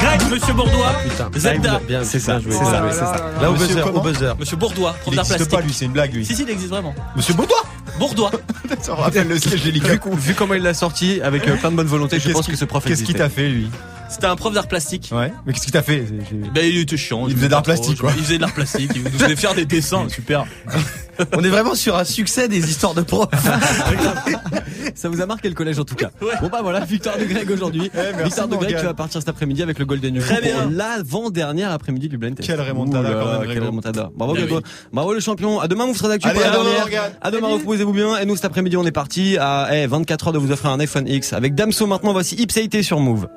Greg, 0.00 0.20
Monsieur 0.30 0.54
Bourdois. 0.54 0.94
Putain. 1.02 1.30
Zelda. 1.36 1.80
Bien, 1.86 2.04
C'est 2.04 2.20
ça, 2.20 2.38
c'est 2.44 2.52
ça, 2.52 2.84
c'est 2.90 2.98
ça. 2.98 3.30
Là, 3.40 3.50
au 3.50 3.54
buzzer, 3.54 3.82
au 3.94 4.00
buzzer. 4.00 4.34
Monsieur 4.38 4.56
Bourdois, 4.56 4.94
prof 5.02 5.14
Il 5.14 5.16
n'existe 5.16 5.50
pas, 5.50 5.60
lui, 5.60 5.72
c'est 5.72 5.86
une 5.86 5.92
blague, 5.92 6.14
lui. 6.14 6.24
Si, 6.24 6.34
si, 6.36 6.42
il 6.42 6.50
existe 6.50 6.70
vraiment. 6.70 6.94
Monsieur 7.16 7.34
Baudois 7.34 7.62
Bourdois. 7.98 8.30
Ça 8.80 8.94
rappelle 8.94 9.28
le 9.28 9.38
sketch 9.38 9.62
des 9.62 9.70
Vu, 9.70 10.34
comment 10.34 10.54
il 10.54 10.62
l'a 10.62 10.74
sorti 10.74 11.20
avec 11.22 11.46
euh, 11.48 11.56
plein 11.56 11.70
de 11.70 11.76
bonne 11.76 11.86
volonté, 11.86 12.18
je 12.18 12.30
pense 12.30 12.46
que 12.46 12.56
ce 12.56 12.64
prof 12.64 12.84
Qu'est-ce 12.84 13.04
qu'il 13.04 13.14
t'a 13.14 13.28
fait, 13.28 13.48
lui? 13.48 13.70
C'était 14.14 14.26
un 14.28 14.36
prof 14.36 14.54
d'art 14.54 14.68
plastique. 14.68 15.10
Ouais. 15.12 15.32
Mais 15.44 15.52
qu'est-ce 15.52 15.64
qu'il 15.64 15.72
t'a 15.72 15.82
fait? 15.82 16.04
Ben, 16.54 16.64
il 16.64 16.78
était 16.78 16.96
chiant. 16.96 17.26
Il 17.26 17.34
faisait 17.36 17.48
pas 17.48 17.56
trop, 17.56 17.64
plastique, 17.64 17.98
quoi. 17.98 18.12
Il 18.16 18.22
faisait 18.22 18.36
de 18.36 18.42
l'art 18.42 18.54
plastique. 18.54 18.92
Il 18.94 19.02
nous 19.02 19.10
faisait 19.10 19.34
faire 19.34 19.54
des 19.56 19.64
dessins. 19.64 20.08
Super. 20.08 20.44
On 21.36 21.42
est 21.42 21.48
vraiment 21.48 21.74
sur 21.74 21.96
un 21.96 22.04
succès 22.04 22.46
des 22.48 22.68
histoires 22.70 22.94
de 22.94 23.02
profs. 23.02 23.28
Ça 24.94 25.08
vous 25.08 25.20
a 25.20 25.26
marqué 25.26 25.48
le 25.48 25.54
collège 25.54 25.78
en 25.78 25.84
tout 25.84 25.94
cas. 25.96 26.10
Bon 26.40 26.48
bah 26.48 26.60
voilà, 26.62 26.80
victoire 26.80 27.18
de 27.18 27.24
Greg 27.24 27.50
aujourd'hui. 27.50 27.90
Eh, 27.94 28.22
victoire 28.24 28.46
de 28.48 28.56
Greg 28.56 28.76
qui 28.76 28.84
va 28.84 28.94
partir 28.94 29.20
cet 29.20 29.28
après-midi 29.28 29.62
avec 29.62 29.78
le 29.78 29.84
Golden 29.84 30.14
Youth 30.14 30.24
Très 30.24 30.36
pour 30.40 30.42
bien. 30.62 30.70
l'avant-dernière 30.70 31.72
après-midi 31.72 32.08
du 32.08 32.18
blind 32.18 32.36
test. 32.36 32.48
Quelle 32.48 32.60
remontada, 32.60 33.00
Ouh 33.10 33.12
là 33.12 33.20
quand 33.20 33.30
là, 33.32 33.38
même, 33.40 33.52
quelle 33.52 33.64
remontada. 33.64 34.10
Bravo 34.14 34.34
Eh 34.36 34.40
Grégo. 34.42 34.56
oui. 34.58 34.62
Bravo 34.92 35.12
le 35.14 35.20
champion. 35.20 35.60
À 35.60 35.68
demain 35.68 35.86
vous 35.86 35.94
serez 35.94 36.08
d'actu 36.08 36.28
pour 36.28 36.40
la 36.40 36.48
à 36.48 36.52
demain, 36.56 36.64
dernière. 36.72 37.10
À 37.20 37.30
demain 37.30 37.48
reposez-vous 37.48 37.92
bien 37.92 38.16
et 38.18 38.26
nous 38.26 38.36
cet 38.36 38.44
après-midi 38.44 38.76
on 38.76 38.84
est 38.86 38.92
parti 38.92 39.36
à 39.40 39.68
eh, 39.72 39.86
24 39.86 40.28
heures 40.28 40.32
de 40.32 40.38
vous 40.38 40.52
offrir 40.52 40.70
un 40.70 40.80
iPhone 40.80 41.06
X 41.08 41.32
avec 41.32 41.54
Damso 41.54 41.86
maintenant 41.86 42.12
voici 42.12 42.34
Ipséité 42.36 42.82
sur 42.82 43.00
Move. 43.00 43.28